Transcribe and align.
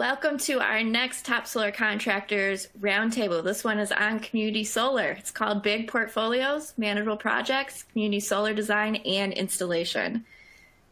Welcome 0.00 0.38
to 0.38 0.60
our 0.60 0.82
next 0.82 1.26
Top 1.26 1.46
Solar 1.46 1.70
Contractors 1.70 2.68
Roundtable. 2.80 3.44
This 3.44 3.62
one 3.62 3.78
is 3.78 3.92
on 3.92 4.20
community 4.20 4.64
solar. 4.64 5.10
It's 5.10 5.30
called 5.30 5.62
Big 5.62 5.88
Portfolios, 5.88 6.72
Manageable 6.78 7.18
Projects, 7.18 7.82
Community 7.82 8.20
Solar 8.20 8.54
Design 8.54 8.96
and 8.96 9.34
Installation. 9.34 10.24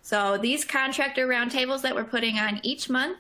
So 0.03 0.37
these 0.37 0.67
contractor 0.67 1.27
roundtables 1.27 1.81
that 1.81 1.95
we're 1.95 2.05
putting 2.05 2.39
on 2.39 2.61
each 2.63 2.91
month, 2.91 3.17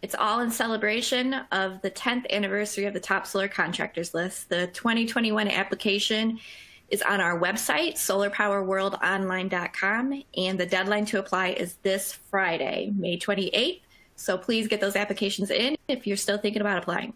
it's 0.00 0.14
all 0.14 0.40
in 0.40 0.50
celebration 0.50 1.34
of 1.52 1.82
the 1.82 1.90
10th 1.90 2.30
anniversary 2.30 2.86
of 2.86 2.94
the 2.94 3.00
Top 3.00 3.26
Solar 3.26 3.48
Contractors 3.48 4.14
List. 4.14 4.48
The 4.48 4.68
2021 4.68 5.48
application 5.48 6.40
is 6.88 7.02
on 7.02 7.20
our 7.20 7.38
website, 7.38 7.96
solarpowerworldonline.com, 7.96 10.22
and 10.38 10.58
the 10.58 10.64
deadline 10.64 11.04
to 11.04 11.18
apply 11.18 11.48
is 11.48 11.74
this 11.82 12.14
Friday, 12.14 12.94
May 12.96 13.18
28th. 13.18 13.82
So 14.18 14.36
please 14.36 14.66
get 14.66 14.80
those 14.80 14.96
applications 14.96 15.50
in 15.50 15.78
if 15.86 16.06
you're 16.06 16.16
still 16.16 16.38
thinking 16.38 16.60
about 16.60 16.78
applying. 16.78 17.14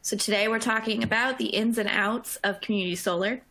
So 0.00 0.16
today 0.16 0.46
we're 0.46 0.60
talking 0.60 1.02
about 1.02 1.38
the 1.38 1.46
ins 1.46 1.76
and 1.76 1.88
outs 1.88 2.36
of 2.44 2.60
community 2.60 2.94
solar. 2.94 3.42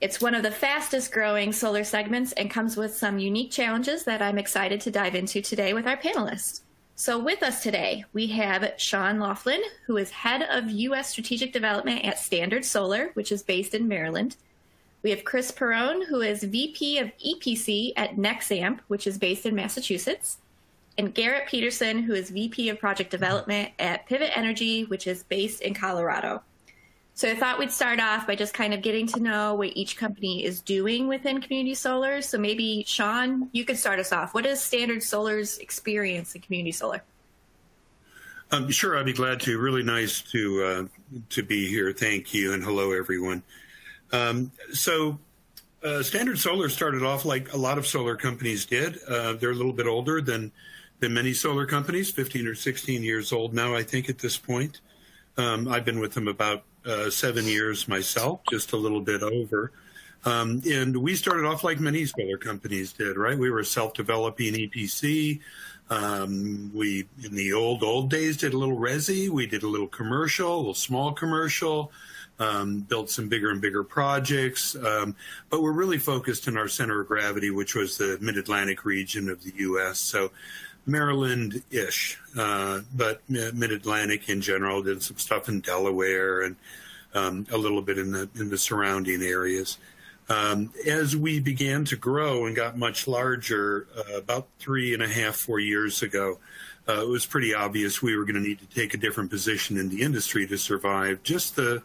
It's 0.00 0.20
one 0.20 0.36
of 0.36 0.44
the 0.44 0.52
fastest 0.52 1.12
growing 1.12 1.52
solar 1.52 1.82
segments 1.82 2.30
and 2.32 2.48
comes 2.48 2.76
with 2.76 2.96
some 2.96 3.18
unique 3.18 3.50
challenges 3.50 4.04
that 4.04 4.22
I'm 4.22 4.38
excited 4.38 4.80
to 4.82 4.90
dive 4.92 5.16
into 5.16 5.42
today 5.42 5.74
with 5.74 5.86
our 5.86 5.96
panelists. 5.96 6.60
So 6.94 7.18
with 7.18 7.42
us 7.42 7.60
today, 7.60 8.04
we 8.12 8.28
have 8.28 8.72
Sean 8.76 9.18
Laughlin, 9.18 9.62
who 9.86 9.96
is 9.96 10.10
head 10.10 10.42
of 10.42 10.70
U.S. 10.70 11.10
Strategic 11.10 11.52
Development 11.52 12.04
at 12.04 12.20
Standard 12.20 12.64
Solar, 12.64 13.10
which 13.14 13.32
is 13.32 13.42
based 13.42 13.74
in 13.74 13.88
Maryland. 13.88 14.36
We 15.02 15.10
have 15.10 15.24
Chris 15.24 15.50
Perrone, 15.50 16.06
who 16.06 16.20
is 16.20 16.44
VP 16.44 16.98
of 16.98 17.10
EPC 17.18 17.94
at 17.96 18.14
Nexamp, 18.14 18.78
which 18.86 19.08
is 19.08 19.18
based 19.18 19.44
in 19.44 19.56
Massachusetts 19.56 20.38
and 20.98 21.14
Garrett 21.14 21.48
Peterson, 21.48 22.02
who 22.02 22.14
is 22.14 22.30
VP 22.30 22.68
of 22.68 22.78
Project 22.78 23.10
Development 23.10 23.70
at 23.78 24.06
Pivot 24.06 24.36
Energy, 24.36 24.84
which 24.84 25.06
is 25.06 25.22
based 25.22 25.62
in 25.62 25.74
Colorado. 25.74 26.42
So 27.14 27.30
I 27.30 27.34
thought 27.34 27.58
we'd 27.58 27.70
start 27.70 28.00
off 28.00 28.26
by 28.26 28.34
just 28.34 28.54
kind 28.54 28.72
of 28.72 28.80
getting 28.80 29.06
to 29.08 29.20
know 29.20 29.54
what 29.54 29.70
each 29.74 29.96
company 29.96 30.44
is 30.44 30.60
doing 30.60 31.08
within 31.08 31.40
community 31.42 31.74
solar. 31.74 32.22
So 32.22 32.38
maybe 32.38 32.84
Sean, 32.86 33.50
you 33.52 33.64
could 33.64 33.76
start 33.76 33.98
us 33.98 34.12
off. 34.12 34.32
What 34.32 34.46
is 34.46 34.60
Standard 34.60 35.02
Solar's 35.02 35.58
experience 35.58 36.34
in 36.34 36.40
community 36.40 36.72
solar? 36.72 37.02
Um, 38.50 38.70
sure, 38.70 38.98
I'd 38.98 39.06
be 39.06 39.12
glad 39.12 39.40
to. 39.40 39.58
Really 39.58 39.82
nice 39.82 40.20
to 40.32 40.64
uh, 40.64 41.18
to 41.30 41.42
be 41.42 41.68
here. 41.68 41.92
Thank 41.92 42.34
you, 42.34 42.52
and 42.52 42.62
hello 42.62 42.92
everyone. 42.92 43.42
Um, 44.10 44.52
so 44.72 45.18
uh, 45.82 46.02
Standard 46.02 46.38
Solar 46.38 46.68
started 46.68 47.02
off 47.02 47.24
like 47.24 47.52
a 47.52 47.56
lot 47.56 47.78
of 47.78 47.86
solar 47.86 48.14
companies 48.14 48.66
did. 48.66 48.98
Uh, 49.08 49.34
they're 49.34 49.50
a 49.50 49.54
little 49.54 49.72
bit 49.72 49.86
older 49.86 50.20
than 50.20 50.52
than 51.02 51.12
many 51.12 51.34
solar 51.34 51.66
companies, 51.66 52.12
15 52.12 52.46
or 52.46 52.54
16 52.54 53.02
years 53.02 53.32
old 53.32 53.52
now, 53.52 53.74
I 53.74 53.82
think, 53.82 54.08
at 54.08 54.18
this 54.18 54.38
point. 54.38 54.80
Um, 55.36 55.66
I've 55.66 55.84
been 55.84 55.98
with 55.98 56.14
them 56.14 56.28
about 56.28 56.62
uh, 56.86 57.10
seven 57.10 57.44
years 57.44 57.88
myself, 57.88 58.40
just 58.48 58.72
a 58.72 58.76
little 58.76 59.00
bit 59.00 59.20
over. 59.20 59.72
Um, 60.24 60.62
and 60.70 60.96
we 60.96 61.16
started 61.16 61.44
off 61.44 61.64
like 61.64 61.80
many 61.80 62.06
solar 62.06 62.38
companies 62.38 62.92
did, 62.92 63.16
right? 63.16 63.36
We 63.36 63.50
were 63.50 63.64
self-developing 63.64 64.54
EPC. 64.54 65.40
Um, 65.90 66.70
we, 66.72 67.08
in 67.24 67.34
the 67.34 67.52
old, 67.52 67.82
old 67.82 68.08
days, 68.08 68.36
did 68.36 68.54
a 68.54 68.58
little 68.58 68.78
resi. 68.78 69.28
We 69.28 69.48
did 69.48 69.64
a 69.64 69.68
little 69.68 69.88
commercial, 69.88 70.54
a 70.54 70.58
little 70.58 70.74
small 70.74 71.12
commercial, 71.12 71.90
um, 72.38 72.78
built 72.78 73.10
some 73.10 73.28
bigger 73.28 73.50
and 73.50 73.60
bigger 73.60 73.82
projects. 73.82 74.76
Um, 74.76 75.16
but 75.50 75.62
we're 75.62 75.72
really 75.72 75.98
focused 75.98 76.46
in 76.46 76.56
our 76.56 76.68
center 76.68 77.00
of 77.00 77.08
gravity, 77.08 77.50
which 77.50 77.74
was 77.74 77.98
the 77.98 78.18
mid-Atlantic 78.20 78.84
region 78.84 79.28
of 79.28 79.42
the 79.42 79.52
U.S. 79.56 79.98
So 79.98 80.30
Maryland-ish, 80.86 82.18
uh, 82.36 82.80
but 82.94 83.20
Mid-Atlantic 83.28 84.28
in 84.28 84.40
general. 84.40 84.82
Did 84.82 85.02
some 85.02 85.18
stuff 85.18 85.48
in 85.48 85.60
Delaware 85.60 86.42
and 86.42 86.56
um, 87.14 87.46
a 87.50 87.58
little 87.58 87.82
bit 87.82 87.98
in 87.98 88.12
the 88.12 88.28
in 88.34 88.50
the 88.50 88.58
surrounding 88.58 89.22
areas. 89.22 89.78
Um, 90.28 90.72
as 90.86 91.16
we 91.16 91.40
began 91.40 91.84
to 91.86 91.96
grow 91.96 92.46
and 92.46 92.56
got 92.56 92.78
much 92.78 93.06
larger, 93.06 93.86
uh, 93.96 94.16
about 94.16 94.46
three 94.58 94.94
and 94.94 95.02
a 95.02 95.08
half, 95.08 95.36
four 95.36 95.58
years 95.58 96.02
ago, 96.02 96.38
uh, 96.88 97.02
it 97.02 97.08
was 97.08 97.26
pretty 97.26 97.54
obvious 97.54 98.00
we 98.00 98.16
were 98.16 98.24
going 98.24 98.36
to 98.36 98.48
need 98.48 98.60
to 98.60 98.66
take 98.66 98.94
a 98.94 98.96
different 98.96 99.30
position 99.30 99.76
in 99.76 99.88
the 99.88 100.02
industry 100.02 100.46
to 100.46 100.56
survive 100.56 101.22
just 101.22 101.56
the 101.56 101.82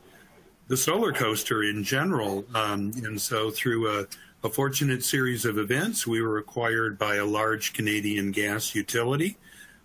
the 0.67 0.77
solar 0.77 1.13
coaster 1.13 1.63
in 1.63 1.83
general. 1.83 2.45
Um, 2.53 2.91
and 3.03 3.19
so 3.21 3.51
through 3.51 3.99
a 3.99 4.07
a 4.43 4.49
fortunate 4.49 5.03
series 5.03 5.45
of 5.45 5.57
events. 5.57 6.05
We 6.05 6.21
were 6.21 6.37
acquired 6.37 6.97
by 6.97 7.15
a 7.15 7.25
large 7.25 7.73
Canadian 7.73 8.31
gas 8.31 8.75
utility 8.75 9.37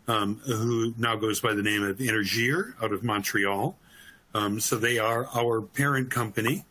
um, 0.08 0.40
who 0.46 0.94
now 0.98 1.16
goes 1.16 1.40
by 1.40 1.54
the 1.54 1.62
name 1.62 1.82
of 1.82 1.98
Énergir 1.98 2.74
out 2.82 2.92
of 2.92 3.02
Montreal. 3.02 3.76
Um, 4.34 4.60
so 4.60 4.76
they 4.76 4.98
are 4.98 5.26
our 5.34 5.62
parent 5.62 6.10
company. 6.10 6.64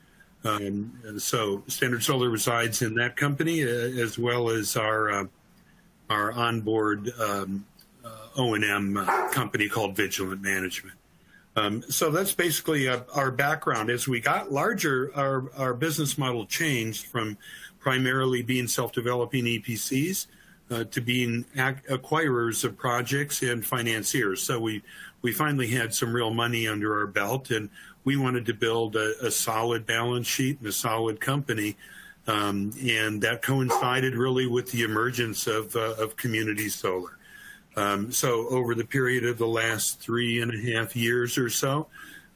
Um, 0.44 1.20
so 1.20 1.64
Standard 1.68 2.04
Solar 2.04 2.30
resides 2.30 2.82
in 2.82 2.96
that 2.96 3.16
company 3.16 3.64
uh, 3.64 3.68
as 3.68 4.18
well 4.18 4.50
as 4.50 4.76
our 4.76 5.12
uh, 5.12 5.26
our 6.10 6.32
onboard 6.34 7.10
um, 7.20 7.66
uh, 8.04 8.10
O&M 8.36 8.96
company 9.32 9.70
called 9.70 9.96
Vigilant 9.96 10.42
Management. 10.42 10.98
Um, 11.56 11.84
so 11.90 12.12
that's 12.12 12.34
basically 12.34 12.88
uh, 12.88 13.02
our 13.14 13.32
background. 13.32 13.90
As 13.90 14.08
we 14.08 14.20
got 14.20 14.52
larger, 14.52 15.12
our, 15.16 15.52
our 15.58 15.74
business 15.74 16.18
model 16.18 16.46
changed 16.46 17.08
from 17.08 17.38
primarily 17.80 18.42
being 18.42 18.68
self-developing 18.68 19.44
EPCs 19.46 20.28
uh, 20.70 20.86
to 20.86 21.02
being 21.02 21.44
acquirers 21.56 22.64
of 22.64 22.78
projects 22.78 23.42
and 23.42 23.66
financiers. 23.66 24.42
So 24.42 24.60
we 24.60 24.82
we 25.22 25.32
finally 25.32 25.68
had 25.68 25.94
some 25.94 26.14
real 26.14 26.32
money 26.32 26.68
under 26.68 26.98
our 26.98 27.06
belt, 27.06 27.52
and 27.52 27.70
we 28.04 28.18
wanted 28.18 28.46
to 28.48 28.54
build 28.54 28.96
a, 28.96 29.14
a 29.22 29.30
solid 29.30 29.86
balance 29.86 30.26
sheet 30.26 30.60
and 30.60 30.68
a 30.68 30.72
solid 30.72 31.20
company. 31.20 31.78
Um, 32.28 32.72
and 32.82 33.22
that 33.22 33.42
coincided 33.42 34.16
really 34.16 34.48
with 34.48 34.72
the 34.72 34.84
emergence 34.84 35.48
of, 35.48 35.76
uh, 35.76 35.96
of 35.98 36.16
community 36.16 36.70
solar. 36.70 37.18
Um, 37.76 38.12
so 38.12 38.48
over 38.50 38.76
the 38.76 38.86
period 38.86 39.26
of 39.26 39.38
the 39.38 39.48
last 39.48 40.00
three 40.00 40.42
and 40.42 40.54
a 40.54 40.74
half 40.74 40.96
years 40.96 41.38
or 41.38 41.50
so, 41.50 41.88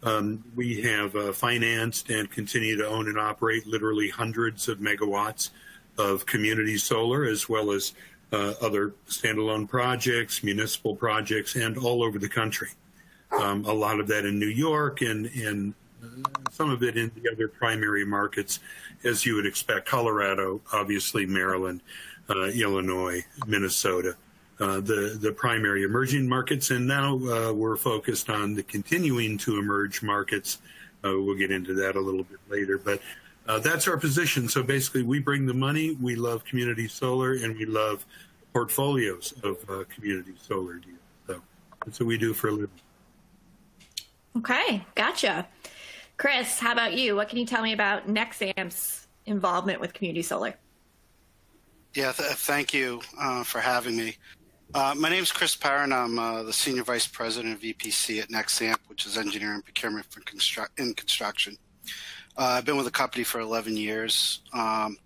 um, 0.04 0.44
we 0.56 0.82
have 0.82 1.16
uh, 1.16 1.34
financed 1.34 2.10
and 2.10 2.30
continue 2.30 2.78
to 2.78 2.88
own 2.88 3.08
and 3.08 3.18
operate 3.18 3.66
literally 3.66 4.10
hundreds 4.10 4.68
of 4.68 4.80
megawatts 4.80 5.50
of 5.98 6.26
community 6.26 6.78
solar, 6.78 7.26
as 7.26 7.50
well 7.50 7.72
as 7.72 7.94
uh, 8.32 8.54
other 8.62 8.94
standalone 9.08 9.68
projects, 9.68 10.44
municipal 10.44 10.96
projects, 10.96 11.56
and 11.56 11.78
all 11.78 12.04
over 12.04 12.20
the 12.20 12.30
country. 12.30 12.70
Um, 13.32 13.66
a 13.66 13.74
lot 13.74 14.00
of 14.00 14.08
that 14.08 14.26
in 14.26 14.40
New 14.40 14.48
York 14.48 15.02
and, 15.02 15.26
and 15.28 15.74
some 16.52 16.70
of 16.70 16.84
it 16.84 16.98
in 16.98 17.12
the 17.16 17.32
other 17.32 17.48
primary 17.48 18.06
markets, 18.06 18.60
as 19.04 19.26
you 19.26 19.36
would 19.36 19.46
expect 19.46 19.88
Colorado, 19.88 20.62
obviously, 20.72 21.26
Maryland, 21.26 21.82
uh, 22.30 22.46
Illinois, 22.46 23.24
Minnesota. 23.48 24.16
Uh, 24.58 24.80
the 24.80 25.18
the 25.20 25.34
primary 25.34 25.84
emerging 25.84 26.30
markets, 26.30 26.72
and 26.72 26.88
now 26.88 27.18
uh, 27.28 27.52
we're 27.52 27.76
focused 27.76 28.30
on 28.30 28.54
the 28.54 28.64
continuing 28.64 29.38
to 29.38 29.60
emerge 29.60 30.02
markets. 30.02 30.60
Uh, 31.04 31.12
we'll 31.12 31.36
get 31.36 31.52
into 31.52 31.74
that 31.74 31.98
a 31.98 32.00
little 32.00 32.24
bit 32.24 32.40
later, 32.48 32.78
but 32.78 33.02
uh, 33.50 33.60
that's 33.60 33.86
our 33.86 33.98
position. 33.98 34.48
So 34.48 34.64
basically, 34.64 35.04
we 35.04 35.20
bring 35.20 35.46
the 35.46 35.54
money. 35.54 35.98
We 36.02 36.16
love 36.16 36.46
community 36.46 36.88
solar, 36.88 37.34
and 37.34 37.58
we 37.58 37.66
love 37.66 38.06
portfolios 38.54 39.34
of 39.44 39.58
uh, 39.70 39.84
community 39.94 40.34
solar 40.42 40.76
deals. 40.76 41.00
So 41.28 41.42
that's 41.86 42.00
what 42.00 42.08
we 42.08 42.18
do 42.18 42.34
for 42.34 42.48
a 42.48 42.52
living. 42.52 42.70
Okay, 44.38 44.86
gotcha. 44.96 45.48
Chris, 46.16 46.60
how 46.60 46.72
about 46.72 46.94
you? 46.94 47.18
What 47.18 47.28
can 47.28 47.38
you 47.40 47.46
tell 47.46 47.62
me 47.62 47.74
about 47.74 48.08
Nexamp's 48.08 49.08
involvement 49.26 49.82
with 49.82 49.94
community 49.94 50.22
solar? 50.22 50.56
Yeah, 51.94 52.14
th- 52.14 52.32
thank 52.32 52.74
you 52.74 53.02
uh, 53.20 53.44
for 53.44 53.60
having 53.60 53.98
me. 53.98 54.18
Uh, 54.76 54.94
my 54.94 55.08
name 55.08 55.24
is 55.24 55.32
Chris 55.32 55.56
Perrone. 55.56 55.94
I'm 55.94 56.20
uh, 56.20 56.44
the 56.44 56.52
Senior 56.52 56.84
Vice 56.84 57.08
President 57.08 57.54
of 57.54 57.62
EPC 57.62 58.22
at 58.22 58.28
Nexamp, 58.28 58.76
which 58.88 59.06
is 59.06 59.18
engineering 59.18 59.62
procurement 59.62 60.06
for 60.10 60.22
in 60.78 60.94
construction. 60.94 61.56
Uh, 62.38 62.58
I've 62.58 62.66
been 62.66 62.76
with 62.76 62.84
the 62.84 62.92
company 62.92 63.24
for 63.24 63.40
11 63.40 63.78
years. 63.78 64.42
Um, 64.52 64.98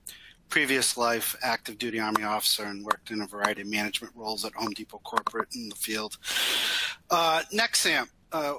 previous 0.49 0.97
life, 0.97 1.35
active 1.43 1.77
duty 1.77 1.99
Army 1.99 2.23
officer, 2.23 2.63
and 2.63 2.83
worked 2.83 3.11
in 3.11 3.21
a 3.21 3.27
variety 3.27 3.61
of 3.61 3.67
management 3.67 4.11
roles 4.15 4.43
at 4.43 4.55
Home 4.55 4.71
Depot 4.71 5.01
corporate 5.03 5.49
in 5.53 5.69
the 5.69 5.75
field. 5.75 6.17
Uh, 7.11 7.43
Nexamp, 7.53 8.07
uh, 8.31 8.55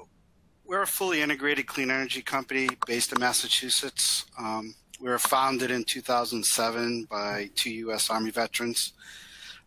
we're 0.63 0.83
a 0.83 0.87
fully 0.87 1.21
integrated 1.21 1.67
clean 1.67 1.91
energy 1.91 2.21
company 2.21 2.69
based 2.87 3.11
in 3.11 3.19
Massachusetts. 3.19 4.27
Um, 4.39 4.73
we 5.01 5.09
were 5.09 5.19
founded 5.19 5.71
in 5.71 5.83
2007 5.83 7.07
by 7.11 7.49
two 7.55 7.71
U.S. 7.71 8.09
Army 8.09 8.31
veterans. 8.31 8.93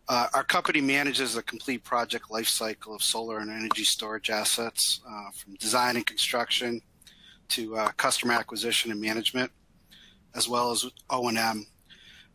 Uh, 0.07 0.27
our 0.33 0.43
company 0.43 0.81
manages 0.81 1.35
a 1.35 1.43
complete 1.43 1.83
project 1.83 2.29
lifecycle 2.29 2.93
of 2.93 3.01
solar 3.01 3.39
and 3.39 3.49
energy 3.49 3.83
storage 3.83 4.29
assets, 4.29 5.01
uh, 5.07 5.31
from 5.31 5.55
design 5.55 5.95
and 5.95 6.05
construction 6.05 6.79
to 7.47 7.75
uh, 7.75 7.89
customer 7.97 8.33
acquisition 8.33 8.91
and 8.91 9.01
management, 9.01 9.51
as 10.35 10.47
well 10.47 10.71
as 10.71 10.85
O&M. 11.09 11.65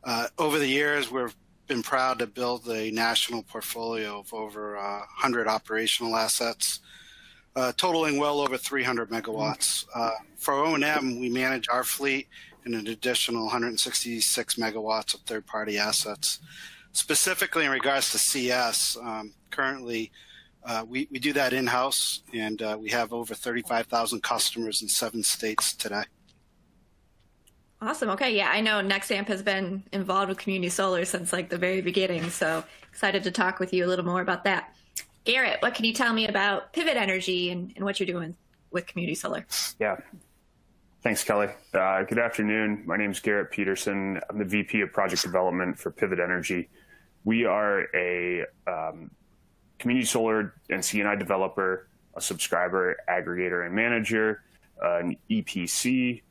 Uh, 0.03 0.27
over 0.39 0.59
the 0.59 0.67
years, 0.67 1.11
we've 1.11 1.35
been 1.69 1.83
proud 1.83 2.19
to 2.19 2.27
build 2.27 2.69
a 2.69 2.91
national 2.91 3.45
portfolio 3.45 4.19
of 4.19 4.35
over 4.35 4.77
uh, 4.77 4.99
100 4.99 5.47
operational 5.47 6.17
assets, 6.17 6.81
uh, 7.55 7.73
totaling 7.77 8.19
well 8.19 8.41
over 8.41 8.57
300 8.57 9.11
megawatts. 9.11 9.87
Uh, 9.95 10.11
for 10.37 10.55
O&M, 10.55 11.21
we 11.21 11.29
manage 11.29 11.69
our 11.69 11.85
fleet 11.85 12.29
and 12.65 12.75
an 12.75 12.89
additional 12.89 13.45
166 13.45 14.55
megawatts 14.57 15.15
of 15.15 15.21
third-party 15.21 15.79
assets. 15.79 16.41
Specifically 16.93 17.65
in 17.65 17.71
regards 17.71 18.11
to 18.13 18.19
CS, 18.19 18.97
um, 19.01 19.33
currently 19.51 20.11
uh, 20.65 20.85
we, 20.87 21.09
we 21.11 21.19
do 21.19 21.33
that 21.33 21.53
in-house, 21.53 22.23
and 22.35 22.61
uh, 22.61 22.77
we 22.79 22.91
have 22.91 23.13
over 23.13 23.35
35,000 23.35 24.23
customers 24.23 24.83
in 24.83 24.89
seven 24.89 25.23
states 25.23 25.75
today. 25.75 26.03
Awesome. 27.83 28.11
Okay. 28.11 28.37
Yeah, 28.37 28.51
I 28.51 28.61
know 28.61 28.83
Nexamp 28.83 29.27
has 29.29 29.43
been 29.43 29.83
involved 29.93 30.29
with 30.29 30.37
community 30.37 30.69
solar 30.69 31.07
since 31.07 31.33
like 31.33 31.49
the 31.49 31.57
very 31.57 31.81
beginning. 31.81 32.29
So 32.29 32.63
excited 32.91 33.23
to 33.23 33.31
talk 33.31 33.59
with 33.59 33.73
you 33.73 33.87
a 33.87 33.89
little 33.89 34.05
more 34.05 34.21
about 34.21 34.45
that. 34.45 34.75
Garrett, 35.25 35.63
what 35.63 35.75
can 35.75 35.87
you 35.87 35.95
tell 35.95 36.13
me 36.13 36.27
about 36.27 36.75
Pivot 36.75 36.97
Energy 36.97 37.51
and, 37.51 37.73
and 37.77 37.85
what 37.85 37.99
you're 37.99 38.07
doing 38.07 38.37
with 38.71 38.87
community 38.87 39.15
solar? 39.15 39.47
Yeah. 39.79 39.97
Thanks, 41.03 41.25
Kelly. 41.25 41.49
Uh, 41.73 42.03
good 42.03 42.19
afternoon. 42.19 42.83
My 42.85 42.99
name 42.99 43.13
is 43.13 43.21
Garrett 43.21 43.51
Peterson. 43.51 44.21
I'm 44.29 44.39
the 44.39 44.45
VP 44.45 44.83
of 44.83 44.93
Project 44.93 45.23
Development 45.23 45.79
for 45.79 45.91
Pivot 45.91 46.21
Energy. 46.21 46.69
We 47.25 47.45
are 47.45 47.87
a 47.95 48.47
um, 48.67 49.11
community 49.79 50.07
solar 50.07 50.55
and 50.69 50.85
C&I 50.85 51.15
developer, 51.17 51.89
a 52.15 52.21
subscriber 52.21 52.97
aggregator 53.09 53.67
and 53.67 53.75
manager, 53.75 54.43
an 54.81 55.17
EPC, 55.31 56.23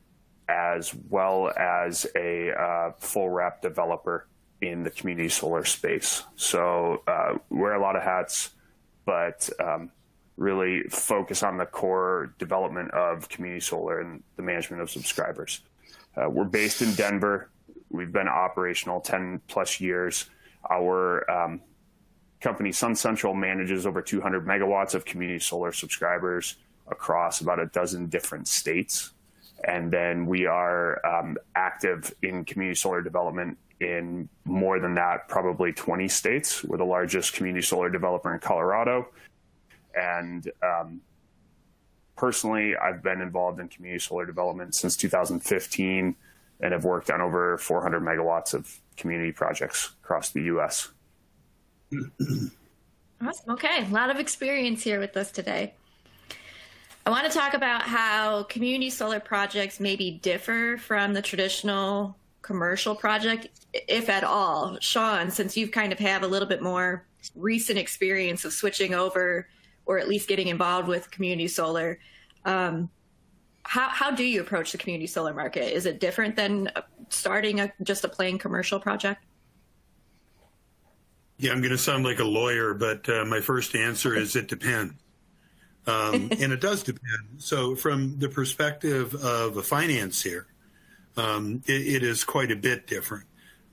as 0.48 0.94
well 1.08 1.52
as 1.56 2.06
a 2.16 2.52
uh, 2.52 2.92
full 2.98 3.30
wrap 3.30 3.62
developer 3.62 4.26
in 4.60 4.82
the 4.82 4.90
community 4.90 5.28
solar 5.28 5.64
space. 5.64 6.24
So 6.36 7.02
uh, 7.06 7.38
wear 7.48 7.74
a 7.74 7.80
lot 7.80 7.96
of 7.96 8.02
hats, 8.02 8.50
but 9.04 9.48
um, 9.58 9.90
really 10.36 10.82
focus 10.84 11.42
on 11.42 11.56
the 11.56 11.66
core 11.66 12.34
development 12.38 12.90
of 12.92 13.28
community 13.28 13.60
solar 13.60 14.00
and 14.00 14.22
the 14.36 14.42
management 14.42 14.82
of 14.82 14.90
subscribers. 14.90 15.60
Uh, 16.16 16.28
we're 16.28 16.44
based 16.44 16.82
in 16.82 16.94
Denver. 16.94 17.50
We've 17.90 18.12
been 18.12 18.28
operational 18.28 19.00
10 19.00 19.40
plus 19.48 19.80
years. 19.80 20.28
Our 20.68 21.30
um, 21.30 21.60
company, 22.40 22.72
Sun 22.72 22.96
Central, 22.96 23.34
manages 23.34 23.86
over 23.86 24.02
200 24.02 24.46
megawatts 24.46 24.94
of 24.94 25.04
community 25.04 25.38
solar 25.38 25.72
subscribers 25.72 26.56
across 26.88 27.40
about 27.40 27.60
a 27.60 27.66
dozen 27.66 28.06
different 28.06 28.48
states. 28.48 29.12
And 29.64 29.90
then 29.90 30.26
we 30.26 30.46
are 30.46 31.04
um, 31.06 31.36
active 31.54 32.14
in 32.22 32.44
community 32.44 32.76
solar 32.76 33.02
development 33.02 33.58
in 33.80 34.28
more 34.44 34.78
than 34.78 34.94
that, 34.94 35.28
probably 35.28 35.72
20 35.72 36.08
states. 36.08 36.62
We're 36.64 36.78
the 36.78 36.84
largest 36.84 37.32
community 37.32 37.64
solar 37.64 37.90
developer 37.90 38.32
in 38.32 38.40
Colorado. 38.40 39.08
And 39.94 40.50
um, 40.62 41.00
personally, 42.16 42.76
I've 42.76 43.02
been 43.02 43.20
involved 43.20 43.60
in 43.60 43.68
community 43.68 44.00
solar 44.00 44.26
development 44.26 44.74
since 44.74 44.96
2015 44.96 46.14
and 46.60 46.72
have 46.72 46.84
worked 46.84 47.10
on 47.10 47.20
over 47.20 47.58
400 47.58 48.02
megawatts 48.02 48.54
of 48.54 48.80
community 48.96 49.32
projects 49.32 49.92
across 50.02 50.30
the 50.30 50.42
US. 50.42 50.90
Awesome. 53.22 53.52
Okay. 53.52 53.84
A 53.84 53.88
lot 53.88 54.08
of 54.10 54.18
experience 54.18 54.82
here 54.82 54.98
with 54.98 55.14
us 55.16 55.30
today. 55.30 55.74
I 57.04 57.10
want 57.10 57.30
to 57.30 57.38
talk 57.38 57.54
about 57.54 57.82
how 57.82 58.44
community 58.44 58.88
solar 58.88 59.20
projects 59.20 59.78
maybe 59.78 60.12
differ 60.22 60.78
from 60.78 61.12
the 61.12 61.20
traditional 61.20 62.16
commercial 62.40 62.94
project, 62.94 63.48
if 63.72 64.08
at 64.08 64.24
all. 64.24 64.78
Sean, 64.80 65.30
since 65.30 65.56
you've 65.56 65.70
kind 65.70 65.92
of 65.92 65.98
have 65.98 66.22
a 66.22 66.26
little 66.26 66.48
bit 66.48 66.62
more 66.62 67.04
recent 67.34 67.78
experience 67.78 68.44
of 68.46 68.52
switching 68.52 68.94
over 68.94 69.46
or 69.84 69.98
at 69.98 70.08
least 70.08 70.28
getting 70.28 70.48
involved 70.48 70.88
with 70.88 71.10
community 71.10 71.48
solar, 71.48 71.98
um, 72.46 72.88
how, 73.64 73.88
how 73.88 74.10
do 74.10 74.24
you 74.24 74.40
approach 74.40 74.72
the 74.72 74.78
community 74.78 75.06
solar 75.06 75.34
market? 75.34 75.74
Is 75.74 75.86
it 75.86 76.00
different 76.00 76.36
than 76.36 76.70
starting 77.08 77.60
a, 77.60 77.72
just 77.82 78.04
a 78.04 78.08
plain 78.08 78.38
commercial 78.38 78.80
project? 78.80 79.24
Yeah, 81.38 81.52
I'm 81.52 81.60
going 81.60 81.70
to 81.70 81.78
sound 81.78 82.04
like 82.04 82.18
a 82.18 82.24
lawyer, 82.24 82.74
but 82.74 83.08
uh, 83.08 83.24
my 83.24 83.40
first 83.40 83.74
answer 83.74 84.14
is 84.14 84.36
it 84.36 84.48
depends. 84.48 84.94
Um, 85.86 86.14
and 86.38 86.52
it 86.52 86.60
does 86.60 86.82
depend. 86.82 87.38
So, 87.38 87.74
from 87.74 88.18
the 88.18 88.28
perspective 88.28 89.14
of 89.14 89.56
a 89.56 89.62
financier, 89.62 90.46
um, 91.16 91.62
it, 91.66 92.02
it 92.02 92.02
is 92.02 92.24
quite 92.24 92.50
a 92.50 92.56
bit 92.56 92.86
different. 92.86 93.24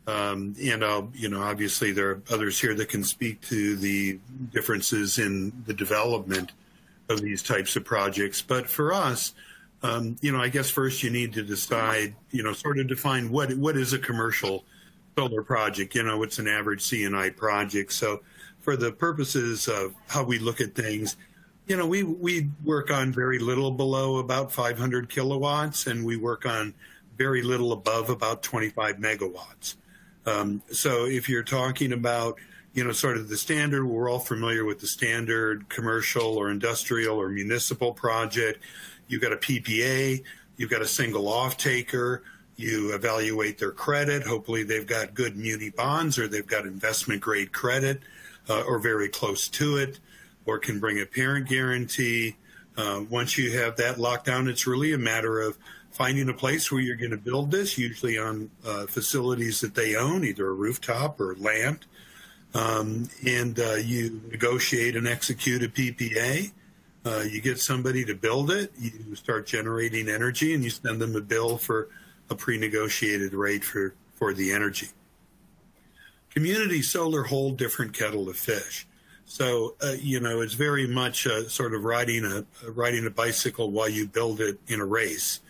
Um, 0.07 0.55
and 0.63 0.85
I'll, 0.85 1.11
you 1.13 1.27
know, 1.27 1.41
obviously 1.41 1.91
there 1.91 2.11
are 2.11 2.21
others 2.31 2.59
here 2.59 2.73
that 2.75 2.87
can 2.87 3.03
speak 3.03 3.41
to 3.49 3.75
the 3.75 4.19
differences 4.53 5.19
in 5.19 5.51
the 5.65 5.73
development 5.73 6.53
of 7.09 7.21
these 7.21 7.43
types 7.43 7.75
of 7.75 7.83
projects. 7.83 8.41
But 8.41 8.69
for 8.69 8.93
us, 8.93 9.33
um, 9.83 10.17
you 10.21 10.31
know, 10.31 10.41
I 10.41 10.49
guess 10.49 10.69
first 10.69 11.03
you 11.03 11.09
need 11.09 11.33
to 11.33 11.43
decide, 11.43 12.15
you 12.31 12.43
know, 12.43 12.53
sort 12.53 12.79
of 12.79 12.87
define 12.87 13.29
what 13.29 13.53
what 13.57 13.77
is 13.77 13.93
a 13.93 13.99
commercial 13.99 14.65
solar 15.17 15.43
project. 15.43 15.95
You 15.95 16.03
know, 16.03 16.23
it's 16.23 16.39
an 16.39 16.47
average 16.47 16.81
C&I 16.81 17.29
project. 17.31 17.93
So, 17.93 18.21
for 18.59 18.75
the 18.75 18.91
purposes 18.91 19.67
of 19.67 19.93
how 20.07 20.23
we 20.23 20.39
look 20.39 20.59
at 20.61 20.75
things, 20.75 21.15
you 21.67 21.77
know, 21.77 21.85
we 21.85 22.03
we 22.03 22.49
work 22.63 22.91
on 22.91 23.11
very 23.11 23.39
little 23.39 23.71
below 23.71 24.17
about 24.17 24.51
500 24.51 25.09
kilowatts, 25.09 25.85
and 25.87 26.05
we 26.05 26.17
work 26.17 26.45
on 26.45 26.73
very 27.17 27.41
little 27.41 27.71
above 27.71 28.09
about 28.09 28.43
25 28.43 28.97
megawatts. 28.97 29.75
Um, 30.25 30.61
so 30.71 31.05
if 31.05 31.29
you're 31.29 31.43
talking 31.43 31.93
about, 31.93 32.37
you 32.73 32.83
know, 32.83 32.91
sort 32.91 33.17
of 33.17 33.27
the 33.29 33.37
standard, 33.37 33.85
we're 33.85 34.09
all 34.09 34.19
familiar 34.19 34.65
with 34.65 34.79
the 34.79 34.87
standard 34.87 35.67
commercial 35.69 36.37
or 36.37 36.51
industrial 36.51 37.17
or 37.19 37.29
municipal 37.29 37.93
project. 37.93 38.61
You've 39.07 39.21
got 39.21 39.33
a 39.33 39.37
PPA, 39.37 40.23
you've 40.57 40.69
got 40.69 40.81
a 40.81 40.87
single 40.87 41.27
off 41.27 41.57
taker, 41.57 42.23
you 42.55 42.93
evaluate 42.93 43.57
their 43.57 43.71
credit. 43.71 44.23
Hopefully 44.23 44.63
they've 44.63 44.87
got 44.87 45.13
good 45.13 45.37
muni 45.37 45.69
bonds 45.69 46.17
or 46.17 46.27
they've 46.27 46.47
got 46.47 46.65
investment 46.65 47.21
grade 47.21 47.51
credit 47.53 48.01
uh, 48.49 48.61
or 48.61 48.79
very 48.79 49.09
close 49.09 49.47
to 49.49 49.77
it 49.77 49.99
or 50.45 50.57
can 50.57 50.79
bring 50.79 50.99
a 50.99 51.05
parent 51.05 51.47
guarantee. 51.47 52.35
Uh, 52.75 53.03
once 53.09 53.37
you 53.37 53.57
have 53.59 53.75
that 53.77 53.99
locked 53.99 54.25
down, 54.25 54.47
it's 54.47 54.65
really 54.65 54.93
a 54.93 54.97
matter 54.97 55.39
of 55.39 55.57
finding 55.91 56.29
a 56.29 56.33
place 56.33 56.71
where 56.71 56.81
you're 56.81 56.95
going 56.95 57.11
to 57.11 57.17
build 57.17 57.51
this, 57.51 57.77
usually 57.77 58.17
on 58.17 58.49
uh, 58.65 58.85
facilities 58.85 59.61
that 59.61 59.73
they 59.73 59.95
own, 59.95 60.23
either 60.23 60.47
a 60.47 60.53
rooftop 60.53 61.19
or 61.19 61.35
land. 61.35 61.85
Um, 62.53 63.09
and 63.25 63.59
uh, 63.59 63.75
you 63.75 64.21
negotiate 64.29 64.95
and 64.95 65.07
execute 65.07 65.63
a 65.63 65.67
PPA. 65.67 66.51
Uh, 67.05 67.21
you 67.21 67.39
get 67.39 67.59
somebody 67.59 68.03
to 68.05 68.13
build 68.13 68.51
it. 68.51 68.71
You 68.77 69.15
start 69.15 69.47
generating 69.47 70.09
energy, 70.09 70.53
and 70.53 70.63
you 70.63 70.69
send 70.69 70.99
them 70.99 71.15
a 71.15 71.21
bill 71.21 71.57
for 71.57 71.89
a 72.29 72.35
pre-negotiated 72.35 73.33
rate 73.33 73.63
for 73.63 73.95
for 74.15 74.33
the 74.33 74.51
energy. 74.51 74.89
Community 76.29 76.81
solar 76.81 77.23
hold 77.23 77.57
different 77.57 77.93
kettle 77.93 78.29
of 78.29 78.37
fish. 78.37 78.87
So 79.25 79.75
uh, 79.81 79.93
you 79.99 80.19
know, 80.19 80.41
it's 80.41 80.53
very 80.53 80.87
much 80.87 81.27
uh, 81.27 81.47
sort 81.47 81.73
of 81.73 81.83
riding 81.83 82.25
a 82.25 82.45
riding 82.71 83.05
a 83.05 83.09
bicycle 83.09 83.71
while 83.71 83.89
you 83.89 84.07
build 84.07 84.41
it 84.41 84.59
in 84.67 84.79
a 84.81 84.85
race. 84.85 85.41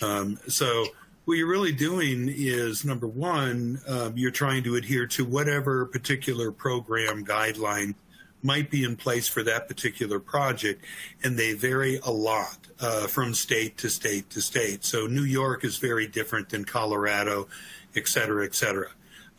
Um, 0.00 0.38
so 0.48 0.86
what 1.24 1.34
you're 1.34 1.48
really 1.48 1.72
doing 1.72 2.28
is 2.28 2.84
number 2.84 3.06
one, 3.06 3.80
um, 3.86 4.16
you're 4.16 4.32
trying 4.32 4.64
to 4.64 4.74
adhere 4.74 5.06
to 5.06 5.24
whatever 5.24 5.86
particular 5.86 6.50
program 6.50 7.24
guideline 7.24 7.94
might 8.42 8.70
be 8.70 8.84
in 8.84 8.96
place 8.96 9.28
for 9.28 9.42
that 9.44 9.68
particular 9.68 10.18
project, 10.18 10.84
and 11.22 11.38
they 11.38 11.52
vary 11.52 12.00
a 12.04 12.10
lot 12.10 12.58
uh, 12.80 13.06
from 13.06 13.34
state 13.34 13.78
to 13.78 13.88
state 13.88 14.28
to 14.30 14.40
state. 14.40 14.84
So 14.84 15.06
New 15.06 15.24
York 15.24 15.64
is 15.64 15.78
very 15.78 16.06
different 16.06 16.48
than 16.48 16.64
Colorado, 16.64 17.48
et 17.94 18.08
cetera, 18.08 18.44
et 18.44 18.54
cetera. 18.54 18.88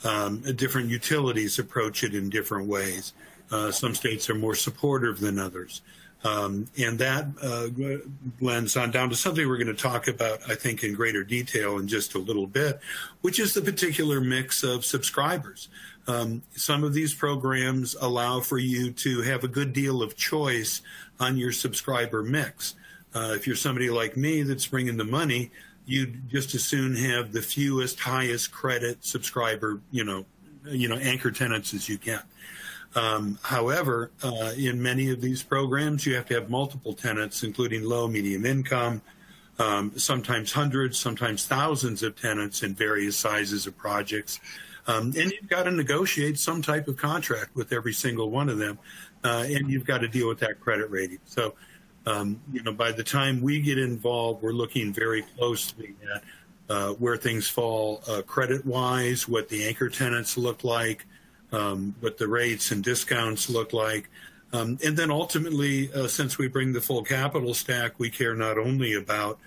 Um, 0.04 0.42
different 0.56 0.90
utilities 0.90 1.60
approach 1.60 2.04
it 2.04 2.14
in 2.14 2.30
different 2.30 2.68
ways. 2.68 3.14
Uh, 3.52 3.72
some 3.72 3.94
states 3.96 4.30
are 4.30 4.36
more 4.36 4.56
supportive 4.56 5.20
than 5.20 5.40
others. 5.40 5.82
Um, 6.26 6.68
and 6.78 6.98
that 7.00 7.26
uh, 7.42 7.68
blends 8.40 8.78
on 8.78 8.92
down 8.92 9.10
to 9.10 9.16
something 9.16 9.46
we're 9.46 9.58
going 9.58 9.68
to 9.68 9.74
talk 9.74 10.08
about, 10.08 10.40
I 10.48 10.56
think, 10.56 10.84
in 10.84 10.94
greater 10.94 11.24
detail 11.24 11.78
in 11.80 11.88
just 11.88 12.16
a 12.16 12.20
little 12.20 12.48
bit, 12.48 12.80
which 13.22 13.40
is 13.40 13.54
the 13.54 13.62
particular 13.62 14.22
mix 14.22 14.64
of 14.64 14.86
subscribers. 14.86 15.68
Um, 16.08 16.42
some 16.56 16.84
of 16.84 16.94
these 16.94 17.14
programs 17.14 17.96
allow 18.00 18.42
for 18.42 18.58
you 18.58 18.92
to 18.92 19.22
have 19.22 19.44
a 19.44 19.48
good 19.48 19.74
deal 19.74 20.02
of 20.02 20.18
choice 20.18 20.82
on 21.20 21.38
your 21.38 21.52
subscriber 21.52 22.24
mix. 22.24 22.76
Uh, 23.16 23.34
if 23.36 23.48
you're 23.48 23.56
somebody 23.56 23.90
like 23.90 24.18
me 24.18 24.44
that's 24.44 24.68
bringing 24.68 24.98
the 24.98 25.04
money, 25.06 25.52
you'd 25.86 26.30
just 26.30 26.56
as 26.56 26.64
soon 26.64 26.96
have 26.96 27.32
the 27.32 27.42
fewest, 27.42 28.00
highest 28.00 28.52
credit 28.52 29.04
subscriber, 29.06 29.80
you 29.92 30.04
know, 30.04 30.26
you 30.66 30.88
know, 30.88 30.98
anchor 30.98 31.32
tenants 31.32 31.74
as 31.74 31.88
you 31.88 31.98
can. 31.98 32.22
Um, 32.96 33.40
however, 33.42 34.12
uh, 34.24 34.54
in 34.58 34.82
many 34.82 35.10
of 35.10 35.20
these 35.20 35.42
programs, 35.42 36.06
you 36.06 36.16
have 36.16 36.28
to 36.28 36.36
have 36.36 36.50
multiple 36.50 36.94
tenants, 36.94 37.44
including 37.44 37.84
low, 37.84 38.08
medium 38.08 38.46
income, 38.46 39.02
um, 39.60 39.92
sometimes 39.98 40.52
hundreds, 40.52 40.98
sometimes 40.98 41.46
thousands 41.46 42.04
of 42.04 42.20
tenants 42.20 42.64
in 42.64 42.74
various 42.74 43.18
sizes 43.18 43.68
of 43.68 43.78
projects. 43.78 44.40
Um, 44.86 45.14
and 45.18 45.32
you've 45.32 45.48
got 45.50 45.64
to 45.64 45.72
negotiate 45.72 46.38
some 46.38 46.62
type 46.62 46.88
of 46.88 46.98
contract 46.98 47.56
with 47.56 47.72
every 47.72 47.94
single 47.94 48.30
one 48.30 48.50
of 48.50 48.58
them, 48.58 48.78
uh, 49.24 49.46
and 49.48 49.70
you've 49.70 49.86
got 49.86 50.00
to 50.00 50.08
deal 50.08 50.28
with 50.28 50.40
that 50.40 50.60
credit 50.60 50.90
rating. 50.90 51.20
So, 51.26 51.56
um, 52.06 52.42
you 52.52 52.62
know, 52.64 52.74
by 52.74 52.92
the 52.92 53.04
time 53.04 53.42
we 53.42 53.62
get 53.62 53.78
involved, 53.78 54.44
we're 54.44 54.52
looking 54.52 54.92
very 54.92 55.22
closely 55.38 55.96
at 56.14 56.24
uh, 56.70 56.90
where 56.94 57.16
things 57.16 57.48
fall 57.48 58.04
uh, 58.08 58.22
credit 58.24 58.66
wise, 58.66 59.28
what 59.28 59.48
the 59.48 59.66
anchor 59.66 59.90
tenants 59.90 60.38
look 60.38 60.66
like, 60.66 61.06
um, 61.54 61.96
what 62.02 62.18
the 62.18 62.28
rates 62.28 62.72
and 62.72 62.84
discounts 62.84 63.50
look 63.50 63.72
like. 63.72 64.10
Um, 64.52 64.78
and 64.84 64.98
then 64.98 65.12
ultimately, 65.12 65.92
uh, 65.94 66.08
since 66.08 66.38
we 66.38 66.48
bring 66.48 66.74
the 66.74 66.82
full 66.82 67.04
capital 67.04 67.54
stack, 67.54 68.00
we 68.00 68.10
care 68.10 68.36
not 68.36 68.58
only 68.58 68.94
about 68.94 69.40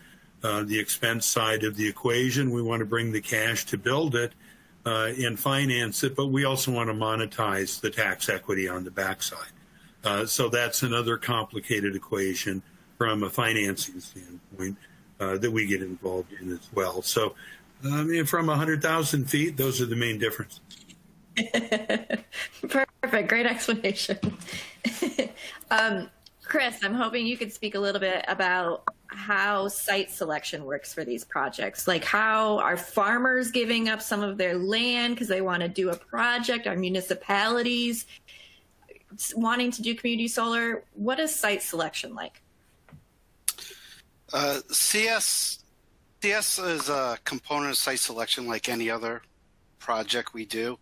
uh, 0.43 0.63
the 0.63 0.79
expense 0.79 1.27
side 1.27 1.63
of 1.63 1.77
the 1.77 1.87
equation, 1.87 2.51
we 2.51 2.63
want 2.63 2.81
to 2.81 2.87
bring 2.87 3.13
the 3.13 3.21
cash 3.21 3.67
to 3.67 3.77
build 3.77 4.15
it 4.15 4.33
uh, 4.87 5.13
and 5.19 5.39
finance 5.39 6.05
it, 6.05 6.15
but 6.15 6.29
we 6.29 6.45
also 6.45 6.71
want 6.71 6.89
to 6.89 6.95
monetize 6.95 7.81
the 7.81 7.91
tax 7.91 8.29
equity 8.29 8.69
on 8.69 8.85
the 8.85 8.91
backside. 8.91 9.39
Uh, 10.05 10.25
so 10.25 10.49
that's 10.49 10.83
another 10.83 11.17
complicated 11.17 11.97
equation 11.97 12.63
from 12.97 13.25
a 13.25 13.29
financing 13.29 13.99
standpoint 13.99 14.77
uh, 15.19 15.37
that 15.39 15.51
we 15.51 15.67
get 15.67 15.83
involved 15.83 16.33
in 16.41 16.53
as 16.53 16.69
well. 16.73 17.03
So, 17.03 17.35
I 17.85 18.05
mean, 18.05 18.25
from 18.25 18.47
100,000 18.47 19.29
feet, 19.29 19.57
those 19.57 19.81
are 19.81 19.87
the 19.87 19.97
main 19.97 20.19
differences. 20.19 20.61
Perfect. 22.69 23.29
Great 23.29 23.47
explanation. 23.47 24.19
um, 25.71 26.09
Chris, 26.45 26.79
I'm 26.85 26.95
hoping 26.95 27.27
you 27.27 27.37
could 27.37 27.53
speak 27.53 27.75
a 27.75 27.81
little 27.81 28.01
bit 28.01 28.25
about 28.29 28.85
how 29.09 29.69
site 29.69 30.11
selection 30.11 30.65
works 30.65 30.93
for 30.93 31.05
these 31.05 31.25
projects. 31.25 31.87
Like, 31.87 32.05
how 32.05 32.59
are 32.59 32.77
farmers 32.77 33.51
giving 33.51 33.89
up 33.89 34.03
some 34.03 34.23
of 34.23 34.39
their 34.39 34.57
land 34.57 35.15
because 35.15 35.29
they 35.29 35.41
want 35.41 35.63
to 35.63 35.69
do 35.69 35.91
a 35.91 35.97
project? 35.97 36.67
Are 36.67 36.77
municipalities 36.77 38.07
wanting 39.35 39.71
to 39.73 39.83
do 39.83 39.95
community 39.95 40.29
solar? 40.29 40.85
What 40.95 41.21
is 41.21 41.35
site 41.35 41.63
selection 41.63 42.15
like? 42.15 42.43
Uh, 44.33 44.61
CS 44.71 45.63
CS 46.23 46.59
is 46.59 46.89
a 46.89 47.19
component 47.25 47.71
of 47.71 47.77
site 47.77 48.01
selection 48.01 48.49
like 48.49 48.69
any 48.69 48.91
other 48.91 49.23
project 49.79 50.35
we 50.35 50.45
do. 50.45 50.77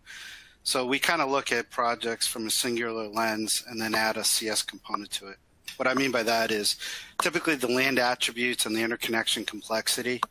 So 0.63 0.87
we 0.87 0.97
kind 0.97 1.21
of 1.21 1.29
look 1.29 1.51
at 1.51 1.69
projects 1.69 2.25
from 2.25 2.47
a 2.47 2.49
singular 2.49 3.07
lens 3.07 3.63
and 3.69 3.79
then 3.79 3.93
add 3.93 4.17
a 4.17 4.23
CS 4.23 4.63
component 4.63 5.11
to 5.11 5.27
it. 5.27 5.37
What 5.77 5.87
I 5.87 5.93
mean 5.93 6.11
by 6.11 6.23
that 6.23 6.51
is 6.51 6.77
typically 7.21 7.55
the 7.55 7.67
land 7.67 7.99
attributes 7.99 8.65
and 8.65 8.75
the 8.75 8.81
interconnection 8.81 9.45
complexity 9.45 10.21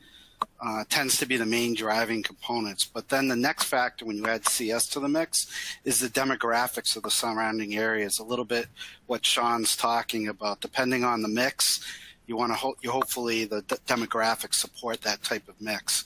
uh, 0.60 0.84
tends 0.88 1.18
to 1.18 1.26
be 1.26 1.36
the 1.36 1.46
main 1.46 1.74
driving 1.74 2.22
components. 2.22 2.84
But 2.84 3.08
then 3.08 3.28
the 3.28 3.36
next 3.36 3.64
factor 3.64 4.04
when 4.04 4.16
you 4.16 4.26
add 4.26 4.48
CS 4.48 4.88
to 4.88 5.00
the 5.00 5.08
mix 5.08 5.46
is 5.84 6.00
the 6.00 6.08
demographics 6.08 6.96
of 6.96 7.02
the 7.02 7.10
surrounding 7.10 7.76
areas. 7.76 8.18
A 8.18 8.24
little 8.24 8.44
bit 8.44 8.66
what 9.06 9.24
Sean's 9.24 9.76
talking 9.76 10.28
about. 10.28 10.60
Depending 10.60 11.04
on 11.04 11.22
the 11.22 11.28
mix, 11.28 11.84
you 12.26 12.36
want 12.36 12.52
to 12.52 12.56
ho- 12.56 12.76
you 12.80 12.90
hopefully 12.90 13.44
the 13.44 13.62
d- 13.62 13.76
demographics 13.86 14.54
support 14.54 15.02
that 15.02 15.22
type 15.22 15.48
of 15.48 15.60
mix. 15.60 16.04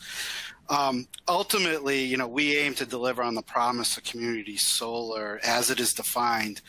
Um, 0.68 1.06
ultimately, 1.28 2.04
you 2.04 2.16
know, 2.16 2.28
we 2.28 2.58
aim 2.58 2.75
to 2.75 2.85
deliver 2.85 3.23
on 3.23 3.35
the 3.35 3.42
promise 3.42 3.97
of 3.97 4.04
community 4.04 4.56
solar 4.56 5.40
as 5.42 5.70
it 5.70 5.80
is 5.80 5.94
defined, 5.94 6.61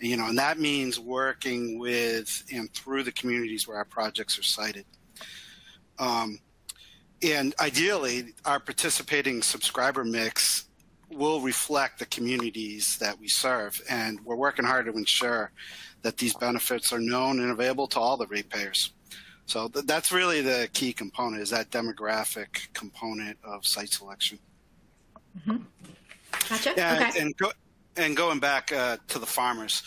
you 0.00 0.16
know, 0.16 0.26
and 0.26 0.38
that 0.38 0.58
means 0.58 0.98
working 0.98 1.78
with 1.78 2.44
and 2.52 2.72
through 2.74 3.02
the 3.02 3.12
communities 3.12 3.66
where 3.66 3.76
our 3.76 3.84
projects 3.84 4.38
are 4.38 4.42
sited. 4.42 4.84
Um, 5.98 6.38
and 7.22 7.54
ideally, 7.60 8.34
our 8.44 8.60
participating 8.60 9.42
subscriber 9.42 10.04
mix 10.04 10.68
will 11.10 11.40
reflect 11.40 11.98
the 11.98 12.06
communities 12.06 12.98
that 12.98 13.18
we 13.18 13.28
serve, 13.28 13.80
and 13.88 14.20
we're 14.24 14.36
working 14.36 14.64
hard 14.64 14.86
to 14.86 14.92
ensure 14.92 15.52
that 16.02 16.18
these 16.18 16.34
benefits 16.34 16.92
are 16.92 17.00
known 17.00 17.40
and 17.40 17.50
available 17.50 17.86
to 17.88 17.98
all 18.00 18.16
the 18.16 18.26
ratepayers. 18.26 18.92
So 19.46 19.68
th- 19.68 19.86
that's 19.86 20.12
really 20.12 20.40
the 20.40 20.68
key 20.72 20.92
component 20.92 21.42
is 21.42 21.50
that 21.50 21.70
demographic 21.70 22.72
component 22.72 23.38
of 23.44 23.66
site 23.66 23.90
selection. 23.90 24.38
Mm-hmm. 25.38 25.62
Gotcha. 26.48 26.78
And, 26.78 27.04
okay. 27.04 27.20
and, 27.20 27.36
go, 27.36 27.52
and 27.96 28.16
going 28.16 28.40
back 28.40 28.72
uh, 28.72 28.96
to 29.08 29.18
the 29.18 29.26
farmers, 29.26 29.82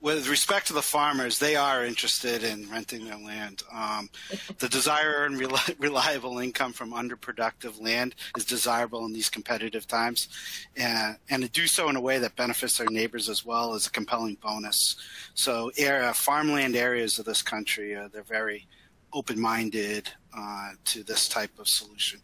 with 0.00 0.28
respect 0.28 0.68
to 0.68 0.72
the 0.72 0.82
farmers, 0.82 1.38
they 1.38 1.56
are 1.56 1.84
interested 1.84 2.44
in 2.44 2.70
renting 2.70 3.06
their 3.06 3.18
land. 3.18 3.62
Um, 3.72 4.10
the 4.58 4.68
desire 4.68 5.24
and 5.24 5.36
reliable 5.78 6.38
income 6.38 6.72
from 6.72 6.92
underproductive 6.92 7.80
land 7.80 8.14
is 8.36 8.44
desirable 8.44 9.04
in 9.04 9.12
these 9.12 9.28
competitive 9.28 9.86
times, 9.86 10.28
and, 10.76 11.16
and 11.30 11.42
to 11.42 11.48
do 11.48 11.66
so 11.66 11.88
in 11.88 11.96
a 11.96 12.00
way 12.00 12.18
that 12.18 12.36
benefits 12.36 12.78
their 12.78 12.88
neighbors 12.88 13.28
as 13.28 13.44
well 13.44 13.74
is 13.74 13.86
a 13.86 13.90
compelling 13.90 14.36
bonus. 14.40 14.96
So, 15.34 15.72
area, 15.76 16.12
farmland 16.14 16.76
areas 16.76 17.18
of 17.18 17.24
this 17.24 17.42
country, 17.42 17.96
uh, 17.96 18.08
they're 18.12 18.22
very 18.22 18.66
open-minded 19.12 20.10
uh, 20.36 20.70
to 20.84 21.02
this 21.02 21.28
type 21.28 21.58
of 21.58 21.66
solution. 21.66 22.20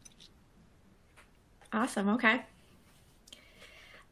Awesome. 1.73 2.11
Okay. 2.11 2.43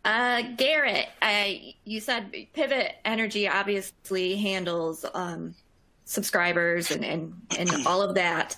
Uh, 0.05 0.43
Garrett, 0.57 1.09
I, 1.21 1.75
you 1.85 2.01
said 2.01 2.33
Pivot 2.55 2.97
Energy 3.05 3.49
obviously 3.49 4.37
handles 4.37 5.05
um, 5.13 5.55
subscribers 6.05 6.91
and, 6.91 7.05
and, 7.05 7.35
and 7.59 7.71
all 7.87 8.03
of 8.03 8.15
that. 8.15 8.57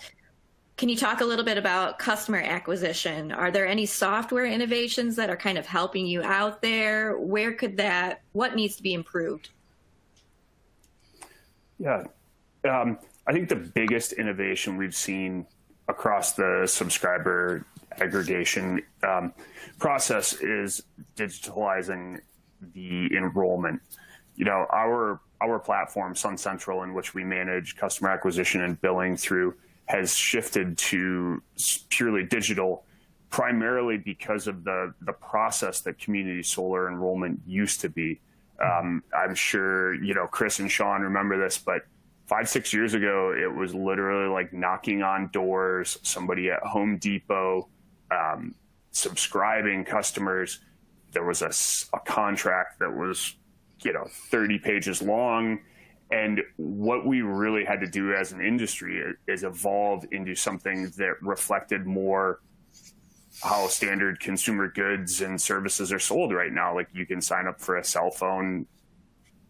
Can 0.76 0.88
you 0.88 0.96
talk 0.96 1.20
a 1.20 1.24
little 1.24 1.44
bit 1.44 1.58
about 1.58 1.98
customer 1.98 2.38
acquisition? 2.38 3.30
Are 3.32 3.50
there 3.50 3.66
any 3.66 3.86
software 3.86 4.46
innovations 4.46 5.16
that 5.16 5.30
are 5.30 5.36
kind 5.36 5.58
of 5.58 5.66
helping 5.66 6.06
you 6.06 6.22
out 6.22 6.62
there? 6.62 7.18
Where 7.18 7.52
could 7.52 7.76
that, 7.76 8.22
what 8.32 8.54
needs 8.54 8.76
to 8.76 8.82
be 8.82 8.94
improved? 8.94 9.50
Yeah. 11.78 12.04
Um, 12.68 12.98
I 13.26 13.32
think 13.32 13.48
the 13.48 13.56
biggest 13.56 14.12
innovation 14.12 14.76
we've 14.76 14.94
seen 14.94 15.46
across 15.88 16.32
the 16.32 16.66
subscriber 16.66 17.66
aggregation 18.00 18.82
um, 19.02 19.32
process 19.78 20.34
is 20.34 20.82
digitalizing 21.16 22.20
the 22.74 23.14
enrollment. 23.16 23.80
You 24.36 24.44
know, 24.44 24.66
our 24.70 25.20
our 25.40 25.58
platform, 25.58 26.14
Sun 26.14 26.38
Central, 26.38 26.84
in 26.84 26.94
which 26.94 27.14
we 27.14 27.24
manage 27.24 27.76
customer 27.76 28.10
acquisition 28.10 28.62
and 28.62 28.80
billing 28.80 29.16
through, 29.16 29.54
has 29.86 30.14
shifted 30.14 30.78
to 30.78 31.42
purely 31.90 32.24
digital, 32.24 32.84
primarily 33.30 33.98
because 33.98 34.46
of 34.46 34.64
the 34.64 34.94
the 35.02 35.12
process 35.12 35.80
that 35.82 35.98
community 35.98 36.42
solar 36.42 36.88
enrollment 36.88 37.40
used 37.46 37.80
to 37.80 37.88
be. 37.88 38.20
Um, 38.62 39.02
I'm 39.16 39.34
sure 39.34 39.94
you 39.94 40.14
know 40.14 40.26
Chris 40.26 40.60
and 40.60 40.70
Sean 40.70 41.02
remember 41.02 41.38
this, 41.38 41.58
but 41.58 41.82
five, 42.32 42.48
six 42.48 42.72
years 42.72 42.94
ago, 42.94 43.34
it 43.38 43.52
was 43.52 43.74
literally 43.74 44.32
like 44.32 44.54
knocking 44.54 45.02
on 45.02 45.28
doors, 45.32 45.98
somebody 46.02 46.50
at 46.50 46.60
Home 46.60 46.96
Depot, 46.96 47.68
um, 48.12 48.54
subscribing 48.90 49.84
customers. 49.84 50.60
There 51.12 51.24
was 51.24 51.42
a, 51.42 51.52
a 51.96 52.00
contract 52.00 52.78
that 52.80 52.92
was, 52.92 53.36
you 53.82 53.92
know, 53.92 54.06
30 54.30 54.58
pages 54.58 55.02
long. 55.02 55.60
And 56.10 56.42
what 56.56 57.06
we 57.06 57.22
really 57.22 57.64
had 57.64 57.80
to 57.80 57.86
do 57.86 58.12
as 58.14 58.32
an 58.32 58.40
industry 58.44 59.02
is 59.26 59.44
evolve 59.44 60.04
into 60.12 60.34
something 60.34 60.92
that 60.98 61.14
reflected 61.22 61.86
more 61.86 62.40
how 63.40 63.66
standard 63.66 64.20
consumer 64.20 64.68
goods 64.68 65.22
and 65.22 65.40
services 65.40 65.92
are 65.92 65.98
sold 65.98 66.32
right 66.32 66.52
now. 66.52 66.74
Like 66.74 66.88
you 66.92 67.06
can 67.06 67.20
sign 67.20 67.46
up 67.46 67.60
for 67.60 67.76
a 67.76 67.84
cell 67.84 68.10
phone 68.10 68.66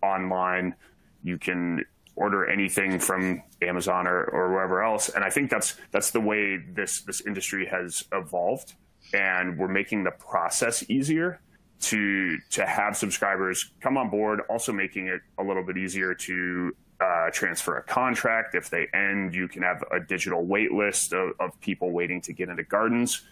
online, 0.03 0.75
you 1.23 1.39
can 1.39 1.85
order 2.15 2.49
anything 2.49 2.99
from 2.99 3.43
Amazon 3.63 4.07
or, 4.07 4.25
or 4.25 4.53
wherever 4.53 4.83
else. 4.83 5.09
And 5.09 5.25
I 5.25 5.31
think 5.31 5.51
that's 5.51 5.77
that's 5.91 6.11
the 6.11 6.21
way 6.21 6.57
this 6.57 7.03
this 7.03 7.21
industry 7.23 7.67
has 7.67 8.05
evolved, 8.13 8.75
and 9.15 9.59
we're 9.59 9.69
making 9.69 10.05
the 10.05 10.11
process 10.11 10.89
easier 10.91 11.41
to 11.81 12.39
to 12.51 12.67
have 12.67 12.97
subscribers 12.97 13.71
come 13.81 13.97
on 13.97 14.11
board. 14.11 14.41
Also 14.49 14.73
making 14.73 15.09
it 15.09 15.21
a 15.39 15.43
little 15.43 15.65
bit 15.65 15.77
easier 15.77 16.15
to 16.15 16.77
uh, 17.01 17.31
transfer 17.31 17.79
a 17.79 17.83
contract. 17.83 18.55
If 18.55 18.71
they 18.71 18.87
end, 18.95 19.35
you 19.35 19.49
can 19.49 19.63
have 19.63 19.83
a 19.91 19.99
digital 19.99 20.45
wait 20.45 20.73
list 20.73 21.13
of, 21.13 21.33
of 21.41 21.61
people 21.61 21.91
waiting 21.91 22.21
to 22.23 22.33
get 22.33 22.49
into 22.49 22.63
gardens. 22.63 23.23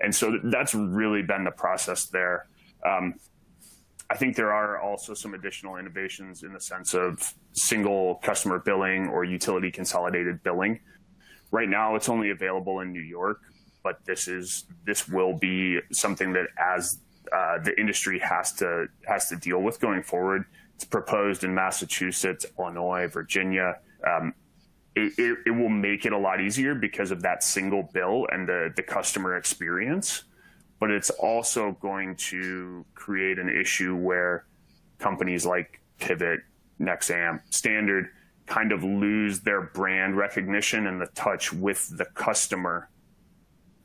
And 0.00 0.14
so 0.14 0.38
that's 0.44 0.74
really 0.74 1.22
been 1.22 1.44
the 1.44 1.50
process 1.50 2.06
there. 2.06 2.46
Um, 2.84 3.14
I 4.10 4.16
think 4.16 4.34
there 4.34 4.52
are 4.52 4.80
also 4.80 5.14
some 5.14 5.34
additional 5.34 5.76
innovations 5.76 6.42
in 6.42 6.52
the 6.52 6.60
sense 6.60 6.94
of 6.94 7.32
single 7.52 8.16
customer 8.16 8.58
billing 8.58 9.06
or 9.06 9.24
utility 9.24 9.70
consolidated 9.70 10.42
billing. 10.42 10.80
Right 11.52 11.68
now, 11.68 11.94
it's 11.94 12.08
only 12.08 12.30
available 12.30 12.80
in 12.80 12.92
New 12.92 13.02
York, 13.02 13.40
but 13.84 14.04
this 14.04 14.26
is 14.26 14.64
this 14.84 15.08
will 15.08 15.38
be 15.38 15.78
something 15.92 16.32
that 16.32 16.48
as 16.58 16.98
uh, 17.32 17.58
the 17.62 17.78
industry 17.78 18.18
has 18.18 18.52
to 18.54 18.88
has 19.06 19.28
to 19.28 19.36
deal 19.36 19.62
with 19.62 19.78
going 19.78 20.02
forward. 20.02 20.44
It's 20.74 20.84
proposed 20.84 21.44
in 21.44 21.54
Massachusetts, 21.54 22.46
Illinois, 22.58 23.06
Virginia. 23.06 23.76
Um, 24.04 24.34
it, 24.96 25.12
it, 25.18 25.38
it, 25.46 25.50
will 25.50 25.68
make 25.68 26.04
it 26.04 26.12
a 26.12 26.18
lot 26.18 26.40
easier 26.40 26.74
because 26.74 27.12
of 27.12 27.22
that 27.22 27.44
single 27.44 27.88
bill 27.94 28.26
and 28.32 28.48
the, 28.48 28.72
the 28.74 28.82
customer 28.82 29.36
experience 29.36 30.24
but 30.80 30.90
it's 30.90 31.10
also 31.10 31.76
going 31.80 32.16
to 32.16 32.84
create 32.94 33.38
an 33.38 33.48
issue 33.48 33.94
where 33.94 34.46
companies 34.98 35.44
like 35.46 35.80
Pivot, 35.98 36.40
Nexamp, 36.80 37.42
Standard 37.50 38.08
kind 38.46 38.72
of 38.72 38.82
lose 38.82 39.40
their 39.40 39.60
brand 39.60 40.16
recognition 40.16 40.86
and 40.86 41.00
the 41.00 41.06
touch 41.08 41.52
with 41.52 41.96
the 41.96 42.06
customer 42.06 42.88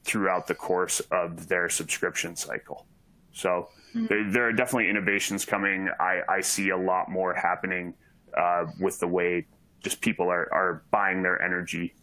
throughout 0.03 0.47
the 0.47 0.55
course 0.55 1.01
of 1.11 1.47
their 1.47 1.67
subscription 1.67 2.35
cycle. 2.35 2.87
So 3.33 3.69
mm-hmm. 3.93 4.05
there, 4.07 4.31
there, 4.31 4.47
are 4.47 4.53
definitely 4.53 4.89
innovations 4.89 5.45
coming. 5.45 5.89
I, 5.99 6.21
I 6.29 6.41
see 6.41 6.69
a 6.69 6.77
lot 6.77 7.11
more 7.11 7.33
happening 7.33 7.93
uh, 8.37 8.67
with 8.79 8.99
the 8.99 9.07
way 9.07 9.45
just 9.83 9.99
people 9.99 10.29
are, 10.29 10.51
are 10.53 10.83
buying 10.91 11.21
their 11.21 11.41
energy 11.41 11.93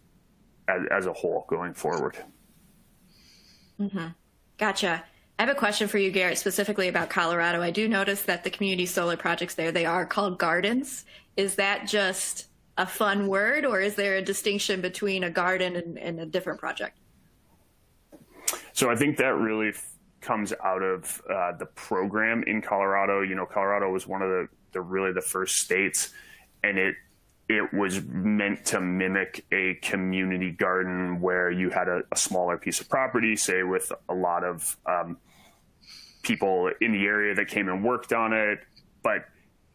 as, 0.69 0.83
as 0.91 1.07
a 1.07 1.13
whole 1.13 1.47
going 1.49 1.75
forward. 1.75 2.17
Mm-hmm. 3.81 4.09
Gotcha. 4.63 5.03
I 5.41 5.43
have 5.43 5.51
a 5.51 5.59
question 5.59 5.89
for 5.89 5.99
you, 5.99 6.13
Garrett, 6.13 6.39
specifically 6.39 6.87
about 6.87 7.11
Colorado. 7.11 7.61
I 7.61 7.73
do 7.73 7.89
notice 7.89 8.23
that 8.23 8.45
the 8.45 8.51
community 8.51 8.87
solar 8.87 9.17
projects 9.17 9.57
there, 9.57 9.73
they 9.73 9.87
are 9.87 10.07
called 10.07 10.39
gardens. 10.39 11.05
Is 11.37 11.57
that 11.57 11.89
just 11.89 12.47
a 12.79 12.87
fun 12.87 13.27
word, 13.27 13.67
or 13.67 13.81
is 13.81 13.97
there 13.97 14.19
a 14.19 14.23
distinction 14.23 14.81
between 14.81 15.25
a 15.25 15.31
garden 15.31 15.75
and, 15.75 15.99
and 15.99 16.21
a 16.21 16.27
different 16.27 16.61
project? 16.61 17.01
So 18.73 18.89
I 18.89 18.95
think 18.95 19.17
that 19.17 19.35
really 19.35 19.71
f- 19.71 19.95
comes 20.21 20.53
out 20.65 20.85
of 20.85 21.21
uh, 21.29 21.57
the 21.59 21.67
program 21.67 22.45
in 22.47 22.63
Colorado. 22.63 23.23
You 23.23 23.35
know, 23.35 23.47
Colorado 23.47 23.91
was 23.91 24.07
one 24.07 24.23
of 24.23 24.29
the, 24.29 24.47
the 24.71 24.81
really 24.81 25.13
the 25.13 25.23
first 25.23 25.59
states, 25.59 26.11
and 26.63 26.79
it 26.79 26.95
it 27.53 27.75
was 27.75 28.03
meant 28.03 28.65
to 28.65 28.81
mimic 28.81 29.45
a 29.53 29.75
community 29.83 30.51
garden 30.51 31.21
where 31.21 31.51
you 31.51 31.69
had 31.69 31.87
a, 31.87 32.03
a 32.11 32.17
smaller 32.17 32.57
piece 32.57 32.81
of 32.81 32.89
property, 32.89 33.37
say 33.37 33.63
with 33.63 33.93
a 34.09 34.15
lot 34.15 34.43
of 34.43 34.77
um, 34.87 35.19
people 36.23 36.71
in 36.81 36.93
the 36.93 37.05
area 37.05 37.35
that 37.35 37.49
came 37.49 37.69
and 37.69 37.85
worked 37.85 38.13
on 38.13 38.33
it. 38.33 38.61
But 39.03 39.27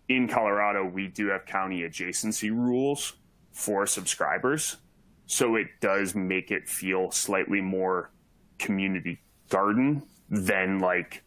in 0.10 0.28
Colorado, 0.28 0.86
we 0.86 1.08
do 1.08 1.28
have 1.28 1.46
county 1.46 1.82
adjacency 1.82 2.50
rules 2.50 3.14
for 3.52 3.86
subscribers. 3.86 4.78
So 5.28 5.56
it 5.56 5.68
does 5.80 6.16
make 6.16 6.50
it 6.50 6.68
feel 6.68 7.12
slightly 7.12 7.62
more 7.62 8.12
community 8.58 9.20
garden 9.50 10.04
than 10.30 10.80
like 10.80 11.24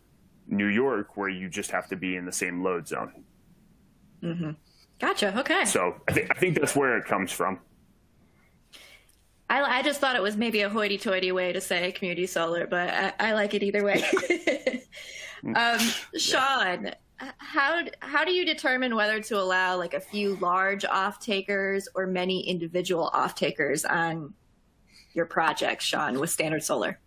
New 0.49 0.67
York, 0.67 1.17
where 1.17 1.29
you 1.29 1.49
just 1.49 1.71
have 1.71 1.89
to 1.91 1.97
be 1.97 2.17
in 2.17 2.25
the 2.25 2.33
same 2.33 2.65
load 2.65 2.89
zone. 2.89 3.25
Mm-hmm. 4.23 4.51
Gotcha. 5.01 5.39
Okay. 5.41 5.65
So 5.65 5.97
I 6.09 6.13
think 6.13 6.31
I 6.31 6.39
think 6.39 6.59
that's 6.59 6.77
where 6.77 6.97
it 6.99 7.07
comes 7.07 7.33
from. 7.33 7.59
I, 9.49 9.79
I 9.79 9.83
just 9.83 10.01
thought 10.01 10.15
it 10.15 10.23
was 10.23 10.37
maybe 10.37 10.61
a 10.61 10.69
hoity-toity 10.69 11.33
way 11.33 11.53
to 11.53 11.61
say 11.61 11.91
community 11.91 12.27
solar, 12.27 12.69
but 12.69 12.89
I, 12.89 13.13
I 13.19 13.33
like 13.33 13.53
it 13.53 13.65
either 13.65 13.83
way. 13.83 14.05
um, 15.57 15.79
Sean, 16.17 16.93
how 17.39 17.83
how 18.01 18.25
do 18.25 18.33
you 18.33 18.45
determine 18.45 18.95
whether 18.95 19.21
to 19.21 19.41
allow 19.41 19.77
like 19.77 19.95
a 19.95 20.01
few 20.01 20.37
large 20.37 20.85
off 20.85 21.19
takers 21.19 21.89
or 21.95 22.07
many 22.07 22.47
individual 22.49 23.09
off 23.13 23.35
takers 23.35 23.85
on 23.85 24.35
your 25.15 25.27
project, 25.27 25.83
Sean, 25.83 26.21
with 26.21 26.31
Standard 26.31 26.63
Solar? 26.63 27.01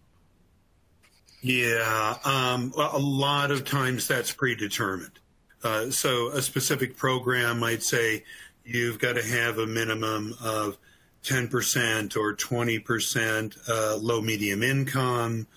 Yeah, 1.42 2.18
um, 2.24 2.74
a 2.78 2.98
lot 2.98 3.52
of 3.52 3.66
times 3.66 4.08
that's 4.08 4.32
predetermined. 4.32 5.20
Uh, 5.64 5.90
so 5.90 6.30
a 6.30 6.42
specific 6.42 6.98
program 6.98 7.60
might 7.60 7.84
say 7.84 8.24
you've 8.66 9.00
got 9.00 9.14
to 9.16 9.24
have 9.24 9.58
a 9.58 9.68
minimum 9.68 10.36
of 10.44 10.78
10% 11.24 12.18
or 12.18 12.36
20% 12.36 13.70
uh, 13.70 13.98
low 13.98 14.22
medium 14.22 14.62
income. 14.62 15.48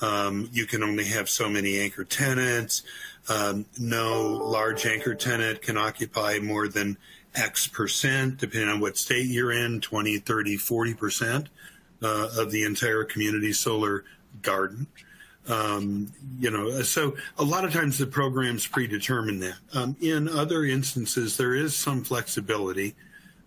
Um, 0.00 0.48
you 0.52 0.66
can 0.66 0.82
only 0.82 1.04
have 1.04 1.28
so 1.28 1.48
many 1.48 1.78
anchor 1.78 2.04
tenants. 2.04 2.82
Um, 3.28 3.66
no 3.78 4.22
large 4.22 4.86
anchor 4.86 5.14
tenant 5.14 5.60
can 5.60 5.76
occupy 5.76 6.38
more 6.38 6.68
than 6.68 6.96
X 7.34 7.68
percent, 7.68 8.38
depending 8.38 8.70
on 8.70 8.80
what 8.80 8.96
state 8.96 9.26
you're 9.26 9.52
in 9.52 9.80
20, 9.80 10.18
30, 10.18 10.56
40% 10.56 11.46
uh, 12.02 12.28
of 12.36 12.50
the 12.50 12.64
entire 12.64 13.04
community 13.04 13.52
solar 13.52 14.04
garden. 14.42 14.86
Um, 15.48 16.12
you 16.38 16.50
know, 16.50 16.82
so 16.82 17.16
a 17.38 17.44
lot 17.44 17.64
of 17.64 17.72
times 17.72 17.98
the 17.98 18.06
programs 18.06 18.66
predetermine 18.66 19.40
that. 19.40 19.56
Um, 19.74 19.96
in 20.00 20.28
other 20.28 20.64
instances, 20.64 21.36
there 21.36 21.54
is 21.54 21.74
some 21.74 22.04
flexibility 22.04 22.94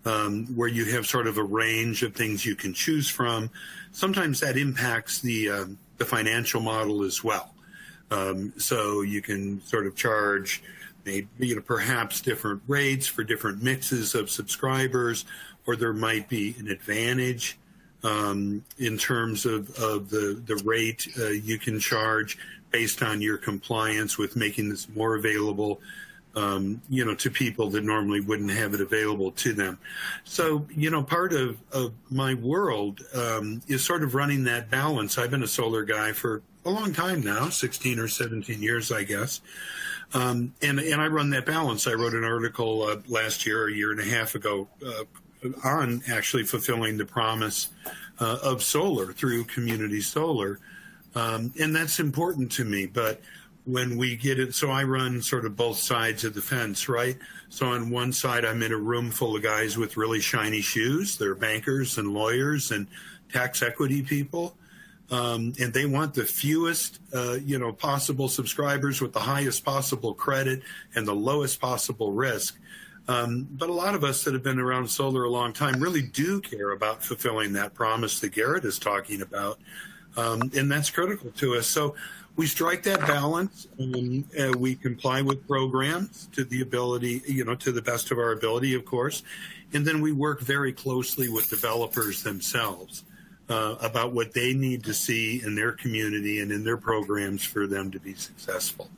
um, 0.06 0.48
where 0.56 0.68
you 0.68 0.86
have 0.86 1.06
sort 1.06 1.28
of 1.28 1.38
a 1.38 1.44
range 1.44 2.04
of 2.04 2.16
things 2.16 2.46
you 2.46 2.56
can 2.56 2.74
choose 2.74 3.10
from. 3.10 3.50
Sometimes 3.92 4.40
that 4.40 4.58
impacts 4.58 5.20
the 5.20 5.50
uh, 5.50 5.66
the 5.98 6.06
financial 6.06 6.62
model 6.62 7.04
as 7.04 7.24
well. 7.24 7.54
Um, 8.12 8.54
so 8.58 9.02
you 9.02 9.22
can 9.22 9.62
sort 9.62 9.88
of 9.88 9.96
charge 9.96 10.62
maybe 11.06 11.28
you 11.40 11.56
know 11.56 11.62
perhaps 11.62 12.22
different 12.22 12.62
rates 12.68 13.08
for 13.08 13.24
different 13.24 13.62
mixes 13.62 14.16
of 14.16 14.30
subscribers, 14.30 15.26
or 15.66 15.76
there 15.76 15.94
might 15.94 16.28
be 16.28 16.56
an 16.60 16.68
advantage 16.68 17.58
um, 18.04 18.64
in 18.78 18.98
terms 18.98 19.46
of, 19.46 19.70
of 19.78 20.10
the, 20.10 20.42
the 20.46 20.56
rate 20.66 21.08
uh, 21.20 21.30
you 21.30 21.58
can 21.58 21.80
charge 21.80 22.38
based 22.72 23.02
on 23.04 23.22
your 23.22 23.38
compliance 23.38 24.18
with 24.18 24.36
making 24.36 24.70
this 24.70 24.90
more 24.90 25.16
available, 25.16 25.80
um, 26.36 26.82
you 26.90 27.06
know, 27.06 27.14
to 27.14 27.30
people 27.30 27.70
that 27.70 27.84
normally 27.84 28.20
wouldn't 28.20 28.50
have 28.50 28.74
it 28.74 28.82
available 28.82 29.32
to 29.32 29.54
them. 29.54 29.78
So, 30.24 30.66
you 30.76 30.90
know, 30.90 31.04
part 31.04 31.34
of, 31.34 31.58
of 31.72 31.94
my 32.10 32.34
world 32.34 33.02
um, 33.14 33.62
is 33.68 33.86
sort 33.86 34.04
of 34.04 34.16
running 34.16 34.44
that 34.46 34.72
balance. 34.72 35.18
I've 35.18 35.30
been 35.32 35.44
a 35.44 35.48
solar 35.48 35.84
guy 35.84 36.14
for 36.14 36.42
a 36.66 36.70
long 36.70 36.94
time 36.94 37.22
now, 37.22 37.50
16 37.50 38.00
or 38.00 38.08
17 38.08 38.62
years, 38.62 38.92
I 38.92 39.04
guess. 39.04 39.42
Um, 40.14 40.54
and, 40.62 40.80
and 40.80 41.02
I 41.02 41.08
run 41.08 41.30
that 41.32 41.46
balance. 41.46 41.88
I 41.88 41.94
wrote 41.94 42.14
an 42.14 42.24
article 42.24 42.84
uh, 42.84 42.98
last 43.08 43.46
year, 43.46 43.68
a 43.68 43.72
year 43.72 43.92
and 43.92 44.00
a 44.00 44.06
half 44.06 44.36
ago, 44.36 44.68
uh, 44.86 45.04
on 45.64 46.02
actually 46.12 46.44
fulfilling 46.44 46.98
the 46.98 47.06
promise 47.06 47.70
uh, 48.20 48.38
of 48.44 48.64
solar 48.64 49.14
through 49.14 49.46
community 49.46 50.02
solar. 50.02 50.60
Um, 51.16 51.54
and 51.60 51.76
that's 51.76 52.00
important 52.00 52.52
to 52.54 52.66
me. 52.66 52.86
But 52.86 53.22
when 53.66 53.98
we 53.98 54.16
get 54.16 54.40
it, 54.40 54.54
so 54.54 54.70
I 54.70 54.84
run 54.84 55.22
sort 55.22 55.46
of 55.46 55.56
both 55.56 55.78
sides 55.78 56.24
of 56.24 56.34
the 56.34 56.42
fence, 56.42 56.90
right? 56.90 57.18
So 57.50 57.68
on 57.68 57.90
one 57.90 58.12
side, 58.12 58.46
I'm 58.46 58.62
in 58.62 58.72
a 58.72 58.78
room 58.78 59.12
full 59.12 59.36
of 59.36 59.44
guys 59.44 59.78
with 59.78 59.96
really 59.96 60.20
shiny 60.20 60.62
shoes. 60.62 61.18
They're 61.18 61.36
bankers 61.36 61.98
and 61.98 62.14
lawyers 62.14 62.72
and 62.72 62.88
tax 63.32 63.62
equity 63.62 64.02
people. 64.02 64.56
Um, 65.12 65.54
and 65.60 65.74
they 65.74 65.86
want 65.86 66.14
the 66.14 66.24
fewest, 66.24 67.00
uh, 67.14 67.34
you 67.34 67.60
know, 67.60 67.72
possible 67.72 68.28
subscribers 68.28 69.02
with 69.02 69.14
the 69.14 69.20
highest 69.20 69.64
possible 69.64 70.14
credit 70.14 70.64
and 70.96 71.08
the 71.08 71.14
lowest 71.14 71.62
possible 71.62 72.12
risk. 72.12 72.58
Um, 73.08 73.48
but 73.52 73.70
a 73.70 73.74
lot 73.74 73.96
of 73.96 74.04
us 74.04 74.24
that 74.24 74.34
have 74.34 74.44
been 74.44 74.60
around 74.60 74.88
solar 74.90 75.26
a 75.26 75.30
long 75.30 75.52
time 75.52 75.82
really 75.82 76.02
do 76.02 76.40
care 76.40 76.72
about 76.72 77.04
fulfilling 77.04 77.54
that 77.54 77.74
promise 77.74 78.20
that 78.22 78.30
Garrett 78.30 78.64
is 78.64 78.80
talking 78.80 79.22
about. 79.22 79.60
Um, 80.16 80.52
and 80.56 80.72
that's 80.72 80.90
critical 80.90 81.32
to 81.32 81.56
us. 81.56 81.68
So 81.68 81.96
we 82.36 82.48
strike 82.48 82.84
that 82.84 83.02
balance 83.02 83.68
and 83.78 84.24
uh, 84.40 84.54
we 84.58 84.76
comply 84.76 85.22
with 85.22 85.48
programs 85.48 86.30
to 86.34 86.44
the 86.44 86.62
ability, 86.62 87.22
you 87.28 87.44
know, 87.44 87.56
to 87.56 87.72
the 87.72 87.82
best 87.82 88.12
of 88.12 88.18
our 88.18 88.32
ability, 88.32 88.74
of 88.74 88.86
course. 88.86 89.24
And 89.74 89.86
then 89.86 90.02
we 90.02 90.12
work 90.12 90.42
very 90.42 90.72
closely 90.72 91.30
with 91.30 91.50
developers 91.50 92.24
themselves 92.24 93.04
uh, 93.50 93.76
about 93.82 94.14
what 94.14 94.34
they 94.34 94.54
need 94.54 94.84
to 94.86 94.94
see 94.94 95.42
in 95.44 95.56
their 95.56 95.74
community 95.74 96.40
and 96.40 96.52
in 96.52 96.64
their 96.64 96.78
programs 96.78 97.44
for 97.44 97.68
them 97.68 97.92
to 97.92 98.00
be 98.00 98.14
successful. 98.14 98.90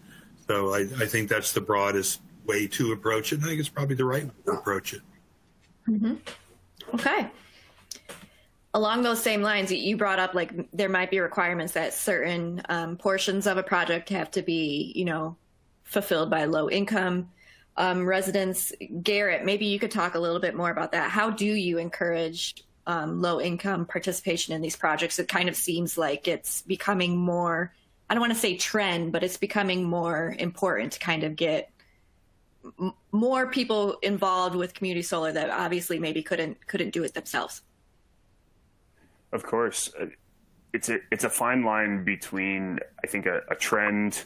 So 0.48 0.74
I, 0.74 0.82
I 0.82 1.06
think 1.08 1.30
that's 1.30 1.54
the 1.54 1.62
broadest 1.62 2.22
way 2.46 2.68
to 2.68 2.92
approach 2.92 3.34
it. 3.34 3.40
I 3.42 3.48
think 3.48 3.60
it's 3.60 3.70
probably 3.70 3.96
the 3.96 4.06
right 4.06 4.26
way 4.26 4.32
to 4.46 4.52
approach 4.52 4.94
it. 4.94 5.02
Mm-hmm. 5.88 6.16
Okay. 6.94 7.30
Along 8.74 9.04
those 9.04 9.22
same 9.22 9.42
lines, 9.42 9.72
you 9.72 9.96
brought 9.96 10.20
up 10.20 10.34
like 10.34 10.52
there 10.74 10.90
might 10.90 11.10
be 11.10 11.20
requirements 11.20 11.74
that 11.74 11.94
certain 11.94 12.62
um, 12.68 12.98
portions 12.98 13.48
of 13.48 13.58
a 13.58 13.64
project 13.64 14.10
have 14.10 14.30
to 14.32 14.42
be, 14.42 14.92
you 14.96 15.06
know, 15.06 15.38
fulfilled 15.84 16.30
by 16.30 16.46
low 16.46 16.70
income 16.70 17.30
um, 17.78 18.06
residents. 18.06 18.74
Garrett, 19.02 19.46
maybe 19.46 19.66
you 19.66 19.80
could 19.80 19.92
talk 19.92 20.16
a 20.16 20.20
little 20.20 20.40
bit 20.40 20.56
more 20.56 20.70
about 20.70 20.92
that. 20.92 21.10
How 21.10 21.30
do 21.30 21.46
you 21.46 21.78
encourage 21.78 22.56
um, 22.88 23.22
low 23.22 23.40
income 23.40 23.86
participation 23.86 24.54
in 24.54 24.62
these 24.62 24.76
projects? 24.76 25.20
It 25.20 25.28
kind 25.28 25.48
of 25.48 25.56
seems 25.56 25.98
like 25.98 26.28
it's 26.28 26.62
becoming 26.64 27.16
more, 27.16 27.74
I 28.10 28.14
don't 28.14 28.22
want 28.22 28.34
to 28.34 28.40
say 28.40 28.58
trend, 28.58 29.12
but 29.12 29.24
it's 29.24 29.38
becoming 29.38 29.84
more 29.84 30.36
important 30.38 30.94
to 30.94 31.00
kind 31.00 31.24
of 31.24 31.36
get 31.36 31.70
more 33.12 33.48
people 33.48 33.98
involved 34.02 34.56
with 34.56 34.74
community 34.74 35.02
solar 35.02 35.32
that 35.32 35.50
obviously 35.50 36.00
maybe 36.00 36.22
couldn't 36.24 36.66
couldn't 36.68 36.92
do 36.92 37.04
it 37.04 37.14
themselves. 37.14 37.62
Of 39.32 39.44
course, 39.44 39.92
uh, 40.00 40.08
it's 40.74 40.90
a 40.90 41.00
it's 41.12 41.24
a 41.24 41.30
fine 41.30 41.64
line 41.64 42.04
between 42.04 42.80
I 43.04 43.08
think 43.08 43.26
a, 43.26 43.42
a 43.50 43.56
trend, 43.56 44.24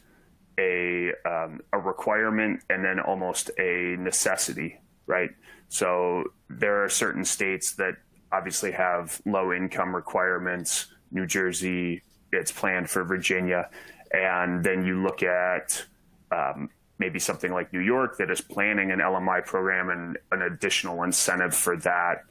a 0.59 1.11
um, 1.25 1.61
a 1.73 1.79
requirement, 1.79 2.61
and 2.69 2.83
then 2.83 2.99
almost 2.99 3.51
a 3.59 3.95
necessity, 3.99 4.79
right? 5.07 5.31
So 5.69 6.23
there 6.49 6.83
are 6.83 6.89
certain 6.89 7.25
states 7.25 7.75
that 7.75 7.95
obviously 8.31 8.71
have 8.71 9.21
low 9.25 9.53
income 9.53 9.95
requirements. 9.95 10.87
New 11.11 11.25
Jersey, 11.25 12.01
it's 12.31 12.51
planned 12.51 12.89
for 12.89 13.03
Virginia, 13.03 13.69
And 14.11 14.63
then 14.63 14.85
you 14.85 15.01
look 15.01 15.23
at 15.23 15.85
um, 16.31 16.69
maybe 16.99 17.17
something 17.17 17.51
like 17.51 17.71
New 17.71 17.79
York 17.79 18.17
that 18.17 18.29
is 18.29 18.41
planning 18.41 18.91
an 18.91 18.99
LMI 18.99 19.45
program 19.45 19.89
and 19.89 20.17
an 20.31 20.41
additional 20.41 21.03
incentive 21.03 21.55
for 21.55 21.77
that. 21.77 22.25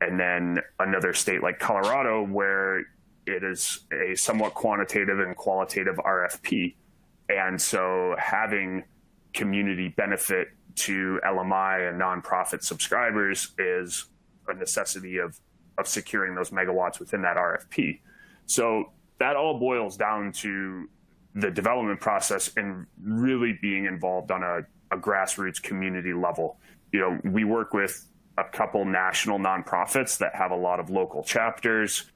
And 0.00 0.18
then 0.18 0.60
another 0.78 1.12
state 1.12 1.42
like 1.42 1.58
Colorado, 1.58 2.24
where 2.24 2.80
it 3.26 3.42
is 3.42 3.80
a 3.92 4.14
somewhat 4.14 4.54
quantitative 4.54 5.20
and 5.20 5.36
qualitative 5.36 5.96
RFP. 5.96 6.74
And 7.28 7.60
so 7.60 8.14
having 8.18 8.84
community 9.32 9.88
benefit 9.88 10.48
to 10.74 11.20
LMI 11.26 11.88
and 11.88 12.00
nonprofit 12.00 12.62
subscribers 12.62 13.52
is 13.58 14.06
a 14.48 14.54
necessity 14.54 15.18
of, 15.18 15.38
of 15.78 15.86
securing 15.86 16.34
those 16.34 16.50
megawatts 16.50 16.98
within 16.98 17.22
that 17.22 17.36
RFP. 17.36 18.00
So 18.46 18.92
that 19.18 19.36
all 19.36 19.58
boils 19.58 19.96
down 19.96 20.32
to 20.32 20.88
the 21.34 21.50
development 21.50 22.00
process 22.00 22.50
and 22.56 22.86
really 23.02 23.58
being 23.62 23.86
involved 23.86 24.30
on 24.30 24.42
a, 24.42 24.60
a 24.90 24.98
grassroots 24.98 25.62
community 25.62 26.12
level. 26.12 26.58
You 26.92 27.00
know, 27.00 27.20
we 27.24 27.44
work 27.44 27.72
with 27.72 28.06
a 28.38 28.44
couple 28.44 28.84
national 28.84 29.38
nonprofits 29.38 30.18
that 30.18 30.34
have 30.34 30.50
a 30.50 30.56
lot 30.56 30.80
of 30.80 30.90
local 30.90 31.22
chapters. 31.22 32.10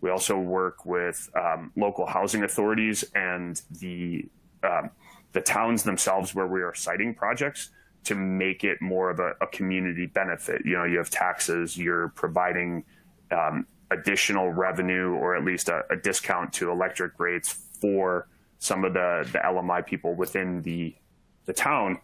We 0.00 0.10
also 0.10 0.38
work 0.38 0.84
with 0.84 1.30
um, 1.36 1.70
local 1.76 2.06
housing 2.06 2.42
authorities 2.42 3.04
and 3.14 3.60
the 3.70 4.26
um, 4.62 4.90
the 5.32 5.40
towns 5.40 5.82
themselves 5.82 6.34
where 6.34 6.46
we 6.46 6.62
are 6.62 6.74
siting 6.74 7.14
projects 7.14 7.70
to 8.04 8.14
make 8.14 8.64
it 8.64 8.80
more 8.80 9.10
of 9.10 9.18
a, 9.18 9.32
a 9.40 9.46
community 9.46 10.06
benefit. 10.06 10.62
You 10.64 10.76
know, 10.76 10.84
you 10.84 10.98
have 10.98 11.10
taxes, 11.10 11.76
you're 11.76 12.08
providing 12.10 12.84
um, 13.30 13.66
additional 13.90 14.50
revenue 14.50 15.14
or 15.14 15.36
at 15.36 15.44
least 15.44 15.68
a, 15.68 15.82
a, 15.90 15.96
discount 15.96 16.52
to 16.54 16.70
electric 16.70 17.18
rates 17.18 17.68
for 17.80 18.28
some 18.62 18.84
of 18.84 18.92
the, 18.94 19.28
the 19.32 19.38
LMI 19.38 19.84
people 19.84 20.14
within 20.14 20.62
the 20.62 20.94
the 21.46 21.52
town. 21.52 21.98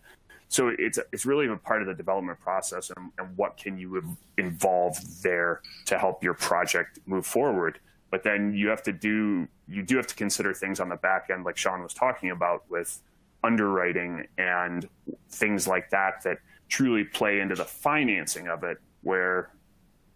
So 0.49 0.75
it's 0.77 0.99
it's 1.13 1.25
really 1.25 1.47
a 1.47 1.57
part 1.57 1.83
of 1.83 1.87
the 1.87 1.95
development 1.95 2.41
process 2.41 2.91
and, 2.97 3.13
and 3.17 3.37
what 3.37 3.57
can 3.57 3.79
you 3.79 4.17
involve 4.39 4.97
there 5.23 5.63
to 5.87 5.97
help 5.97 6.25
your 6.25 6.35
project 6.35 6.99
move 7.07 7.27
forward. 7.27 7.79
But 8.11 8.25
then 8.25 8.55
you 8.55 8.69
have 8.69 8.83
to 8.85 8.93
do 8.93 9.47
you 9.69 9.85
do 9.85 9.97
have 9.97 10.09
to 10.09 10.17
consider 10.17 10.53
things 10.53 10.81
on 10.81 10.89
the 10.89 10.97
back 10.97 11.29
end, 11.31 11.45
like 11.45 11.57
Sean 11.57 11.81
was 11.81 11.95
talking 11.95 12.31
about 12.31 12.69
with 12.69 13.03
underwriting 13.45 14.27
and 14.37 14.89
things 15.31 15.69
like 15.69 15.91
that 15.91 16.23
that 16.25 16.39
truly 16.69 17.05
play 17.05 17.39
into 17.39 17.55
the 17.55 17.65
financing 17.65 18.49
of 18.49 18.65
it, 18.65 18.79
where 19.03 19.53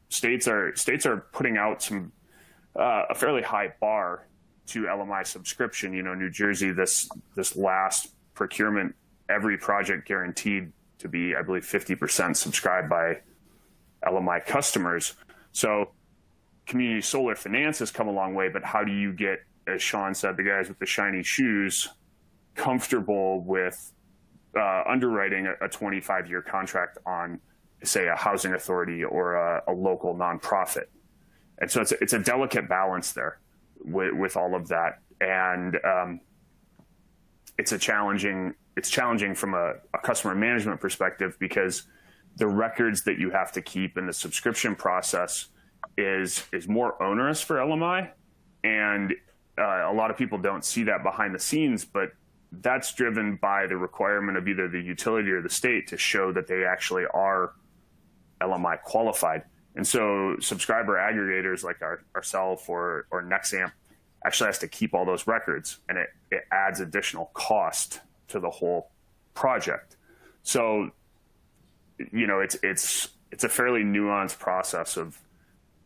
states 0.09 0.49
are 0.49 0.75
states 0.75 1.07
are 1.07 1.19
putting 1.33 1.57
out 1.57 1.83
some 1.83 2.11
uh, 2.75 3.05
a 3.11 3.15
fairly 3.15 3.43
high 3.43 3.73
bar 3.81 4.27
to 4.73 4.85
LMI 4.85 5.27
subscription. 5.27 5.93
You 5.93 6.03
know, 6.03 6.15
New 6.15 6.31
Jersey 6.31 6.73
this 6.73 7.09
this 7.35 7.57
last 7.57 8.09
procurement, 8.35 8.95
every 9.29 9.59
project 9.59 10.09
guaranteed 10.09 10.73
to 10.99 11.09
be, 11.09 11.35
I 11.37 11.43
believe, 11.43 11.65
fifty 11.65 11.95
percent 11.95 12.37
subscribed 12.37 12.89
by 12.89 13.19
LMI 14.07 14.45
customers. 14.47 15.15
So, 15.53 15.91
community 16.67 17.03
solar 17.03 17.35
finance 17.35 17.79
has 17.81 17.91
come 17.91 18.09
a 18.09 18.13
long 18.13 18.35
way, 18.35 18.49
but 18.49 18.65
how 18.65 18.83
do 18.83 18.93
you 18.93 19.13
get, 19.13 19.41
as 19.67 19.83
Sean 19.83 20.15
said, 20.15 20.37
the 20.37 20.43
guys 20.43 20.69
with 20.69 20.79
the 20.79 20.87
shiny 20.87 21.23
shoes 21.23 21.89
comfortable 22.55 23.43
with 23.43 23.93
uh, 24.57 24.83
underwriting 24.89 25.47
a, 25.47 25.65
a 25.65 25.69
25 25.69 26.29
year 26.29 26.41
contract 26.41 26.99
on, 27.05 27.41
say, 27.85 28.09
a 28.09 28.17
housing 28.17 28.55
authority 28.55 29.05
or 29.05 29.35
a, 29.35 29.63
a 29.69 29.73
local 29.73 30.15
nonprofit? 30.15 30.87
And 31.59 31.71
so 31.71 31.83
it's 31.83 31.93
a, 31.93 32.03
it's 32.03 32.13
a 32.15 32.19
delicate 32.19 32.69
balance 32.69 33.13
there 33.13 33.39
with, 33.85 34.15
with 34.15 34.37
all 34.37 34.55
of 34.55 34.69
that. 34.69 35.01
And 35.21 35.77
um, 35.85 36.21
it's 37.59 37.73
a 37.73 37.79
challenging 37.79 38.55
it's 38.77 38.89
challenging 38.91 39.35
from 39.35 39.55
a, 39.55 39.75
a, 39.95 39.99
customer 40.03 40.35
management 40.35 40.81
perspective 40.81 41.37
because 41.39 41.85
the 42.37 42.47
records 42.47 43.05
that 43.05 43.19
you 43.19 43.31
have 43.31 43.53
to 43.53 43.61
keep 43.61 43.99
in 43.99 44.07
the 44.07 44.13
subscription 44.13 44.75
process 44.75 45.49
is 45.99 46.45
is 46.53 46.69
more 46.69 47.01
onerous 47.03 47.43
for 47.43 47.57
LMI, 47.57 48.11
and 48.65 49.13
uh, 49.59 49.63
a 49.63 49.93
lot 49.93 50.11
of 50.11 50.17
people 50.17 50.39
don't 50.39 50.65
see 50.65 50.85
that 50.85 51.03
behind 51.03 51.35
the 51.35 51.39
scenes, 51.39 51.85
but 51.85 52.13
that's 52.61 52.95
driven 52.95 53.37
by 53.37 53.67
the 53.67 53.77
requirement 53.77 54.39
of 54.39 54.49
either 54.49 54.69
the 54.69 54.81
utility 54.81 55.31
or 55.31 55.43
the 55.43 55.51
state 55.51 55.87
to 55.89 55.99
show 55.99 56.33
that 56.33 56.47
they 56.47 56.65
actually 56.65 57.05
are 57.13 57.53
LMI 58.41 58.81
qualified. 58.83 59.43
And 59.75 59.87
so 59.87 60.37
subscriber 60.41 60.97
aggregators 60.97 61.65
like 61.65 61.81
our, 61.83 62.03
ourselves 62.15 62.65
or, 62.69 63.07
or 63.11 63.23
Nexamp 63.23 63.73
actually 64.25 64.47
has 64.47 64.59
to 64.59 64.69
keep 64.69 64.95
all 64.95 65.05
those 65.05 65.27
records 65.27 65.79
and 65.89 65.99
it, 65.99 66.09
it 66.31 66.45
adds 66.53 66.81
additional 66.81 67.31
cost 67.35 68.01
to 68.29 68.39
the 68.39 68.51
whole 68.51 68.91
project. 69.35 69.97
So, 70.43 70.91
you 72.13 72.27
know, 72.27 72.41
it's, 72.41 72.57
it's, 72.63 73.09
it's 73.31 73.45
a 73.45 73.49
fairly 73.49 73.83
nuanced 73.83 74.39
process 74.39 74.97
of 74.97 75.19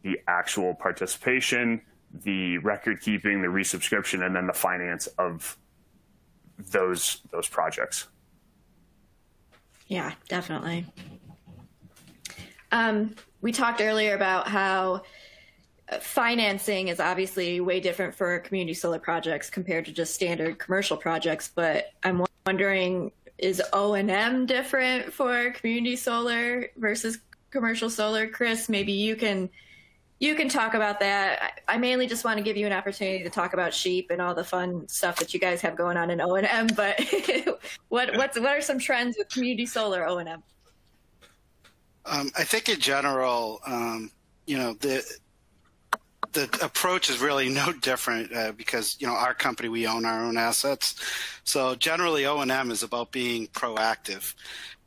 the 0.03 0.21
actual 0.27 0.75
participation, 0.75 1.81
the 2.25 2.59
record 2.59 3.01
keeping, 3.01 3.43
the 3.43 3.49
resubscription, 3.49 4.25
and 4.25 4.35
then 4.35 4.47
the 4.47 4.53
finance 4.53 5.07
of 5.19 5.57
those, 6.59 7.23
those 7.31 7.49
projects. 7.49 8.09
Yeah, 9.89 10.13
definitely. 10.29 10.87
Um, 12.73 13.15
we 13.47 13.53
talked 13.53 13.81
earlier 13.81 14.17
about 14.17 14.49
how 14.49 15.03
uh, 15.89 16.01
financing 16.01 16.89
is 16.89 16.99
obviously 16.99 17.61
way 17.61 17.79
different 17.79 18.13
for 18.13 18.41
community 18.41 18.75
solar 18.75 18.99
projects 18.99 19.49
compared 19.49 19.85
to 19.85 19.93
just 19.93 20.17
standard 20.17 20.59
commercial 20.59 20.97
projects. 20.97 21.53
But 21.55 21.93
I'm 22.03 22.27
wondering, 22.45 23.13
is 23.39 23.63
O 23.73 23.95
and 23.95 24.11
M 24.11 24.47
different 24.47 25.13
for 25.13 25.53
community 25.53 25.95
solar 25.95 26.67
versus 26.77 27.21
commercial 27.51 27.89
solar? 27.89 28.27
Chris, 28.27 28.69
maybe 28.69 28.91
you 28.91 29.15
can 29.15 29.49
you 30.19 30.35
can 30.35 30.49
talk 30.49 30.75
about 30.75 30.99
that. 30.99 31.61
I 31.69 31.77
mainly 31.77 32.09
just 32.09 32.25
want 32.25 32.39
to 32.39 32.43
give 32.43 32.57
you 32.57 32.67
an 32.67 32.73
opportunity 32.73 33.23
to 33.23 33.31
talk 33.31 33.53
about 33.53 33.73
sheep 33.73 34.11
and 34.11 34.21
all 34.21 34.35
the 34.35 34.43
fun 34.43 34.89
stuff 34.89 35.21
that 35.21 35.33
you 35.33 35.39
guys 35.39 35.61
have 35.61 35.77
going 35.77 35.97
on 35.97 36.11
in 36.11 36.21
O 36.21 36.35
and 36.35 36.49
M. 36.49 36.67
But 36.75 37.01
what 37.91 38.17
what's 38.17 38.41
what 38.41 38.59
are 38.59 38.61
some 38.61 38.81
trends 38.81 39.17
with 39.17 39.29
community 39.29 39.67
solar 39.67 40.05
O 40.05 40.19
and 40.19 40.29
M? 40.29 40.43
Um, 42.07 42.31
I 42.39 42.45
think 42.45 42.69
in 42.69 42.81
general, 42.81 43.61
um, 43.67 44.11
you 44.47 44.57
know, 44.57 44.75
the 44.75 45.05
the 46.33 46.65
approach 46.65 47.09
is 47.09 47.19
really 47.19 47.49
no 47.63 47.73
different 47.73 48.33
uh, 48.33 48.53
because 48.53 48.97
you 49.01 49.07
know 49.07 49.15
our 49.15 49.35
company 49.35 49.69
we 49.69 49.87
own 49.87 50.05
our 50.05 50.23
own 50.23 50.37
assets. 50.37 50.95
So 51.45 51.75
generally, 51.75 52.27
O 52.27 52.41
and 52.41 52.51
M 52.51 52.71
is 52.71 52.83
about 52.83 53.11
being 53.13 53.49
proactive. 53.49 54.35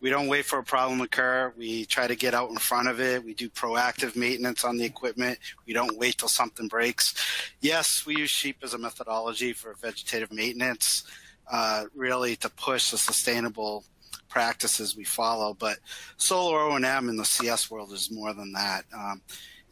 We 0.02 0.10
don't 0.10 0.30
wait 0.30 0.46
for 0.46 0.60
a 0.60 0.64
problem 0.64 1.00
to 1.00 1.06
occur. 1.06 1.54
We 1.58 1.84
try 1.86 2.08
to 2.08 2.16
get 2.16 2.34
out 2.34 2.50
in 2.50 2.56
front 2.56 2.88
of 2.88 3.02
it. 3.02 3.24
We 3.24 3.34
do 3.34 3.50
proactive 3.50 4.16
maintenance 4.16 4.64
on 4.64 4.78
the 4.78 4.86
equipment. 4.86 5.40
We 5.66 5.74
don't 5.74 5.98
wait 5.98 6.18
till 6.18 6.30
something 6.30 6.70
breaks. 6.70 7.14
Yes, 7.60 8.06
we 8.06 8.16
use 8.16 8.30
sheep 8.30 8.58
as 8.64 8.74
a 8.74 8.78
methodology 8.78 9.52
for 9.52 9.74
vegetative 9.74 10.32
maintenance, 10.32 11.04
uh, 11.52 11.86
really 11.94 12.38
to 12.38 12.50
push 12.50 12.92
the 12.92 12.98
sustainable 12.98 13.84
practices 14.30 14.96
we 14.96 15.04
follow. 15.04 15.54
But 15.54 15.80
solar 16.18 16.60
O 16.60 16.76
and 16.76 16.86
M 16.86 17.10
in 17.10 17.18
the 17.18 17.26
CS 17.26 17.70
world 17.70 17.92
is 17.92 18.12
more 18.12 18.34
than 18.34 18.52
that. 18.54 18.86
Um, 18.96 19.22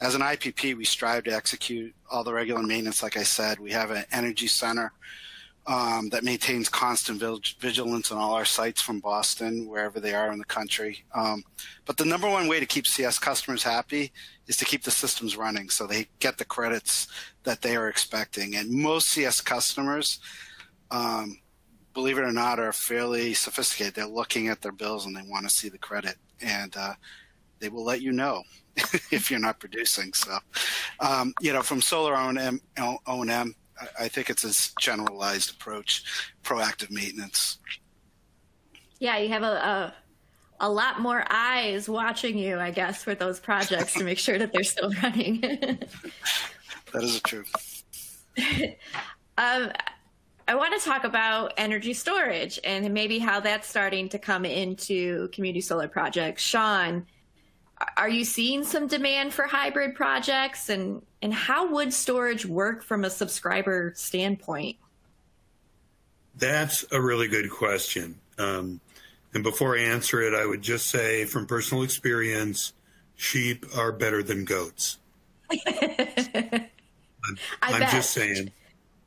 as 0.02 0.14
an 0.14 0.22
IPP, 0.22 0.76
we 0.76 0.86
strive 0.86 1.24
to 1.24 1.36
execute 1.36 1.94
all 2.12 2.24
the 2.24 2.34
regular 2.34 2.62
maintenance. 2.62 3.02
Like 3.02 3.18
I 3.18 3.24
said, 3.24 3.60
we 3.60 3.72
have 3.72 3.92
an 3.92 4.06
energy 4.12 4.48
center 4.48 4.92
um, 5.68 6.08
that 6.10 6.24
maintains 6.24 6.70
constant 6.70 7.22
vigilance 7.60 8.12
on 8.12 8.18
all 8.18 8.34
our 8.34 8.46
sites 8.46 8.82
from 8.82 9.02
Boston, 9.02 9.68
wherever 9.68 10.00
they 10.00 10.14
are 10.14 10.32
in 10.32 10.40
the 10.40 10.46
country. 10.46 11.04
Um, 11.14 11.44
but 11.86 11.98
the 11.98 12.06
number 12.06 12.30
one 12.30 12.48
way 12.48 12.60
to 12.60 12.66
keep 12.66 12.88
CS 12.88 13.20
customers 13.20 13.64
happy 13.64 14.14
is 14.48 14.56
to 14.58 14.66
keep 14.66 14.84
the 14.84 14.92
systems 14.92 15.36
running 15.36 15.70
so 15.70 15.86
they 15.86 16.08
get 16.20 16.38
the 16.38 16.46
credits 16.46 17.08
that 17.44 17.62
they 17.62 17.76
are 17.76 17.90
expecting. 17.90 18.56
And 18.56 18.72
most 18.72 19.10
CS 19.10 19.42
customers, 19.42 20.20
um, 20.90 21.38
believe 21.98 22.20
it 22.20 22.24
or 22.24 22.32
not, 22.32 22.60
are 22.60 22.72
fairly 22.72 23.34
sophisticated. 23.34 23.96
They're 23.96 24.06
looking 24.06 24.50
at 24.50 24.62
their 24.62 24.72
bills 24.72 25.08
and 25.08 25.16
they 25.16 25.24
want 25.24 25.46
to 25.46 25.50
see 25.50 25.68
the 25.68 25.80
credit. 25.80 26.16
And 26.40 26.78
uh, 26.78 26.94
they 27.58 27.70
will 27.70 27.84
let 27.84 28.04
you 28.04 28.12
know 28.12 28.44
if 29.12 29.32
you're 29.32 29.40
not 29.40 29.60
producing. 29.60 30.14
So, 30.14 30.38
um, 31.00 31.34
you 31.42 31.54
know, 31.54 31.64
from 31.64 31.82
solar 31.82 32.16
O&M, 32.16 32.62
O&M, 33.08 33.56
I 34.00 34.08
think 34.10 34.30
it's 34.30 34.44
a 34.44 34.80
generalized 34.80 35.56
approach, 35.56 36.04
proactive 36.44 36.92
maintenance. 36.92 37.58
Yeah, 39.00 39.18
you 39.18 39.30
have 39.30 39.42
a, 39.42 39.46
a, 39.46 39.94
a 40.60 40.70
lot 40.70 41.02
more 41.02 41.26
eyes 41.32 41.90
watching 41.90 42.38
you, 42.38 42.60
I 42.60 42.70
guess, 42.70 43.04
for 43.04 43.16
those 43.16 43.40
projects 43.40 43.96
to 43.96 44.04
make 44.04 44.20
sure 44.20 44.38
that 44.38 44.54
they're 44.54 44.64
still 44.64 44.92
running. 45.02 45.42
that 45.42 47.04
is 47.04 47.20
true. 47.22 47.44
um, 49.40 49.72
I 50.48 50.56
want 50.56 50.80
to 50.80 50.86
talk 50.88 51.04
about 51.04 51.54
energy 51.58 51.94
storage 51.94 52.60
and 52.64 52.94
maybe 52.94 53.20
how 53.20 53.42
that's 53.42 53.68
starting 53.68 54.08
to 54.10 54.20
come 54.20 54.46
into 54.46 55.28
community 55.30 55.62
solar 55.62 55.90
projects. 55.90 56.42
Sean, 56.42 57.06
are 57.98 58.08
you 58.10 58.24
seeing 58.24 58.64
some 58.64 58.88
demand 58.88 59.34
for 59.34 59.44
hybrid 59.44 59.96
projects 59.96 60.70
and 60.70 61.02
and 61.22 61.34
how 61.34 61.72
would 61.74 61.94
storage 61.94 62.46
work 62.46 62.84
from 62.84 63.04
a 63.04 63.10
subscriber 63.10 63.94
standpoint 63.96 64.78
That's 66.36 66.86
a 66.92 67.02
really 67.02 67.28
good 67.28 67.50
question. 67.50 68.20
Um, 68.38 68.80
and 69.34 69.44
before 69.44 69.78
I 69.78 69.82
answer 69.82 70.22
it, 70.22 70.34
I 70.34 70.46
would 70.46 70.62
just 70.62 70.88
say 70.88 71.26
from 71.26 71.46
personal 71.46 71.84
experience, 71.84 72.74
sheep 73.16 73.66
are 73.76 73.92
better 73.92 74.24
than 74.24 74.46
goats. 74.46 74.98
I'm, 75.52 76.68
I'm 77.62 77.92
just 77.92 78.12
saying. 78.12 78.52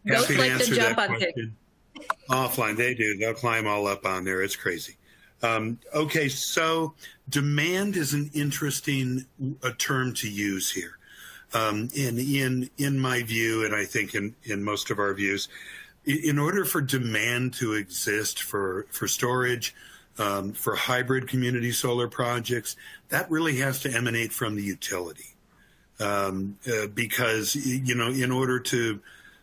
Happy 0.07 0.37
like 0.37 0.59
to, 0.59 0.75
jump 0.75 0.99
on 0.99 1.09
question. 1.09 1.57
Offline, 2.31 2.77
they 2.77 2.95
do. 2.95 3.17
They'll 3.19 3.35
climb 3.35 3.67
all 3.67 3.87
up 3.87 4.07
on 4.07 4.25
there. 4.25 4.43
It's 4.43 4.57
crazy. 4.57 4.97
Um, 5.43 5.79
okay, 5.95 6.29
so 6.29 6.95
demand 7.29 7.97
is 7.97 8.13
an 8.13 8.31
interesting 8.35 9.27
uh, 9.63 9.71
term 9.79 10.15
to 10.15 10.29
use 10.29 10.71
here. 10.71 10.99
Um, 11.53 11.89
in 11.95 12.19
in 12.19 12.71
in 12.79 12.99
my 12.99 13.23
view, 13.23 13.65
and 13.65 13.75
I 13.75 13.85
think 13.85 14.15
in 14.15 14.37
in 14.45 14.63
most 14.63 14.91
of 14.91 14.99
our 14.99 15.13
views, 15.15 15.49
in 16.05 16.39
order 16.39 16.65
for 16.65 16.81
demand 16.81 17.55
to 17.55 17.73
exist 17.73 18.43
for 18.43 18.87
for 18.91 19.09
storage, 19.09 19.75
um, 20.19 20.53
for 20.53 20.77
hybrid 20.77 21.27
community 21.27 21.73
solar 21.73 22.07
projects, 22.07 22.77
that 23.09 23.29
really 23.31 23.57
has 23.57 23.81
to 23.81 23.93
emanate 23.93 24.33
from 24.33 24.55
the 24.55 24.63
utility, 24.63 25.35
um, 25.99 26.57
uh, 26.69 26.87
because 26.87 27.57
you 27.57 27.97
know 27.97 28.11
in 28.11 28.31
order 28.31 28.61
to 28.61 29.01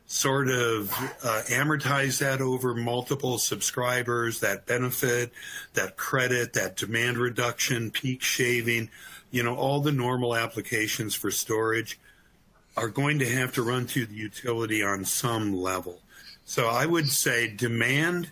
sort 0.08 0.48
of 0.48 0.90
uh, 1.22 1.42
amortize 1.50 2.20
that 2.20 2.40
over 2.40 2.74
multiple 2.74 3.38
subscribers, 3.38 4.40
that 4.40 4.66
benefit, 4.66 5.32
that 5.74 5.98
credit, 5.98 6.54
that 6.54 6.78
demand 6.78 7.18
reduction, 7.18 7.92
peak 7.92 8.22
shaving, 8.22 8.90
you 9.32 9.44
know, 9.44 9.56
all 9.56 9.82
the 9.82 9.92
normal 9.92 10.36
applications 10.36 11.14
for 11.14 11.30
storage 11.30 12.00
are 12.78 12.88
going 12.88 13.20
to 13.20 13.28
have 13.28 13.52
to 13.54 13.62
run 13.62 13.86
through 13.86 14.06
the 14.06 14.16
utility 14.16 14.82
on 14.82 15.04
some 15.04 15.54
level. 15.54 16.00
So 16.46 16.68
I 16.68 16.86
would 16.86 17.10
say 17.10 17.50
demand, 17.50 18.32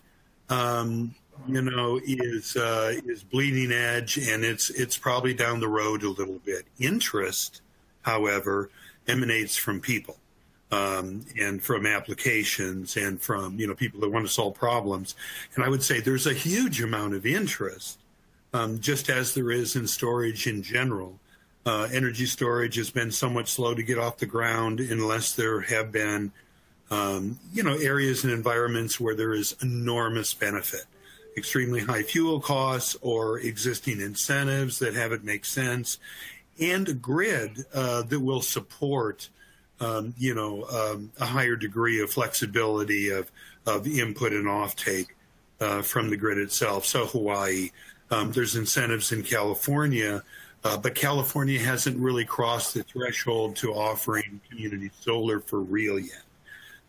um, 0.50 1.14
you 1.46 1.62
know, 1.62 2.00
is 2.06 2.56
uh, 2.56 2.94
is 3.06 3.22
bleeding 3.24 3.74
edge, 3.74 4.18
and 4.18 4.46
it's 4.46 4.70
it's 4.70 4.98
probably 4.98 5.34
down 5.34 5.60
the 5.60 5.68
road 5.68 6.04
a 6.04 6.10
little 6.10 6.40
bit. 6.46 6.66
Interest, 6.80 7.62
however, 8.04 8.70
emanates 9.06 9.58
from 9.58 9.82
people 9.82 10.18
um, 10.72 11.26
and 11.40 11.62
from 11.62 11.86
applications 11.86 12.98
and 12.98 13.22
from 13.22 13.60
you 13.60 13.68
know 13.68 13.76
people 13.76 14.00
that 14.02 14.10
want 14.10 14.26
to 14.26 14.32
solve 14.32 14.56
problems. 14.56 15.16
And 15.56 15.64
I 15.64 15.70
would 15.70 15.84
say 15.84 16.00
there's 16.00 16.28
a 16.28 16.34
huge 16.34 16.82
amount 16.82 17.14
of 17.14 17.26
interest, 17.26 18.00
um, 18.54 18.80
just 18.80 19.10
as 19.10 19.34
there 19.34 19.52
is 19.52 19.76
in 19.76 19.88
storage 19.88 20.48
in 20.48 20.64
general. 20.64 21.20
Uh, 21.68 21.88
energy 21.92 22.28
storage 22.28 22.76
has 22.76 22.92
been 22.92 23.12
somewhat 23.12 23.48
slow 23.48 23.74
to 23.74 23.82
get 23.82 23.98
off 23.98 24.18
the 24.18 24.26
ground 24.28 24.80
unless 24.80 25.34
there 25.34 25.62
have 25.62 25.92
been 25.92 26.32
um, 26.92 27.40
you 27.54 27.64
know 27.64 27.76
areas 27.78 28.24
and 28.24 28.32
environments 28.32 29.00
where 29.00 29.16
there 29.16 29.34
is 29.34 29.56
enormous 29.62 30.34
benefit 30.34 30.86
extremely 31.38 31.82
high 31.82 32.04
fuel 32.04 32.40
costs 32.40 32.96
or 33.02 33.40
existing 33.40 34.00
incentives 34.00 34.80
that 34.80 34.94
have 34.94 35.12
it 35.12 35.24
make 35.24 35.44
sense 35.44 35.98
and 36.60 36.88
a 36.88 36.94
grid 36.94 37.66
uh, 37.74 38.04
that 38.04 38.20
will 38.20 38.42
support 38.42 39.30
um, 39.80 40.14
you 40.18 40.34
know, 40.34 40.64
um, 40.66 41.12
a 41.20 41.26
higher 41.26 41.56
degree 41.56 42.02
of 42.02 42.12
flexibility 42.12 43.10
of, 43.10 43.32
of 43.66 43.88
input 43.88 44.34
and 44.34 44.46
offtake 44.46 45.08
uh, 45.60 45.82
from 45.82 46.10
the 46.10 46.18
grid 46.18 46.38
itself. 46.38 46.86
So 46.86 47.06
Hawaii, 47.06 47.72
um, 48.12 48.32
there's 48.32 48.56
incentives 48.56 49.12
in 49.12 49.24
California, 49.24 50.24
uh, 50.64 50.78
but 50.78 50.96
California 50.96 51.60
hasn't 51.60 51.98
really 51.98 52.26
crossed 52.26 52.74
the 52.74 52.84
threshold 52.84 53.56
to 53.58 53.74
offering 53.74 54.42
community 54.50 54.92
solar 55.02 55.40
for 55.40 55.60
real 55.60 56.00
yet. 56.00 56.24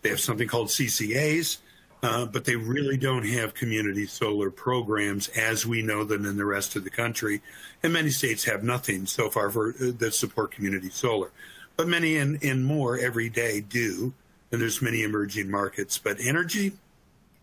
They 0.03 0.11
have 0.11 0.21
something 0.21 0.47
called 0.47 0.69
CCAs, 0.69 1.59
uh, 2.03 2.27
but 2.27 2.45
they 2.45 2.57
really 2.57 2.97
don't 2.97 3.27
have 3.27 3.55
community 3.55 4.07
solar 4.07 4.51
programs 4.51 5.29
as 5.29 5.67
we 5.67 5.83
know 5.83 6.05
them 6.05 6.25
in 6.25 6.37
the 6.37 6.45
rest 6.45 6.77
of 6.77 6.85
the 6.85 6.91
country. 6.91 7.43
And 7.83 7.93
many 7.93 8.11
states 8.11 8.45
have 8.45 8.63
nothing 8.63 9.07
so 9.07 9.31
far 9.31 9.51
for, 9.51 9.71
uh, 9.71 9.93
that 9.99 10.15
support 10.15 10.53
community 10.53 10.91
solar 10.91 11.33
but 11.77 11.89
many 11.89 12.17
and, 12.17 12.65
more 12.65 12.99
every 12.99 13.29
day 13.29 13.61
do. 13.61 14.13
And 14.51 14.61
there's 14.61 14.81
many 14.81 15.03
emerging 15.03 15.51
markets. 15.51 15.99
But 15.99 16.19
energy 16.21 16.73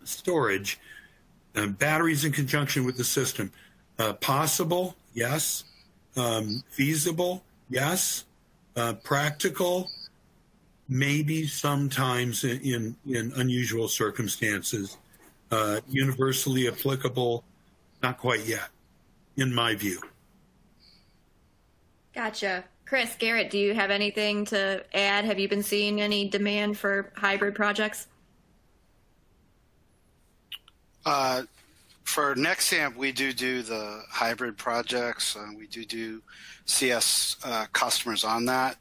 storage, 0.04 0.80
uh, 1.56 1.68
batteries 1.68 2.26
in 2.26 2.32
conjunction 2.32 2.86
with 2.86 2.98
the 2.98 3.04
system, 3.04 3.52
uh, 4.00 4.14
possible, 4.14 4.96
yes. 5.14 5.66
Um, 6.16 6.64
feasible, 6.70 7.44
yes. 7.70 8.26
Uh, 8.76 8.94
practical, 8.94 9.90
maybe 10.90 11.46
sometimes 11.46 12.44
in, 12.44 12.96
in 13.06 13.32
unusual 13.36 13.88
circumstances. 13.88 14.98
Uh, 15.52 15.80
universally 15.88 16.68
applicable, 16.68 17.44
not 18.02 18.18
quite 18.18 18.44
yet, 18.48 18.70
in 19.38 19.54
my 19.54 19.76
view. 19.76 20.02
Gotcha. 22.16 22.64
Chris, 22.86 23.16
Garrett, 23.18 23.50
do 23.50 23.58
you 23.58 23.74
have 23.74 23.92
anything 23.92 24.46
to 24.46 24.84
add? 24.94 25.26
Have 25.26 25.40
you 25.40 25.48
been 25.48 25.64
seeing 25.64 26.02
any 26.02 26.28
demand 26.28 26.78
for 26.78 27.12
hybrid 27.16 27.56
projects? 27.56 28.08
Uh, 31.06 31.44
for 32.04 32.36
Nexamp, 32.36 32.96
we 32.96 33.12
do 33.12 33.34
do 33.34 33.62
the 33.62 34.04
hybrid 34.10 34.58
projects. 34.58 35.36
Uh, 35.36 35.48
we 35.58 35.68
do 35.68 35.86
do 35.86 36.22
CS 36.66 37.38
uh, 37.44 37.66
customers 37.74 38.24
on 38.24 38.46
that, 38.46 38.78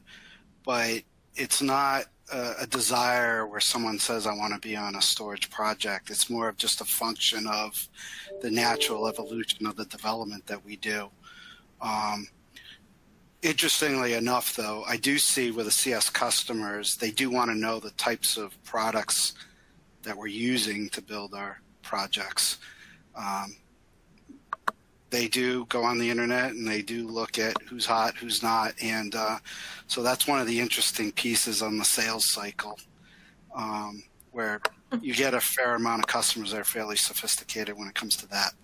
but 0.64 1.02
it's 1.34 1.62
not 1.62 2.04
a, 2.32 2.54
a, 2.60 2.66
desire 2.66 3.46
where 3.46 3.60
someone 3.60 3.98
says, 3.98 4.26
I 4.26 4.34
want 4.34 4.52
to 4.52 4.60
be 4.60 4.76
on 4.76 4.96
a 4.96 5.02
storage 5.02 5.50
project. 5.50 6.10
It's 6.10 6.28
more 6.28 6.48
of 6.48 6.56
just 6.56 6.80
a 6.80 6.84
function 6.84 7.46
of 7.46 7.88
the 8.40 8.50
natural 8.50 9.08
evolution 9.08 9.66
of 9.66 9.76
the 9.76 9.86
development 9.86 10.46
that 10.46 10.64
we 10.64 10.76
do. 10.76 11.08
Um, 11.80 12.28
Interestingly 13.42 14.14
enough, 14.14 14.54
though, 14.54 14.84
I 14.84 14.96
do 14.96 15.18
see 15.18 15.50
with 15.50 15.66
the 15.66 15.72
CS 15.72 16.08
customers, 16.08 16.94
they 16.94 17.10
do 17.10 17.28
want 17.28 17.50
to 17.50 17.56
know 17.56 17.80
the 17.80 17.90
types 17.92 18.36
of 18.36 18.62
products 18.62 19.34
that 20.04 20.16
we're 20.16 20.28
using 20.28 20.88
to 20.90 21.02
build 21.02 21.34
our 21.34 21.60
projects. 21.82 22.58
Um, 23.16 23.56
they 25.10 25.26
do 25.26 25.66
go 25.66 25.82
on 25.82 25.98
the 25.98 26.08
internet 26.08 26.52
and 26.52 26.66
they 26.66 26.82
do 26.82 27.06
look 27.08 27.36
at 27.40 27.60
who's 27.62 27.84
hot, 27.84 28.16
who's 28.16 28.44
not, 28.44 28.74
and 28.80 29.16
uh, 29.16 29.38
so 29.88 30.04
that's 30.04 30.28
one 30.28 30.40
of 30.40 30.46
the 30.46 30.60
interesting 30.60 31.10
pieces 31.10 31.62
on 31.62 31.78
the 31.78 31.84
sales 31.84 32.28
cycle, 32.28 32.78
um, 33.56 34.04
where 34.30 34.60
you 35.00 35.14
get 35.14 35.34
a 35.34 35.40
fair 35.40 35.74
amount 35.74 36.00
of 36.00 36.06
customers 36.06 36.52
that 36.52 36.60
are 36.60 36.64
fairly 36.64 36.96
sophisticated 36.96 37.76
when 37.76 37.88
it 37.88 37.94
comes 37.94 38.16
to 38.16 38.28
that. 38.28 38.54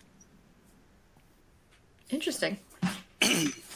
Interesting. 2.10 2.58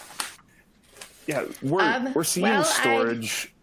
Yeah, 1.26 1.44
we're 1.62 1.82
um, 1.82 2.12
we're 2.14 2.24
seeing 2.24 2.44
well, 2.44 2.64
storage. 2.64 3.54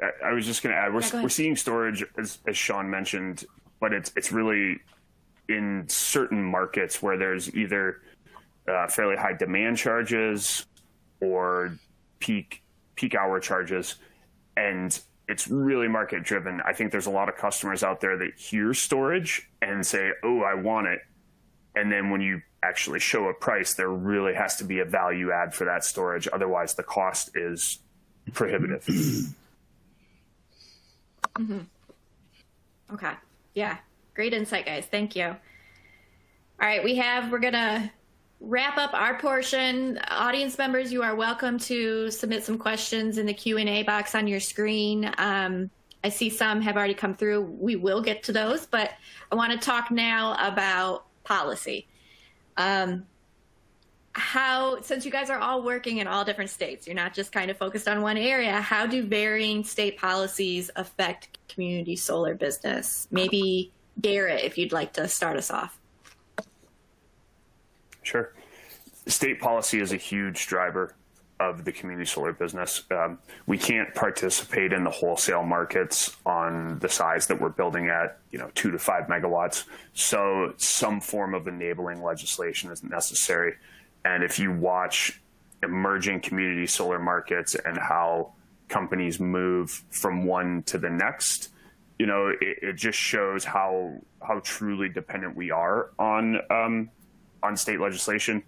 I, 0.00 0.10
I, 0.26 0.32
was 0.32 0.44
just 0.44 0.62
going 0.62 0.74
to 0.74 0.78
add, 0.78 0.92
we're 0.92 1.00
yeah, 1.00 1.22
we're 1.22 1.28
seeing 1.28 1.56
storage 1.56 2.04
as 2.18 2.38
as 2.46 2.56
Sean 2.56 2.90
mentioned, 2.90 3.44
but 3.80 3.92
it's 3.92 4.12
it's 4.16 4.30
really 4.30 4.78
in 5.48 5.84
certain 5.88 6.42
markets 6.42 7.02
where 7.02 7.16
there's 7.16 7.54
either 7.54 8.02
uh, 8.68 8.88
fairly 8.88 9.16
high 9.16 9.32
demand 9.32 9.78
charges 9.78 10.66
or 11.20 11.78
peak 12.18 12.62
peak 12.94 13.14
hour 13.14 13.40
charges, 13.40 13.96
and 14.56 15.00
it's 15.28 15.48
really 15.48 15.88
market 15.88 16.22
driven. 16.22 16.60
I 16.64 16.72
think 16.72 16.92
there's 16.92 17.06
a 17.06 17.10
lot 17.10 17.28
of 17.28 17.36
customers 17.36 17.82
out 17.82 18.00
there 18.00 18.18
that 18.18 18.34
hear 18.36 18.74
storage 18.74 19.48
and 19.62 19.86
say, 19.86 20.10
"Oh, 20.22 20.42
I 20.42 20.54
want 20.54 20.88
it," 20.88 21.00
and 21.74 21.90
then 21.90 22.10
when 22.10 22.20
you 22.20 22.42
actually 22.66 23.00
show 23.00 23.28
a 23.28 23.34
price, 23.34 23.74
there 23.74 23.88
really 23.88 24.34
has 24.34 24.56
to 24.56 24.64
be 24.64 24.80
a 24.80 24.84
value 24.84 25.30
add 25.30 25.54
for 25.54 25.64
that 25.64 25.84
storage. 25.84 26.28
Otherwise, 26.32 26.74
the 26.74 26.82
cost 26.82 27.30
is 27.36 27.78
prohibitive. 28.32 28.86
Mm-hmm. 31.36 32.94
Okay. 32.94 33.12
Yeah. 33.54 33.76
Great 34.14 34.32
insight, 34.32 34.64
guys. 34.64 34.86
Thank 34.86 35.14
you. 35.14 35.26
All 35.26 35.36
right. 36.60 36.82
We 36.82 36.96
have, 36.96 37.30
we're 37.30 37.40
going 37.40 37.52
to 37.52 37.90
wrap 38.40 38.78
up 38.78 38.94
our 38.94 39.18
portion. 39.18 39.98
Audience 40.08 40.56
members, 40.56 40.92
you 40.92 41.02
are 41.02 41.14
welcome 41.14 41.58
to 41.58 42.10
submit 42.10 42.44
some 42.44 42.56
questions 42.56 43.18
in 43.18 43.26
the 43.26 43.34
Q&A 43.34 43.82
box 43.82 44.14
on 44.14 44.26
your 44.26 44.40
screen. 44.40 45.12
Um, 45.18 45.70
I 46.04 46.08
see 46.08 46.30
some 46.30 46.60
have 46.60 46.76
already 46.76 46.94
come 46.94 47.14
through. 47.14 47.42
We 47.42 47.76
will 47.76 48.00
get 48.00 48.22
to 48.24 48.32
those, 48.32 48.66
but 48.66 48.92
I 49.30 49.34
want 49.34 49.52
to 49.52 49.58
talk 49.58 49.90
now 49.90 50.36
about 50.40 51.06
policy. 51.24 51.88
Um, 52.56 53.06
how, 54.12 54.80
since 54.80 55.04
you 55.04 55.10
guys 55.10 55.28
are 55.28 55.38
all 55.38 55.62
working 55.62 55.98
in 55.98 56.06
all 56.06 56.24
different 56.24 56.50
states, 56.50 56.86
you're 56.86 56.96
not 56.96 57.12
just 57.12 57.32
kind 57.32 57.50
of 57.50 57.58
focused 57.58 57.86
on 57.86 58.00
one 58.00 58.16
area, 58.16 58.60
how 58.60 58.86
do 58.86 59.02
varying 59.02 59.62
state 59.62 59.98
policies 59.98 60.70
affect 60.76 61.38
community 61.48 61.96
solar 61.96 62.34
business? 62.34 63.08
Maybe 63.10 63.72
Garrett, 64.00 64.42
if 64.42 64.56
you'd 64.56 64.72
like 64.72 64.94
to 64.94 65.06
start 65.06 65.36
us 65.36 65.50
off. 65.50 65.78
Sure. 68.02 68.32
State 69.06 69.40
policy 69.40 69.80
is 69.80 69.92
a 69.92 69.96
huge 69.96 70.46
driver 70.46 70.94
of 71.38 71.64
the 71.64 71.72
community 71.72 72.06
solar 72.06 72.32
business. 72.32 72.82
Um, 72.90 73.18
we 73.46 73.58
can't 73.58 73.94
participate 73.94 74.72
in 74.72 74.84
the 74.84 74.90
wholesale 74.90 75.42
markets 75.42 76.16
on 76.24 76.78
the 76.78 76.88
size 76.88 77.26
that 77.26 77.40
we're 77.40 77.50
building 77.50 77.88
at, 77.88 78.18
you 78.30 78.38
know, 78.38 78.50
two 78.54 78.70
to 78.70 78.78
five 78.78 79.04
megawatts. 79.04 79.64
So 79.92 80.54
some 80.56 81.00
form 81.00 81.34
of 81.34 81.46
enabling 81.46 82.02
legislation 82.02 82.70
is 82.70 82.82
necessary. 82.82 83.54
And 84.04 84.22
if 84.22 84.38
you 84.38 84.52
watch 84.52 85.20
emerging 85.62 86.20
community 86.20 86.66
solar 86.66 86.98
markets 86.98 87.54
and 87.54 87.76
how 87.76 88.32
companies 88.68 89.20
move 89.20 89.84
from 89.90 90.24
one 90.24 90.62
to 90.64 90.78
the 90.78 90.90
next, 90.90 91.50
you 91.98 92.06
know, 92.06 92.28
it, 92.28 92.58
it 92.62 92.72
just 92.74 92.98
shows 92.98 93.44
how 93.44 93.98
how 94.22 94.40
truly 94.42 94.88
dependent 94.88 95.36
we 95.36 95.50
are 95.50 95.90
on 95.98 96.40
um, 96.50 96.90
on 97.42 97.56
state 97.56 97.80
legislation. 97.80 98.42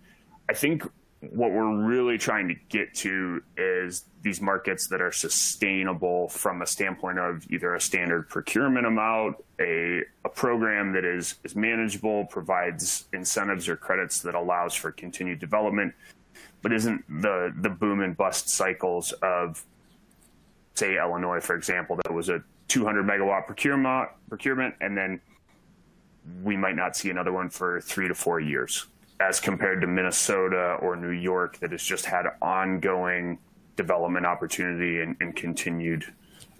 I 0.48 0.54
think 0.54 0.82
what 1.20 1.50
we're 1.50 1.84
really 1.84 2.16
trying 2.16 2.46
to 2.46 2.54
get 2.68 2.94
to 2.94 3.42
is 3.56 4.04
these 4.22 4.40
markets 4.40 4.86
that 4.86 5.00
are 5.00 5.10
sustainable 5.10 6.28
from 6.28 6.62
a 6.62 6.66
standpoint 6.66 7.18
of 7.18 7.44
either 7.50 7.74
a 7.74 7.80
standard 7.80 8.28
procurement 8.28 8.86
amount, 8.86 9.36
a, 9.60 10.02
a 10.24 10.28
program 10.28 10.92
that 10.92 11.04
is, 11.04 11.36
is 11.42 11.56
manageable, 11.56 12.24
provides 12.26 13.08
incentives 13.12 13.68
or 13.68 13.76
credits 13.76 14.20
that 14.22 14.36
allows 14.36 14.74
for 14.74 14.92
continued 14.92 15.40
development, 15.40 15.92
but 16.62 16.72
isn't 16.72 17.04
the, 17.22 17.52
the 17.62 17.70
boom 17.70 18.00
and 18.00 18.16
bust 18.16 18.48
cycles 18.48 19.10
of, 19.22 19.64
say, 20.74 20.98
Illinois, 20.98 21.40
for 21.40 21.56
example, 21.56 21.96
that 21.96 22.12
was 22.12 22.28
a 22.28 22.42
200 22.68 23.04
megawatt 23.04 23.46
procurement, 23.46 24.10
procurement 24.28 24.74
and 24.80 24.96
then 24.96 25.20
we 26.44 26.56
might 26.56 26.76
not 26.76 26.94
see 26.94 27.10
another 27.10 27.32
one 27.32 27.48
for 27.48 27.80
three 27.80 28.06
to 28.06 28.14
four 28.14 28.38
years 28.38 28.86
as 29.20 29.40
compared 29.40 29.80
to 29.80 29.86
Minnesota 29.86 30.76
or 30.80 30.96
New 30.96 31.10
York 31.10 31.58
that 31.58 31.72
has 31.72 31.82
just 31.82 32.06
had 32.06 32.26
ongoing 32.40 33.38
development 33.76 34.26
opportunity 34.26 35.00
and, 35.00 35.16
and 35.20 35.34
continued 35.34 36.04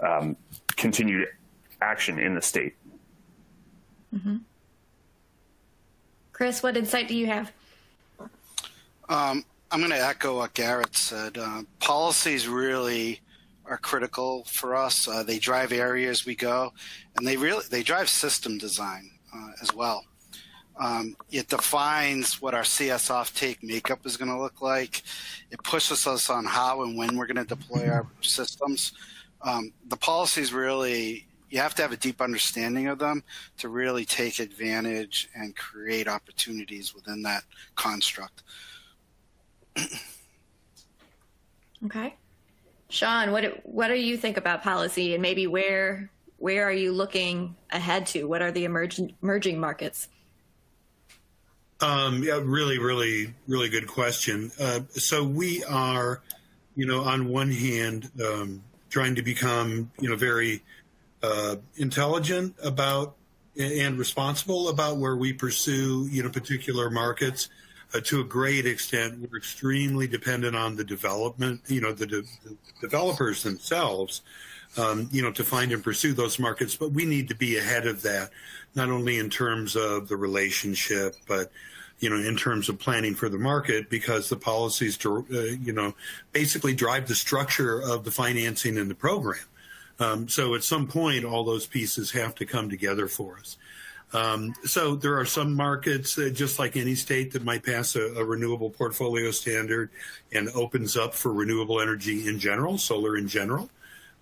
um, 0.01 0.37
continued 0.77 1.29
action 1.81 2.19
in 2.19 2.35
the 2.35 2.43
state. 2.43 2.75
Mm-hmm. 4.15 4.37
Chris, 6.33 6.63
what 6.63 6.77
insight 6.77 7.09
do 7.09 7.17
you 7.17 7.27
have? 7.27 7.53
Um, 9.09 9.45
I'm 9.71 9.81
going 9.81 9.91
to 9.91 10.01
echo 10.01 10.39
what 10.39 10.55
Garrett 10.55 10.95
said. 10.95 11.37
Uh, 11.37 11.63
policies 11.81 12.47
really 12.47 13.21
are 13.67 13.79
critical 13.79 14.45
for 14.45 14.77
us. 14.77 15.09
Uh, 15.09 15.23
they 15.23 15.39
drive 15.39 15.73
areas 15.73 16.25
we 16.25 16.35
go, 16.35 16.73
and 17.17 17.27
they 17.27 17.37
really 17.37 17.65
they 17.71 17.83
drive 17.83 18.09
system 18.09 18.57
design 18.57 19.11
uh, 19.35 19.51
as 19.61 19.75
well. 19.75 20.05
Um, 20.79 21.17
it 21.31 21.49
defines 21.49 22.41
what 22.41 22.55
our 22.55 22.65
CS 22.65 23.09
offtake 23.09 23.63
makeup 23.63 24.07
is 24.07 24.17
going 24.17 24.31
to 24.31 24.39
look 24.39 24.63
like. 24.63 25.03
It 25.51 25.63
pushes 25.65 26.07
us 26.07 26.31
on 26.31 26.45
how 26.45 26.83
and 26.83 26.97
when 26.97 27.17
we're 27.17 27.27
going 27.27 27.45
to 27.45 27.45
deploy 27.45 27.89
our 27.89 28.07
systems. 28.21 28.93
Um, 29.43 29.73
the 29.89 29.97
policies 29.97 30.53
really, 30.53 31.27
you 31.51 31.59
have 31.59 31.75
to 31.77 31.83
have 31.83 31.93
a 31.93 31.97
deep 31.97 32.21
understanding 32.21 32.87
of 32.87 32.99
them 33.01 33.25
to 33.59 33.69
really 33.69 34.05
take 34.05 34.39
advantage 34.39 35.29
and 35.35 35.57
create 35.57 36.07
opportunities 36.07 36.95
within 36.95 37.23
that 37.23 37.43
construct. 37.75 38.45
okay. 41.87 42.15
Sean, 42.91 43.33
what 43.33 43.61
what 43.67 43.89
do 43.89 43.95
you 43.95 44.17
think 44.17 44.37
about 44.37 44.63
policy 44.63 45.13
and 45.15 45.21
maybe 45.21 45.47
where 45.47 46.11
where 46.39 46.65
are 46.65 46.73
you 46.73 46.93
looking 46.93 47.55
ahead 47.71 48.07
to? 48.07 48.25
What 48.25 48.43
are 48.43 48.51
the 48.51 48.65
emerging 48.65 49.15
emerging 49.23 49.61
markets? 49.61 50.09
Um, 51.81 52.25
yeah, 52.25 52.41
really, 52.43 52.79
really, 52.79 53.35
really 53.47 53.69
good 53.69 53.87
question. 53.87 54.51
Uh, 54.61 54.81
so 54.91 55.23
we 55.23 55.63
are, 55.65 56.21
you 56.75 56.87
know, 56.87 57.03
on 57.03 57.29
one 57.29 57.53
hand, 57.53 58.11
um, 58.25 58.63
trying 58.91 59.15
to 59.15 59.23
become, 59.23 59.91
you 60.01 60.09
know, 60.09 60.17
very 60.17 60.63
uh, 61.23 61.57
intelligent 61.77 62.57
about 62.63 63.15
and 63.57 63.99
responsible 63.99 64.69
about 64.69 64.99
where 64.99 65.17
we 65.17 65.33
pursue, 65.33 66.09
you 66.11 66.23
know, 66.23 66.31
particular 66.31 66.91
markets. 66.91 67.49
Uh, 67.95 68.01
to 68.01 68.21
a 68.21 68.25
great 68.25 68.67
extent, 68.67 69.19
we're 69.19 69.39
extremely 69.39 70.07
dependent 70.07 70.55
on 70.55 70.77
the 70.77 70.85
development, 70.85 71.61
you 71.69 71.81
know, 71.81 71.93
the, 71.93 72.07
de- 72.07 72.23
the 72.23 72.57
developers 72.81 73.43
themselves, 73.43 74.21
um, 74.77 75.09
you 75.11 75.23
know, 75.23 75.33
to 75.33 75.43
find 75.43 75.73
and 75.73 75.83
pursue 75.83 76.13
those 76.13 76.39
markets. 76.39 76.77
But 76.77 76.93
we 76.93 77.07
need 77.07 77.29
to 77.29 77.35
be 77.35 77.57
ahead 77.57 77.87
of 77.87 78.03
that 78.03 78.31
not 78.75 78.91
only 78.91 79.19
in 79.19 79.31
terms 79.31 79.75
of 79.75 80.09
the 80.09 80.17
relationship, 80.17 81.17
but 81.27 81.51
you 82.01 82.09
know, 82.09 82.17
in 82.17 82.37
terms 82.37 82.69
of 82.69 82.79
planning 82.79 83.15
for 83.15 83.29
the 83.29 83.39
market, 83.39 83.91
because 83.91 84.29
the 84.29 84.37
policies 84.37 84.97
to, 84.99 85.27
uh, 85.33 85.41
you 85.61 85.73
know, 85.73 85.95
basically 86.33 86.75
drive 86.75 87.09
the 87.09 87.15
structure 87.15 87.81
of 87.81 88.05
the 88.05 88.11
financing 88.11 88.77
in 88.77 88.89
the 88.89 88.95
program. 88.95 89.41
Um, 89.99 90.29
so 90.29 90.55
at 90.55 90.63
some 90.63 90.87
point, 90.87 91.25
all 91.25 91.43
those 91.43 91.67
pieces 91.67 92.13
have 92.13 92.37
to 92.37 92.47
come 92.47 92.71
together 92.71 93.09
for 93.09 93.37
us. 93.39 93.57
Um, 94.13 94.55
so 94.65 94.97
there 94.97 95.19
are 95.19 95.27
some 95.27 95.55
markets, 95.55 96.17
uh, 96.17 96.31
just 96.33 96.59
like 96.59 96.77
any 96.77 96.95
state, 96.95 97.33
that 97.33 97.45
might 97.45 97.63
pass 97.63 97.95
a, 97.95 98.15
a, 98.15 98.25
renewable 98.25 98.71
portfolio 98.71 99.31
standard 99.31 99.91
and 100.33 100.49
opens 100.55 100.97
up 100.97 101.13
for 101.13 101.31
renewable 101.31 101.81
energy 101.81 102.27
in 102.27 102.39
general, 102.39 102.79
solar 102.79 103.19
in 103.19 103.29
general. 103.29 103.69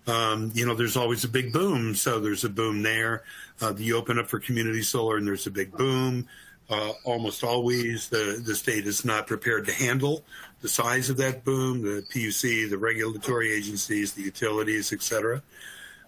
Um, 0.05 0.51
you 0.53 0.65
know, 0.65 0.73
there's 0.73 0.97
always 0.97 1.23
a 1.23 1.29
big 1.29 1.53
boom. 1.53 1.95
So 1.95 2.19
there's 2.19 2.43
a 2.43 2.49
boom 2.49 2.83
there. 2.83 3.23
Uh, 3.61 3.73
you 3.77 3.95
open 3.97 4.19
up 4.19 4.27
for 4.27 4.39
community 4.39 4.81
solar 4.81 5.17
and 5.17 5.27
there's 5.27 5.47
a 5.47 5.51
big 5.51 5.71
boom. 5.71 6.27
Uh, 6.69 6.91
almost 7.05 7.45
always 7.45 8.09
the, 8.09 8.41
the 8.45 8.55
state 8.55 8.87
is 8.87 9.05
not 9.05 9.25
prepared 9.25 9.65
to 9.65 9.71
handle 9.71 10.23
the 10.61 10.67
size 10.67 11.09
of 11.09 11.15
that 11.17 11.45
boom, 11.45 11.81
the 11.81 12.01
PUC, 12.13 12.69
the 12.69 12.77
regulatory 12.77 13.53
agencies, 13.53 14.13
the 14.13 14.23
utilities, 14.23 14.91
et 14.91 15.01
cetera. 15.01 15.41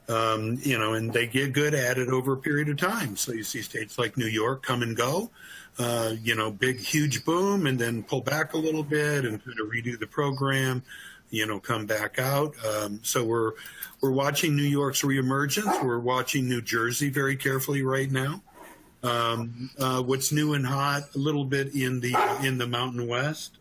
Um, 0.10 0.58
you 0.63 0.80
know, 0.80 0.93
and 0.93 1.13
they 1.13 1.28
get 1.28 1.54
good 1.54 1.76
at 1.76 2.00
it 2.00 2.10
over 2.10 2.34
a 2.34 2.38
period 2.38 2.67
of 2.69 2.78
time. 2.78 3.15
So 3.15 3.32
you 3.32 3.43
see 3.43 3.62
states 3.62 4.00
like 4.00 4.17
New 4.17 4.26
York 4.26 4.63
come 4.63 4.82
and 4.82 4.98
go, 4.98 5.30
uh, 5.78 6.15
you 6.24 6.36
know, 6.36 6.50
big, 6.50 6.80
huge 6.80 7.24
boom, 7.24 7.67
and 7.67 7.78
then 7.78 8.02
pull 8.02 8.22
back 8.22 8.54
a 8.54 8.58
little 8.58 8.82
bit 8.82 9.24
and 9.24 9.43
kind 9.43 9.60
of 9.60 9.67
redo 9.67 10.00
the 10.00 10.08
program, 10.08 10.82
you 11.30 11.45
know, 11.45 11.60
come 11.60 11.86
back 11.86 12.17
out. 12.17 12.56
Um, 12.65 13.00
so 13.04 13.24
we're 13.24 13.52
we're 14.02 14.12
watching 14.12 14.56
New 14.56 14.63
York's 14.63 15.04
reemergence. 15.04 15.84
We're 15.84 16.00
watching 16.00 16.50
New 16.50 16.62
Jersey 16.62 17.10
very 17.10 17.36
carefully 17.36 17.84
right 17.84 18.10
now. 18.10 18.41
Um, 19.04 19.69
uh, 19.78 20.02
what's 20.02 20.32
new 20.32 20.54
and 20.54 20.65
hot? 20.65 21.04
A 21.15 21.17
little 21.17 21.45
bit 21.45 21.76
in 21.76 22.00
the 22.00 22.15
in 22.43 22.58
the 22.58 22.67
Mountain 22.67 23.08
West. 23.08 23.58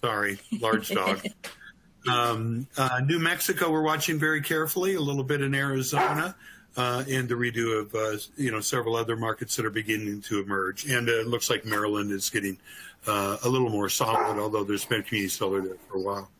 Sorry, 0.00 0.38
large 0.60 0.90
dog. 0.90 1.24
um, 2.08 2.66
uh, 2.76 3.00
New 3.04 3.18
Mexico, 3.18 3.70
we're 3.70 3.82
watching 3.82 4.18
very 4.18 4.40
carefully. 4.40 4.94
A 4.94 5.00
little 5.00 5.24
bit 5.24 5.40
in 5.40 5.54
Arizona, 5.54 6.36
uh, 6.76 7.04
and 7.08 7.28
the 7.28 7.34
redo 7.34 7.80
of 7.80 7.94
uh, 7.94 8.18
you 8.36 8.50
know 8.50 8.60
several 8.60 8.96
other 8.96 9.16
markets 9.16 9.56
that 9.56 9.64
are 9.64 9.70
beginning 9.70 10.22
to 10.22 10.40
emerge. 10.40 10.86
And 10.86 11.08
it 11.08 11.26
looks 11.26 11.50
like 11.50 11.64
Maryland 11.64 12.10
is 12.10 12.30
getting 12.30 12.58
uh, 13.06 13.38
a 13.42 13.48
little 13.48 13.70
more 13.70 13.88
solid, 13.88 14.38
although 14.38 14.64
there's 14.64 14.84
been 14.84 15.02
community 15.02 15.28
solar 15.28 15.60
there 15.60 15.76
for 15.88 15.98
a 15.98 16.00
while. 16.00 16.30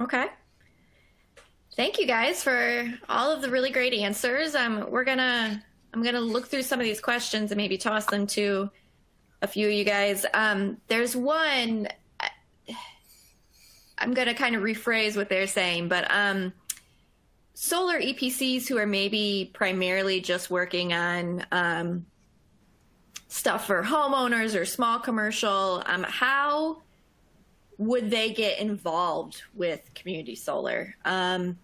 Okay. 0.00 0.26
Thank 1.76 1.98
you 1.98 2.06
guys 2.06 2.42
for 2.42 2.92
all 3.08 3.32
of 3.32 3.42
the 3.42 3.50
really 3.50 3.70
great 3.70 3.94
answers. 3.94 4.54
Um, 4.54 4.90
we're 4.90 5.04
gonna 5.04 5.62
I'm 5.92 6.02
gonna 6.02 6.20
look 6.20 6.48
through 6.48 6.62
some 6.62 6.78
of 6.78 6.84
these 6.84 7.00
questions 7.00 7.50
and 7.50 7.56
maybe 7.56 7.78
toss 7.78 8.06
them 8.06 8.26
to 8.28 8.70
a 9.42 9.46
few 9.46 9.66
of 9.66 9.72
you 9.72 9.84
guys. 9.84 10.24
Um, 10.34 10.78
there's 10.88 11.16
one. 11.16 11.88
I'm 14.04 14.12
gonna 14.12 14.34
kind 14.34 14.54
of 14.54 14.62
rephrase 14.62 15.16
what 15.16 15.30
they're 15.30 15.46
saying, 15.46 15.88
but 15.88 16.06
um, 16.10 16.52
solar 17.54 17.98
EPCs 17.98 18.68
who 18.68 18.76
are 18.76 18.86
maybe 18.86 19.50
primarily 19.54 20.20
just 20.20 20.50
working 20.50 20.92
on 20.92 21.46
um, 21.50 22.04
stuff 23.28 23.66
for 23.66 23.82
homeowners 23.82 24.60
or 24.60 24.66
small 24.66 24.98
commercial, 24.98 25.82
um, 25.86 26.04
how 26.06 26.82
would 27.78 28.10
they 28.10 28.30
get 28.30 28.58
involved 28.58 29.42
with 29.54 29.80
community 29.94 30.34
solar? 30.34 30.94
Um, 31.06 31.58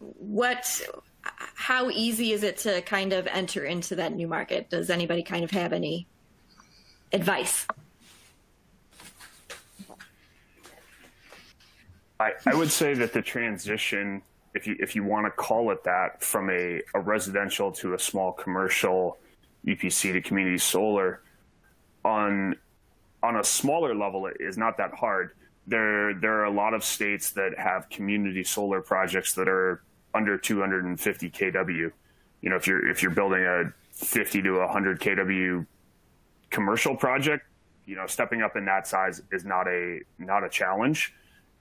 what 0.00 0.80
how 1.54 1.90
easy 1.90 2.32
is 2.32 2.44
it 2.44 2.56
to 2.56 2.80
kind 2.80 3.12
of 3.12 3.26
enter 3.26 3.66
into 3.66 3.96
that 3.96 4.14
new 4.14 4.26
market? 4.26 4.70
Does 4.70 4.88
anybody 4.88 5.22
kind 5.22 5.44
of 5.44 5.50
have 5.50 5.74
any 5.74 6.06
advice? 7.12 7.66
I, 12.20 12.32
I 12.46 12.54
would 12.54 12.70
say 12.70 12.94
that 12.94 13.12
the 13.12 13.22
transition, 13.22 14.22
if 14.54 14.66
you 14.66 14.76
if 14.80 14.96
you 14.96 15.04
want 15.04 15.26
to 15.26 15.30
call 15.30 15.70
it 15.70 15.84
that, 15.84 16.22
from 16.22 16.50
a, 16.50 16.82
a 16.94 17.00
residential 17.00 17.70
to 17.72 17.94
a 17.94 17.98
small 17.98 18.32
commercial 18.32 19.18
EPC 19.66 20.12
to 20.12 20.20
community 20.20 20.58
solar, 20.58 21.22
on 22.04 22.56
on 23.22 23.36
a 23.36 23.44
smaller 23.44 23.94
level, 23.94 24.26
it 24.26 24.36
is 24.40 24.58
not 24.58 24.76
that 24.78 24.92
hard. 24.94 25.30
There 25.66 26.14
there 26.14 26.40
are 26.40 26.46
a 26.46 26.50
lot 26.50 26.74
of 26.74 26.82
states 26.82 27.30
that 27.32 27.56
have 27.56 27.88
community 27.88 28.42
solar 28.42 28.80
projects 28.80 29.34
that 29.34 29.48
are 29.48 29.82
under 30.14 30.36
250 30.36 31.30
kW. 31.30 31.92
You 32.40 32.50
know, 32.50 32.56
if 32.56 32.66
you're 32.66 32.88
if 32.88 33.00
you're 33.02 33.12
building 33.12 33.44
a 33.44 33.72
50 33.92 34.42
to 34.42 34.58
100 34.58 35.00
kW 35.00 35.66
commercial 36.50 36.96
project, 36.96 37.44
you 37.86 37.94
know, 37.94 38.06
stepping 38.06 38.42
up 38.42 38.56
in 38.56 38.64
that 38.64 38.88
size 38.88 39.22
is 39.30 39.44
not 39.44 39.68
a 39.68 40.00
not 40.18 40.42
a 40.42 40.48
challenge, 40.48 41.14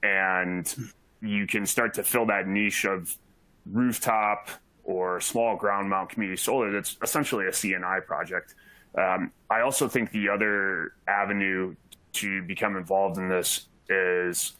and 0.04 0.94
you 1.22 1.48
can 1.48 1.66
start 1.66 1.94
to 1.96 2.04
fill 2.04 2.26
that 2.28 2.48
niche 2.48 2.86
of 2.86 3.18
rooftop 3.66 4.50
or 4.84 5.20
small 5.20 5.56
ground 5.56 5.90
mount 5.90 6.10
community 6.10 6.38
solar. 6.38 6.72
That's 6.72 6.98
essentially 7.02 7.48
a 7.48 7.54
C&I 7.54 8.00
project. 8.02 8.56
Um, 8.98 9.32
I 9.50 9.62
also 9.62 9.88
think 9.88 10.12
the 10.12 10.30
other 10.30 10.94
avenue 11.08 11.76
to 12.14 12.42
become 12.44 12.78
involved 12.78 13.18
in 13.18 13.30
this 13.30 13.68
is 13.90 14.54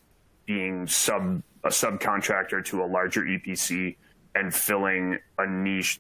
being 0.46 0.88
sub 0.88 1.42
a 1.64 1.70
subcontractor 1.70 2.64
to 2.66 2.84
a 2.84 2.86
larger 2.86 3.24
EPC 3.24 3.96
and 4.36 4.54
filling 4.54 5.18
a 5.40 5.48
niche 5.48 6.00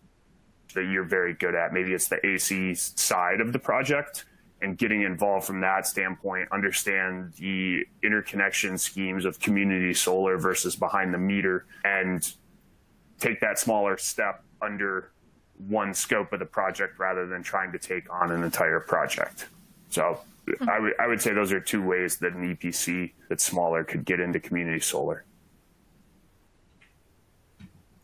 that 0.75 0.83
you're 0.83 1.03
very 1.03 1.33
good 1.33 1.55
at. 1.55 1.73
Maybe 1.73 1.93
it's 1.93 2.07
the 2.07 2.25
AC 2.25 2.75
side 2.75 3.41
of 3.41 3.53
the 3.53 3.59
project 3.59 4.25
and 4.61 4.77
getting 4.77 5.03
involved 5.03 5.45
from 5.45 5.61
that 5.61 5.85
standpoint, 5.85 6.49
understand 6.51 7.33
the 7.33 7.85
interconnection 8.03 8.77
schemes 8.77 9.25
of 9.25 9.39
community 9.39 9.93
solar 9.93 10.37
versus 10.37 10.75
behind 10.75 11.13
the 11.13 11.17
meter, 11.17 11.65
and 11.85 12.33
take 13.19 13.39
that 13.41 13.59
smaller 13.59 13.97
step 13.97 14.43
under 14.61 15.11
one 15.67 15.93
scope 15.93 16.33
of 16.33 16.39
the 16.39 16.45
project 16.45 16.99
rather 16.99 17.25
than 17.25 17.43
trying 17.43 17.71
to 17.71 17.79
take 17.79 18.11
on 18.11 18.31
an 18.31 18.43
entire 18.43 18.79
project. 18.79 19.47
So 19.89 20.19
mm-hmm. 20.47 20.69
I, 20.69 20.75
w- 20.75 20.93
I 20.99 21.07
would 21.07 21.21
say 21.21 21.33
those 21.33 21.51
are 21.51 21.59
two 21.59 21.83
ways 21.83 22.17
that 22.17 22.33
an 22.33 22.55
EPC 22.55 23.13
that's 23.29 23.43
smaller 23.43 23.83
could 23.83 24.05
get 24.05 24.19
into 24.19 24.39
community 24.39 24.79
solar. 24.79 25.23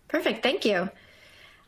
Perfect. 0.07 0.43
Thank 0.43 0.65
you. 0.65 0.89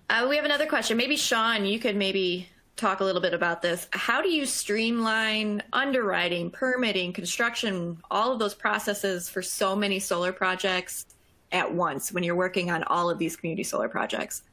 Uh, 0.10 0.28
we 0.30 0.36
have 0.36 0.46
another 0.46 0.68
question. 0.68 0.98
Maybe 0.98 1.16
Sean, 1.16 1.66
you 1.66 1.80
could 1.80 1.96
maybe 1.96 2.48
talk 2.76 3.00
a 3.00 3.04
little 3.04 3.22
bit 3.22 3.34
about 3.34 3.62
this. 3.62 3.88
How 3.92 4.22
do 4.22 4.30
you 4.30 4.46
streamline 4.46 5.64
underwriting, 5.72 6.52
permitting, 6.52 7.14
construction, 7.14 7.98
all 8.12 8.34
of 8.34 8.40
those 8.40 8.54
processes 8.54 9.30
for 9.30 9.42
so 9.42 9.76
many 9.76 10.00
solar 10.00 10.34
projects 10.34 11.06
at 11.52 11.74
once 11.74 12.12
when 12.12 12.24
you're 12.24 12.36
working 12.36 12.70
on 12.70 12.84
all 12.84 13.10
of 13.10 13.18
these 13.18 13.36
community 13.36 13.64
solar 13.64 13.88
projects? 13.88 14.44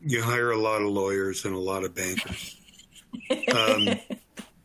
You 0.00 0.22
hire 0.22 0.52
a 0.52 0.58
lot 0.58 0.80
of 0.80 0.88
lawyers 0.88 1.44
and 1.44 1.54
a 1.54 1.58
lot 1.58 1.82
of 1.82 1.94
bankers. 1.94 2.56
um, 3.54 3.88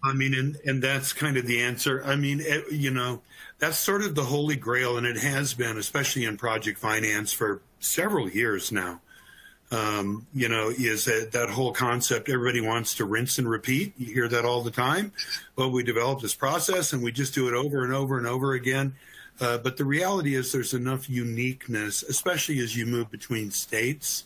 I 0.04 0.14
mean, 0.14 0.36
and, 0.36 0.58
and 0.66 0.84
that's 0.84 1.12
kind 1.12 1.38
of 1.38 1.48
the 1.48 1.62
answer. 1.62 2.04
I 2.06 2.16
mean, 2.16 2.40
it, 2.42 2.72
you 2.72 2.92
know, 2.92 3.22
that's 3.58 3.78
sort 3.78 4.04
of 4.04 4.14
the 4.14 4.24
holy 4.24 4.58
grail, 4.58 4.98
and 4.98 5.08
it 5.08 5.18
has 5.18 5.54
been, 5.54 5.78
especially 5.78 6.26
in 6.26 6.38
project 6.38 6.78
finance, 6.78 7.34
for 7.34 7.62
several 7.80 8.30
years 8.30 8.72
now 8.72 9.02
um, 9.74 10.28
you 10.36 10.48
know, 10.48 10.70
is 10.70 11.06
that, 11.06 11.32
that 11.32 11.50
whole 11.50 11.74
concept 11.74 12.30
everybody 12.30 12.62
wants 12.62 12.94
to 12.96 13.06
rinse 13.06 13.40
and 13.40 13.50
repeat. 13.50 13.94
You 13.98 14.14
hear 14.14 14.28
that 14.28 14.46
all 14.46 14.62
the 14.62 14.72
time. 14.72 15.12
Well, 15.56 15.72
we 15.72 15.82
develop 15.82 16.22
this 16.22 16.36
process 16.36 16.94
and 16.94 17.02
we 17.02 17.12
just 17.12 17.34
do 17.34 17.48
it 17.48 17.56
over 17.56 17.84
and 17.84 17.92
over 17.92 18.20
and 18.20 18.28
over 18.28 18.54
again. 18.54 18.94
Uh, 19.42 19.58
but 19.58 19.78
the 19.78 19.86
reality 19.86 20.36
is 20.36 20.52
there's 20.52 20.76
enough 20.76 21.10
uniqueness, 21.10 22.04
especially 22.04 22.60
as 22.60 22.78
you 22.78 22.86
move 22.86 23.10
between 23.10 23.50
states 23.50 24.26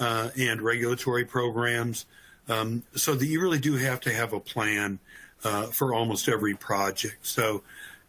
uh, 0.00 0.30
and 0.36 0.60
regulatory 0.60 1.24
programs, 1.24 2.06
um, 2.48 2.82
so 2.96 3.14
that 3.14 3.26
you 3.26 3.40
really 3.40 3.60
do 3.60 3.76
have 3.76 4.00
to 4.00 4.12
have 4.12 4.32
a 4.32 4.40
plan 4.40 4.98
uh, 5.44 5.66
for 5.66 5.94
almost 5.94 6.28
every 6.28 6.56
project. 6.56 7.24
So, 7.24 7.62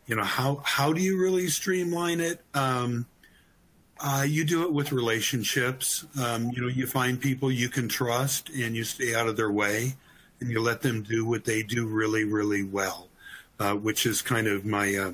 you 0.07 0.15
know, 0.15 0.23
how, 0.23 0.61
how 0.63 0.93
do 0.93 1.01
you 1.01 1.21
really 1.21 1.47
streamline 1.47 2.21
it? 2.21 2.41
Um, 2.55 3.05
uh, 4.03 4.23
you 4.27 4.43
do 4.43 4.63
it 4.63 4.73
with 4.73 4.91
relationships. 4.91 6.05
Um, 6.21 6.49
you 6.51 6.61
know, 6.61 6.67
you 6.67 6.87
find 6.87 7.19
people 7.19 7.51
you 7.51 7.69
can 7.69 7.87
trust 7.87 8.49
and 8.49 8.75
you 8.75 8.83
stay 8.83 9.13
out 9.13 9.27
of 9.27 9.37
their 9.37 9.51
way 9.51 9.93
and 10.39 10.49
you 10.49 10.59
let 10.61 10.81
them 10.81 11.03
do 11.03 11.25
what 11.25 11.45
they 11.45 11.61
do 11.61 11.85
really, 11.85 12.23
really 12.23 12.63
well, 12.63 13.07
uh, 13.59 13.73
which 13.73 14.05
is 14.05 14.21
kind 14.21 14.47
of 14.47 14.65
my, 14.65 14.95
uh, 14.95 15.11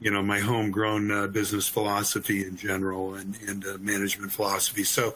you 0.00 0.10
know, 0.10 0.22
my 0.22 0.40
homegrown 0.40 1.10
uh, 1.10 1.26
business 1.26 1.68
philosophy 1.68 2.46
in 2.46 2.56
general 2.56 3.14
and, 3.14 3.36
and 3.46 3.64
uh, 3.66 3.76
management 3.78 4.32
philosophy. 4.32 4.84
So, 4.84 5.14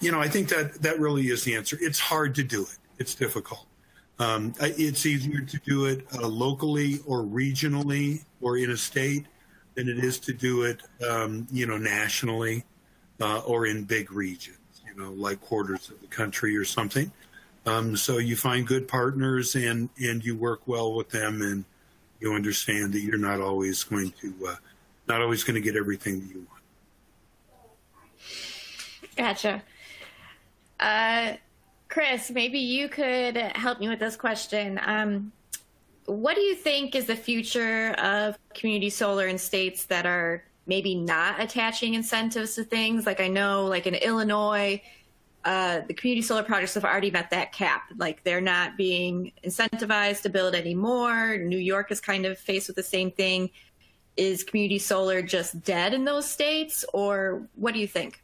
you 0.00 0.12
know, 0.12 0.20
I 0.20 0.28
think 0.28 0.48
that 0.50 0.82
that 0.82 1.00
really 1.00 1.28
is 1.28 1.44
the 1.44 1.54
answer. 1.54 1.78
It's 1.80 1.98
hard 1.98 2.34
to 2.34 2.42
do 2.42 2.62
it. 2.62 2.76
It's 2.98 3.14
difficult. 3.14 3.64
Um, 4.18 4.52
it's 4.60 5.06
easier 5.06 5.40
to 5.40 5.58
do 5.64 5.86
it 5.86 6.04
uh, 6.14 6.28
locally 6.28 6.98
or 7.06 7.22
regionally 7.22 8.22
or 8.42 8.58
in 8.58 8.70
a 8.70 8.76
state 8.76 9.24
than 9.80 9.88
it 9.88 10.04
is 10.04 10.18
to 10.18 10.32
do 10.32 10.62
it, 10.62 10.80
um, 11.08 11.46
you 11.50 11.66
know, 11.66 11.78
nationally 11.78 12.64
uh, 13.20 13.38
or 13.40 13.66
in 13.66 13.84
big 13.84 14.12
regions, 14.12 14.58
you 14.86 14.94
know, 15.00 15.12
like 15.12 15.40
quarters 15.40 15.88
of 15.88 16.00
the 16.00 16.06
country 16.06 16.56
or 16.56 16.64
something. 16.64 17.10
Um, 17.66 17.96
so 17.96 18.18
you 18.18 18.36
find 18.36 18.66
good 18.66 18.88
partners 18.88 19.54
and 19.54 19.88
and 19.98 20.24
you 20.24 20.36
work 20.36 20.60
well 20.66 20.94
with 20.94 21.10
them, 21.10 21.42
and 21.42 21.64
you 22.20 22.32
understand 22.34 22.92
that 22.94 23.00
you're 23.00 23.18
not 23.18 23.40
always 23.40 23.84
going 23.84 24.12
to 24.20 24.34
uh, 24.48 24.56
not 25.08 25.20
always 25.20 25.44
going 25.44 25.54
to 25.54 25.60
get 25.60 25.76
everything 25.76 26.20
that 26.20 26.28
you 26.28 26.46
want. 26.48 26.62
Gotcha. 29.16 29.62
Uh, 30.78 31.34
Chris, 31.88 32.30
maybe 32.30 32.58
you 32.58 32.88
could 32.88 33.36
help 33.36 33.80
me 33.80 33.88
with 33.88 33.98
this 33.98 34.16
question. 34.16 34.80
Um, 34.82 35.32
what 36.10 36.34
do 36.34 36.42
you 36.42 36.54
think 36.54 36.94
is 36.94 37.06
the 37.06 37.16
future 37.16 37.92
of 37.92 38.36
community 38.54 38.90
solar 38.90 39.28
in 39.28 39.38
states 39.38 39.84
that 39.84 40.06
are 40.06 40.44
maybe 40.66 40.94
not 40.94 41.40
attaching 41.40 41.94
incentives 41.94 42.54
to 42.56 42.64
things? 42.64 43.06
Like 43.06 43.20
I 43.20 43.28
know, 43.28 43.66
like 43.66 43.86
in 43.86 43.94
Illinois, 43.94 44.82
uh, 45.44 45.80
the 45.86 45.94
community 45.94 46.22
solar 46.22 46.42
projects 46.42 46.74
have 46.74 46.84
already 46.84 47.10
met 47.10 47.30
that 47.30 47.52
cap. 47.52 47.84
Like 47.96 48.24
they're 48.24 48.40
not 48.40 48.76
being 48.76 49.32
incentivized 49.44 50.22
to 50.22 50.28
build 50.28 50.54
anymore. 50.54 51.38
New 51.38 51.58
York 51.58 51.92
is 51.92 52.00
kind 52.00 52.26
of 52.26 52.38
faced 52.38 52.66
with 52.66 52.76
the 52.76 52.82
same 52.82 53.10
thing. 53.12 53.50
Is 54.16 54.42
community 54.42 54.78
solar 54.78 55.22
just 55.22 55.62
dead 55.62 55.94
in 55.94 56.04
those 56.04 56.28
states, 56.28 56.84
or 56.92 57.48
what 57.54 57.72
do 57.72 57.80
you 57.80 57.86
think? 57.86 58.22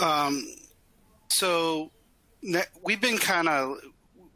Um, 0.00 0.54
so 1.28 1.90
we've 2.82 3.00
been 3.00 3.18
kind 3.18 3.48
of 3.48 3.78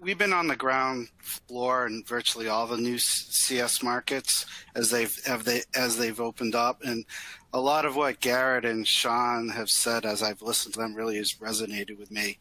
we've 0.05 0.19
been 0.19 0.35
on 0.35 0.47
the 0.47 0.57
ground 0.57 1.09
floor 1.19 1.87
in 1.87 2.05
virtually 2.07 2.47
all 2.47 2.67
the 2.67 2.77
new 2.77 2.99
CS 2.99 3.83
markets 3.83 4.45
as 4.77 4.91
they've 4.91 5.17
they, 5.43 5.63
as 5.75 5.97
they've 5.97 6.21
opened 6.21 6.55
up, 6.55 6.83
and 6.85 7.05
a 7.53 7.61
lot 7.61 7.87
of 7.87 7.97
what 7.97 8.21
Garrett 8.21 8.67
and 8.67 8.87
Sean 8.87 9.49
have 9.49 9.71
said 9.71 10.05
as 10.05 10.23
I've 10.23 10.43
listened 10.43 10.75
to 10.75 10.81
them 10.81 10.95
really 10.95 11.17
has 11.17 11.35
resonated 11.35 11.99
with 11.99 12.11
me. 12.11 12.39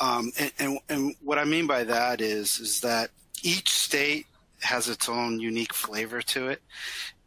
Um, 0.00 0.32
and, 0.38 0.52
and, 0.58 0.78
and 0.88 1.14
what 1.22 1.38
I 1.38 1.44
mean 1.44 1.66
by 1.66 1.84
that 1.84 2.20
is 2.20 2.58
is 2.58 2.80
that 2.80 3.10
each 3.42 3.70
state 3.70 4.26
has 4.60 4.88
its 4.88 5.08
own 5.08 5.38
unique 5.38 5.72
flavor 5.72 6.20
to 6.20 6.48
it, 6.48 6.60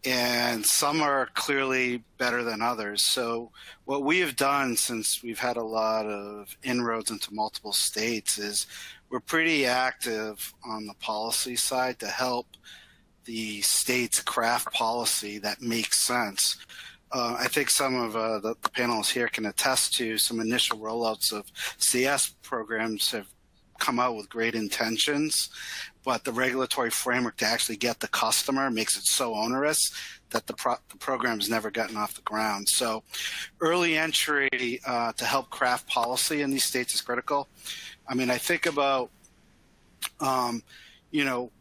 and 0.03 0.65
some 0.65 1.01
are 1.01 1.29
clearly 1.33 2.03
better 2.17 2.43
than 2.43 2.61
others. 2.61 3.03
So, 3.03 3.51
what 3.85 4.03
we 4.03 4.19
have 4.19 4.35
done 4.35 4.75
since 4.75 5.23
we've 5.23 5.39
had 5.39 5.55
a 5.55 5.63
lot 5.63 6.05
of 6.05 6.57
inroads 6.61 7.11
into 7.11 7.33
multiple 7.33 7.73
states 7.73 8.37
is 8.37 8.67
we're 9.11 9.19
pretty 9.19 9.65
active 9.65 10.53
on 10.65 10.87
the 10.87 10.93
policy 10.95 11.55
side 11.55 11.99
to 11.99 12.07
help 12.07 12.47
the 13.25 13.61
states 13.61 14.21
craft 14.21 14.73
policy 14.73 15.37
that 15.37 15.61
makes 15.61 15.99
sense. 15.99 16.57
Uh, 17.11 17.35
I 17.37 17.47
think 17.49 17.69
some 17.69 17.95
of 17.95 18.15
uh, 18.15 18.39
the, 18.39 18.55
the, 18.61 18.69
panelists 18.69 19.11
here 19.11 19.27
can 19.27 19.45
attest 19.45 19.93
to 19.95 20.17
some 20.17 20.39
initial 20.39 20.79
rollouts 20.79 21.33
of 21.33 21.51
CS 21.77 22.35
programs 22.41 23.11
have 23.11 23.27
come 23.79 23.99
out 23.99 24.15
with 24.15 24.29
great 24.29 24.55
intentions, 24.55 25.49
but 26.05 26.23
the 26.23 26.31
regulatory 26.31 26.89
framework 26.89 27.35
to 27.37 27.45
actually 27.45 27.75
get 27.75 27.99
the 27.99 28.07
customer 28.07 28.71
makes 28.71 28.97
it 28.97 29.03
so 29.03 29.35
onerous 29.35 29.91
that 30.29 30.47
the, 30.47 30.53
pro- 30.53 30.77
the 30.89 30.97
program 30.97 31.39
has 31.39 31.49
never 31.49 31.69
gotten 31.69 31.97
off 31.97 32.13
the 32.13 32.21
ground. 32.21 32.69
So, 32.69 33.03
early 33.59 33.97
entry 33.97 34.79
uh, 34.85 35.11
to 35.13 35.25
help 35.25 35.49
craft 35.49 35.87
policy 35.87 36.41
in 36.41 36.51
these 36.51 36.63
states 36.63 36.93
is 36.93 37.01
critical. 37.01 37.49
I 38.07 38.15
mean, 38.15 38.29
I 38.29 38.37
think 38.37 38.65
about, 38.65 39.09
um, 40.19 40.63
you 41.11 41.25
know, 41.25 41.51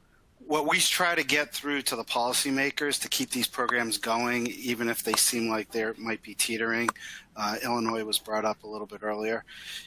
what 0.47 0.67
we 0.67 0.81
try 0.81 1.15
to 1.15 1.23
get 1.23 1.55
through 1.55 1.83
to 1.83 1.95
the 1.95 2.03
policymakers 2.03 3.01
to 3.01 3.09
keep 3.09 3.31
these 3.31 3.47
programs 3.47 3.99
going, 3.99 4.49
even 4.49 4.89
if 4.89 5.05
they 5.05 5.13
seem 5.13 5.49
like 5.49 5.71
they 5.71 5.87
might 5.97 6.23
be 6.23 6.35
teetering. 6.35 6.89
Uh, 7.37 7.57
Illinois 7.63 8.03
was 8.03 8.19
brought 8.19 8.45
up 8.45 8.65
a 8.65 8.67
little 8.67 8.87
bit 8.87 9.05
earlier. 9.05 9.45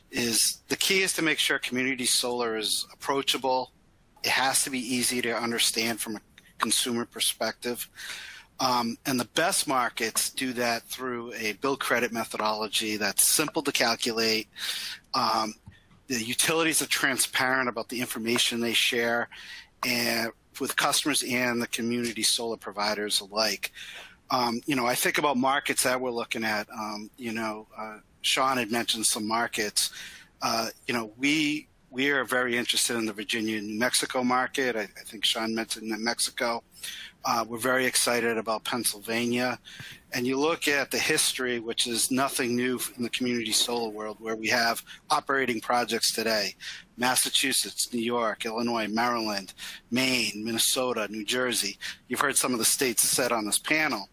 Is 0.10 0.62
the 0.70 0.78
key 0.78 1.02
is 1.02 1.12
to 1.14 1.22
make 1.22 1.38
sure 1.38 1.60
community 1.60 2.06
solar 2.06 2.58
is 2.58 2.88
approachable. 2.94 3.74
It 4.24 4.30
has 4.30 4.64
to 4.64 4.70
be 4.70 4.80
easy 4.80 5.22
to 5.24 5.36
understand 5.36 6.00
from 6.00 6.16
a 6.16 6.22
consumer 6.60 7.04
perspective. 7.04 7.90
Um, 8.60 8.98
and 9.06 9.20
the 9.20 9.26
best 9.26 9.68
markets 9.68 10.30
do 10.30 10.54
that 10.54 10.84
through 10.84 11.34
a 11.34 11.54
bill 11.54 11.76
credit 11.76 12.14
methodology 12.14 12.96
that's 12.96 13.28
simple 13.28 13.62
to 13.64 13.72
calculate, 13.74 14.48
um, 15.14 15.56
the 16.08 16.22
utilities 16.22 16.82
are 16.82 16.88
transparent 16.88 17.70
about 17.70 17.90
the 17.90 18.00
information 18.02 18.60
they 18.60 18.74
share 18.74 19.30
and 19.86 20.32
with 20.60 20.76
customers 20.76 21.24
and 21.24 21.62
the 21.62 21.68
community 21.68 22.24
solar 22.24 22.58
providers 22.58 23.22
alike. 23.22 23.72
Um, 24.30 24.62
you 24.66 24.76
know, 24.76 24.86
I 24.86 24.96
think 24.96 25.18
about 25.18 25.38
markets 25.38 25.84
that 25.84 26.00
we're 26.00 26.12
looking 26.12 26.44
at. 26.44 26.68
Um, 26.70 27.10
you 27.18 27.34
know, 27.34 27.68
uh, 27.78 27.98
Sean 28.22 28.58
had 28.58 28.72
mentioned 28.72 29.06
some 29.06 29.28
markets. 29.28 29.92
Uh, 30.42 30.70
you 30.88 30.94
know, 30.94 31.12
we 31.18 31.68
we 31.90 32.10
are 32.10 32.24
very 32.24 32.58
interested 32.58 32.98
in 32.98 33.06
the 33.06 33.14
Virginia 33.14 33.62
New 33.62 33.78
Mexico 33.78 34.24
market. 34.24 34.76
I, 34.76 34.82
I 34.82 35.04
think 35.06 35.24
Sean 35.24 35.54
mentioned 35.54 35.88
New 35.88 35.98
Mexico. 35.98 36.64
Uh, 37.26 37.46
we're 37.48 37.58
very 37.58 37.86
excited 37.86 38.38
about 38.38 38.66
Pennsylvania. 38.66 39.58
And 40.12 40.28
you 40.28 40.38
look 40.38 40.68
at 40.68 40.92
the 40.92 41.00
history, 41.00 41.60
which 41.60 41.88
is 41.88 42.12
nothing 42.12 42.56
new 42.56 42.80
in 42.98 43.04
the 43.04 43.10
community 43.10 43.54
solar 43.54 43.90
world, 43.90 44.18
where 44.20 44.36
we 44.36 44.50
have 44.50 44.84
operating 45.10 45.62
projects 45.62 46.12
today 46.12 46.56
Massachusetts, 46.98 47.92
New 47.94 48.02
York, 48.02 48.46
Illinois, 48.46 48.88
Maryland, 48.88 49.54
Maine, 49.90 50.44
Minnesota, 50.44 51.08
New 51.10 51.26
Jersey. 51.26 51.78
You've 52.08 52.20
heard 52.20 52.38
some 52.38 52.54
of 52.54 52.60
the 52.60 52.66
states 52.66 53.02
said 53.02 53.32
on 53.32 53.46
this 53.46 53.58
panel. 53.58 54.10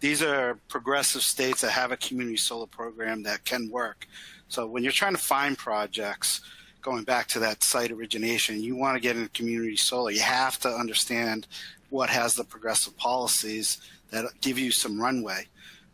These 0.00 0.22
are 0.22 0.58
progressive 0.68 1.22
states 1.22 1.60
that 1.60 1.72
have 1.72 1.92
a 1.92 1.96
community 1.96 2.36
solar 2.36 2.66
program 2.66 3.22
that 3.24 3.44
can 3.44 3.70
work. 3.70 4.06
So 4.48 4.66
when 4.66 4.82
you're 4.82 4.92
trying 4.92 5.14
to 5.14 5.22
find 5.22 5.58
projects, 5.58 6.40
going 6.80 7.04
back 7.04 7.28
to 7.28 7.38
that 7.38 7.62
site 7.62 7.92
origination, 7.92 8.60
you 8.60 8.76
want 8.76 8.96
to 8.96 9.00
get 9.00 9.16
into 9.16 9.28
community 9.30 9.76
solar, 9.76 10.10
you 10.10 10.20
have 10.20 10.58
to 10.60 10.68
understand 10.68 11.46
what 11.92 12.08
has 12.08 12.34
the 12.34 12.42
progressive 12.44 12.96
policies 12.96 13.78
that 14.10 14.24
give 14.40 14.58
you 14.58 14.70
some 14.70 15.00
runway 15.00 15.46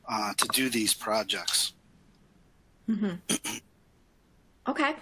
uh, 0.08 0.32
to 0.34 0.46
do 0.48 0.70
these 0.70 0.94
projects. 0.94 1.74
Mm-hmm. 2.88 3.14
okay. 4.68 4.94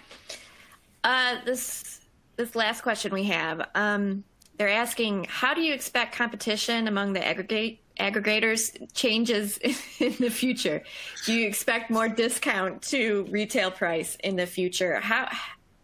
Uh, 1.03 1.35
this 1.45 2.01
this 2.35 2.55
last 2.55 2.81
question 2.81 3.13
we 3.13 3.23
have, 3.23 3.67
um, 3.73 4.23
they're 4.57 4.69
asking, 4.69 5.25
how 5.27 5.53
do 5.53 5.61
you 5.61 5.73
expect 5.73 6.15
competition 6.15 6.87
among 6.87 7.13
the 7.13 7.25
aggregate 7.25 7.79
aggregators 7.99 8.75
changes 8.93 9.57
in 9.99 10.15
the 10.19 10.29
future? 10.29 10.83
Do 11.25 11.33
you 11.33 11.47
expect 11.47 11.89
more 11.89 12.09
discount 12.09 12.81
to 12.83 13.23
retail 13.29 13.71
price 13.71 14.17
in 14.23 14.35
the 14.35 14.45
future? 14.45 14.99
How 14.99 15.29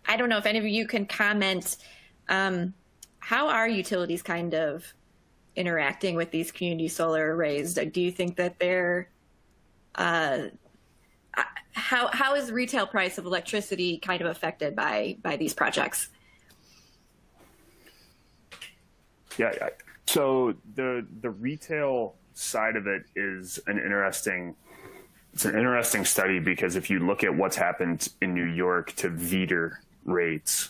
I 0.07 0.17
don't 0.17 0.29
know 0.29 0.37
if 0.37 0.45
any 0.45 0.59
of 0.59 0.65
you 0.65 0.87
can 0.87 1.05
comment. 1.05 1.77
Um, 2.29 2.73
how 3.19 3.47
are 3.47 3.67
utilities 3.69 4.21
kind 4.21 4.53
of 4.53 4.93
interacting 5.55 6.15
with 6.15 6.31
these 6.31 6.51
community 6.51 6.87
solar 6.87 7.35
arrays? 7.35 7.73
Do 7.73 8.01
you 8.01 8.11
think 8.11 8.35
that 8.37 8.59
they're 8.59 9.09
uh, 9.95 10.47
how 11.73 12.07
how 12.11 12.35
is 12.35 12.51
retail 12.51 12.85
price 12.85 13.17
of 13.17 13.25
electricity 13.25 13.97
kind 13.97 14.21
of 14.21 14.27
affected 14.27 14.75
by 14.75 15.17
by 15.21 15.35
these 15.37 15.53
projects? 15.53 16.09
Yeah, 19.37 19.51
so 20.05 20.53
the 20.75 21.05
the 21.21 21.31
retail 21.31 22.15
side 22.35 22.75
of 22.75 22.87
it 22.87 23.03
is 23.15 23.59
an 23.67 23.77
interesting 23.77 24.55
it's 25.33 25.45
an 25.45 25.55
interesting 25.55 26.05
study 26.05 26.39
because 26.39 26.75
if 26.75 26.89
you 26.89 26.99
look 26.99 27.23
at 27.23 27.35
what's 27.35 27.55
happened 27.55 28.07
in 28.21 28.35
New 28.35 28.45
York 28.45 28.93
to 28.97 29.09
VDER 29.09 29.77
rates 30.05 30.69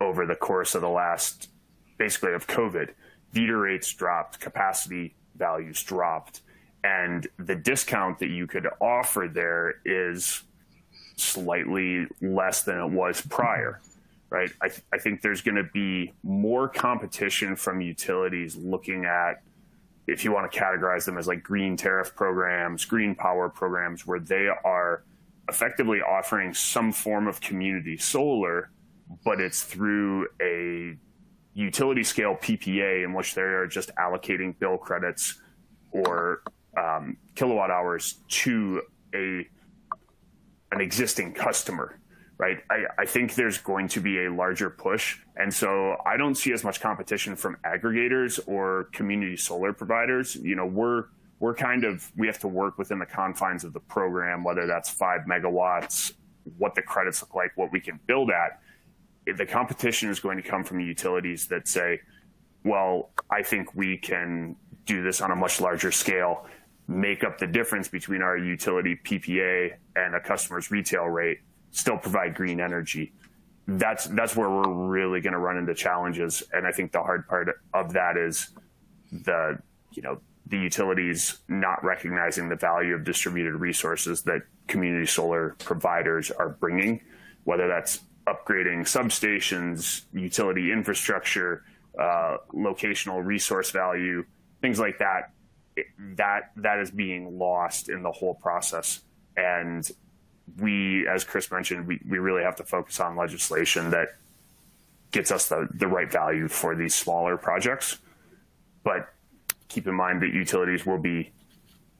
over 0.00 0.24
the 0.24 0.34
course 0.34 0.74
of 0.74 0.80
the 0.80 0.88
last 0.88 1.50
basically 1.98 2.32
of 2.32 2.46
COVID, 2.46 2.90
VDER 3.34 3.62
rates 3.62 3.92
dropped, 3.92 4.40
capacity 4.40 5.14
values 5.36 5.82
dropped, 5.82 6.42
and 6.84 7.26
the 7.38 7.54
discount 7.54 8.18
that 8.18 8.30
you 8.30 8.46
could 8.46 8.66
offer 8.80 9.30
there 9.32 9.76
is 9.84 10.42
slightly 11.16 12.06
less 12.20 12.62
than 12.62 12.80
it 12.80 12.90
was 12.90 13.20
prior, 13.20 13.80
right? 14.30 14.50
I, 14.60 14.68
th- 14.68 14.82
I 14.92 14.98
think 14.98 15.20
there's 15.20 15.42
going 15.42 15.56
to 15.56 15.68
be 15.72 16.12
more 16.22 16.68
competition 16.68 17.56
from 17.56 17.80
utilities 17.80 18.56
looking 18.56 19.04
at, 19.04 19.42
if 20.06 20.24
you 20.24 20.32
want 20.32 20.50
to 20.50 20.58
categorize 20.58 21.04
them 21.04 21.18
as 21.18 21.28
like 21.28 21.42
green 21.42 21.76
tariff 21.76 22.14
programs, 22.16 22.84
green 22.84 23.14
power 23.14 23.48
programs, 23.48 24.06
where 24.06 24.20
they 24.20 24.48
are 24.64 25.02
effectively 25.48 26.00
offering 26.00 26.54
some 26.54 26.92
form 26.92 27.26
of 27.26 27.40
community 27.40 27.96
solar, 27.96 28.70
but 29.24 29.40
it's 29.40 29.62
through 29.62 30.26
a 30.40 30.96
utility 31.60 32.02
scale 32.02 32.36
PPA 32.36 33.04
in 33.04 33.12
which 33.12 33.34
they 33.34 33.42
are 33.42 33.66
just 33.66 33.94
allocating 33.96 34.58
bill 34.58 34.78
credits 34.78 35.40
or 35.92 36.42
um, 36.76 37.16
kilowatt 37.34 37.70
hours 37.70 38.18
to 38.28 38.82
a 39.14 39.46
an 40.72 40.80
existing 40.80 41.34
customer, 41.34 41.98
right? 42.38 42.58
I, 42.70 42.84
I 43.00 43.04
think 43.04 43.34
there's 43.34 43.58
going 43.58 43.88
to 43.88 44.00
be 44.00 44.24
a 44.26 44.32
larger 44.32 44.70
push, 44.70 45.18
and 45.36 45.52
so 45.52 45.96
I 46.06 46.16
don't 46.16 46.36
see 46.36 46.52
as 46.52 46.62
much 46.62 46.80
competition 46.80 47.34
from 47.34 47.56
aggregators 47.64 48.38
or 48.46 48.84
community 48.92 49.36
solar 49.36 49.72
providers. 49.72 50.36
You 50.36 50.54
know, 50.54 50.66
we're 50.66 51.06
we're 51.40 51.54
kind 51.54 51.84
of 51.84 52.10
we 52.16 52.26
have 52.28 52.38
to 52.38 52.48
work 52.48 52.78
within 52.78 53.00
the 53.00 53.06
confines 53.06 53.64
of 53.64 53.72
the 53.72 53.80
program, 53.80 54.44
whether 54.44 54.66
that's 54.66 54.88
five 54.88 55.22
megawatts, 55.28 56.14
what 56.56 56.74
the 56.74 56.82
credits 56.82 57.20
look 57.20 57.34
like, 57.34 57.50
what 57.56 57.72
we 57.72 57.80
can 57.80 57.98
build 58.06 58.30
at 58.30 58.60
the 59.32 59.46
competition 59.46 60.10
is 60.10 60.20
going 60.20 60.36
to 60.36 60.42
come 60.42 60.64
from 60.64 60.80
utilities 60.80 61.46
that 61.48 61.68
say, 61.68 62.00
well, 62.64 63.10
I 63.30 63.42
think 63.42 63.74
we 63.74 63.96
can 63.96 64.56
do 64.86 65.02
this 65.02 65.20
on 65.20 65.30
a 65.30 65.36
much 65.36 65.60
larger 65.60 65.92
scale, 65.92 66.46
make 66.88 67.24
up 67.24 67.38
the 67.38 67.46
difference 67.46 67.88
between 67.88 68.22
our 68.22 68.36
utility 68.36 68.98
PPA 69.04 69.72
and 69.96 70.14
a 70.14 70.20
customer's 70.20 70.70
retail 70.70 71.04
rate, 71.04 71.38
still 71.70 71.96
provide 71.96 72.34
green 72.34 72.60
energy. 72.60 73.12
That's 73.66 74.06
that's 74.06 74.34
where 74.34 74.50
we're 74.50 74.88
really 74.88 75.20
going 75.20 75.32
to 75.32 75.38
run 75.38 75.56
into 75.56 75.74
challenges, 75.74 76.42
and 76.52 76.66
I 76.66 76.72
think 76.72 76.90
the 76.90 77.02
hard 77.02 77.28
part 77.28 77.48
of 77.72 77.92
that 77.92 78.16
is 78.16 78.50
the 79.12 79.58
you 79.92 80.02
know 80.02 80.20
the 80.46 80.58
utilities 80.58 81.38
not 81.48 81.82
recognizing 81.84 82.48
the 82.48 82.56
value 82.56 82.94
of 82.94 83.04
distributed 83.04 83.54
resources 83.54 84.22
that 84.22 84.42
community 84.66 85.06
solar 85.06 85.54
providers 85.60 86.32
are 86.32 86.48
bringing, 86.48 87.00
whether 87.44 87.68
that's 87.68 88.00
upgrading 88.30 88.80
substations, 88.82 90.02
utility 90.12 90.72
infrastructure, 90.72 91.64
uh, 91.98 92.36
locational 92.52 93.24
resource 93.24 93.70
value, 93.70 94.24
things 94.60 94.78
like 94.78 94.98
that. 94.98 95.32
that 96.16 96.52
that 96.56 96.78
is 96.80 96.90
being 96.90 97.38
lost 97.38 97.88
in 97.88 98.02
the 98.02 98.10
whole 98.10 98.34
process, 98.34 99.00
and 99.36 99.90
we, 100.58 101.06
as 101.06 101.24
Chris 101.24 101.50
mentioned, 101.50 101.86
we, 101.86 102.00
we 102.08 102.18
really 102.18 102.42
have 102.42 102.56
to 102.56 102.64
focus 102.64 103.00
on 103.00 103.16
legislation 103.16 103.90
that 103.90 104.08
gets 105.12 105.30
us 105.30 105.48
the, 105.48 105.68
the 105.74 105.86
right 105.86 106.10
value 106.10 106.48
for 106.48 106.74
these 106.74 106.94
smaller 106.94 107.36
projects. 107.36 107.98
But 108.82 109.12
keep 109.68 109.86
in 109.86 109.94
mind 109.94 110.22
that 110.22 110.32
utilities 110.32 110.86
will 110.86 110.98
be 110.98 111.32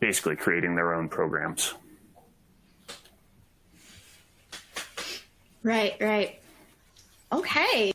basically 0.01 0.37
creating 0.37 0.75
their 0.75 0.95
own 0.95 1.09
programs. 1.09 1.75
Right, 5.63 5.97
right. 6.01 6.41
Okay. 7.33 7.93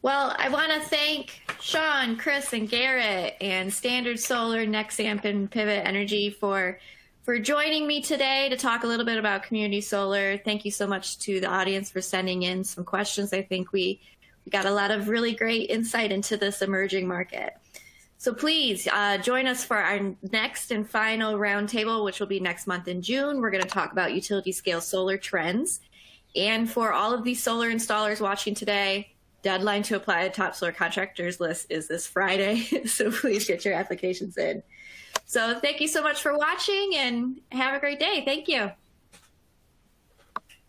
Well, 0.00 0.34
I 0.38 0.48
want 0.48 0.72
to 0.72 0.80
thank 0.88 1.40
Sean, 1.60 2.16
Chris, 2.16 2.52
and 2.52 2.68
Garrett, 2.68 3.36
and 3.40 3.72
Standard 3.72 4.20
Solar, 4.20 4.64
Nexamp, 4.64 5.24
and 5.24 5.50
Pivot 5.50 5.84
Energy 5.84 6.30
for 6.30 6.78
for 7.24 7.38
joining 7.38 7.86
me 7.86 8.00
today 8.00 8.48
to 8.48 8.56
talk 8.56 8.84
a 8.84 8.86
little 8.86 9.04
bit 9.04 9.18
about 9.18 9.42
community 9.42 9.82
solar. 9.82 10.38
Thank 10.38 10.64
you 10.64 10.70
so 10.70 10.86
much 10.86 11.18
to 11.18 11.40
the 11.40 11.46
audience 11.46 11.90
for 11.90 12.00
sending 12.00 12.44
in 12.44 12.64
some 12.64 12.84
questions. 12.84 13.34
I 13.34 13.42
think 13.42 13.70
we, 13.70 14.00
we 14.46 14.50
got 14.50 14.64
a 14.64 14.70
lot 14.70 14.90
of 14.90 15.10
really 15.10 15.34
great 15.34 15.68
insight 15.68 16.10
into 16.10 16.38
this 16.38 16.62
emerging 16.62 17.06
market. 17.06 17.54
So 18.16 18.32
please 18.32 18.88
uh, 18.90 19.18
join 19.18 19.46
us 19.46 19.62
for 19.62 19.76
our 19.76 20.14
next 20.32 20.70
and 20.70 20.88
final 20.88 21.34
roundtable, 21.34 22.02
which 22.02 22.18
will 22.18 22.26
be 22.26 22.40
next 22.40 22.66
month 22.66 22.88
in 22.88 23.02
June. 23.02 23.42
We're 23.42 23.50
going 23.50 23.62
to 23.62 23.68
talk 23.68 23.92
about 23.92 24.14
utility 24.14 24.52
scale 24.52 24.80
solar 24.80 25.18
trends 25.18 25.80
and 26.38 26.70
for 26.70 26.92
all 26.92 27.12
of 27.12 27.24
these 27.24 27.42
solar 27.42 27.70
installers 27.70 28.20
watching 28.20 28.54
today, 28.54 29.14
deadline 29.42 29.82
to 29.84 29.96
apply 29.96 30.24
the 30.24 30.34
top 30.34 30.54
solar 30.54 30.72
contractors 30.72 31.40
list 31.40 31.66
is 31.70 31.88
this 31.88 32.06
Friday. 32.06 32.60
so 32.86 33.10
please 33.10 33.46
get 33.46 33.64
your 33.64 33.74
applications 33.74 34.36
in. 34.38 34.62
So 35.26 35.58
thank 35.60 35.80
you 35.80 35.88
so 35.88 36.02
much 36.02 36.22
for 36.22 36.36
watching 36.36 36.92
and 36.96 37.40
have 37.52 37.74
a 37.74 37.80
great 37.80 38.00
day. 38.00 38.22
Thank 38.24 38.48
you. 38.48 38.70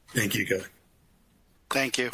Thank 0.10 0.36
you, 0.36 0.46
Kelly. 0.46 0.66
Thank 1.70 1.98
you. 1.98 2.12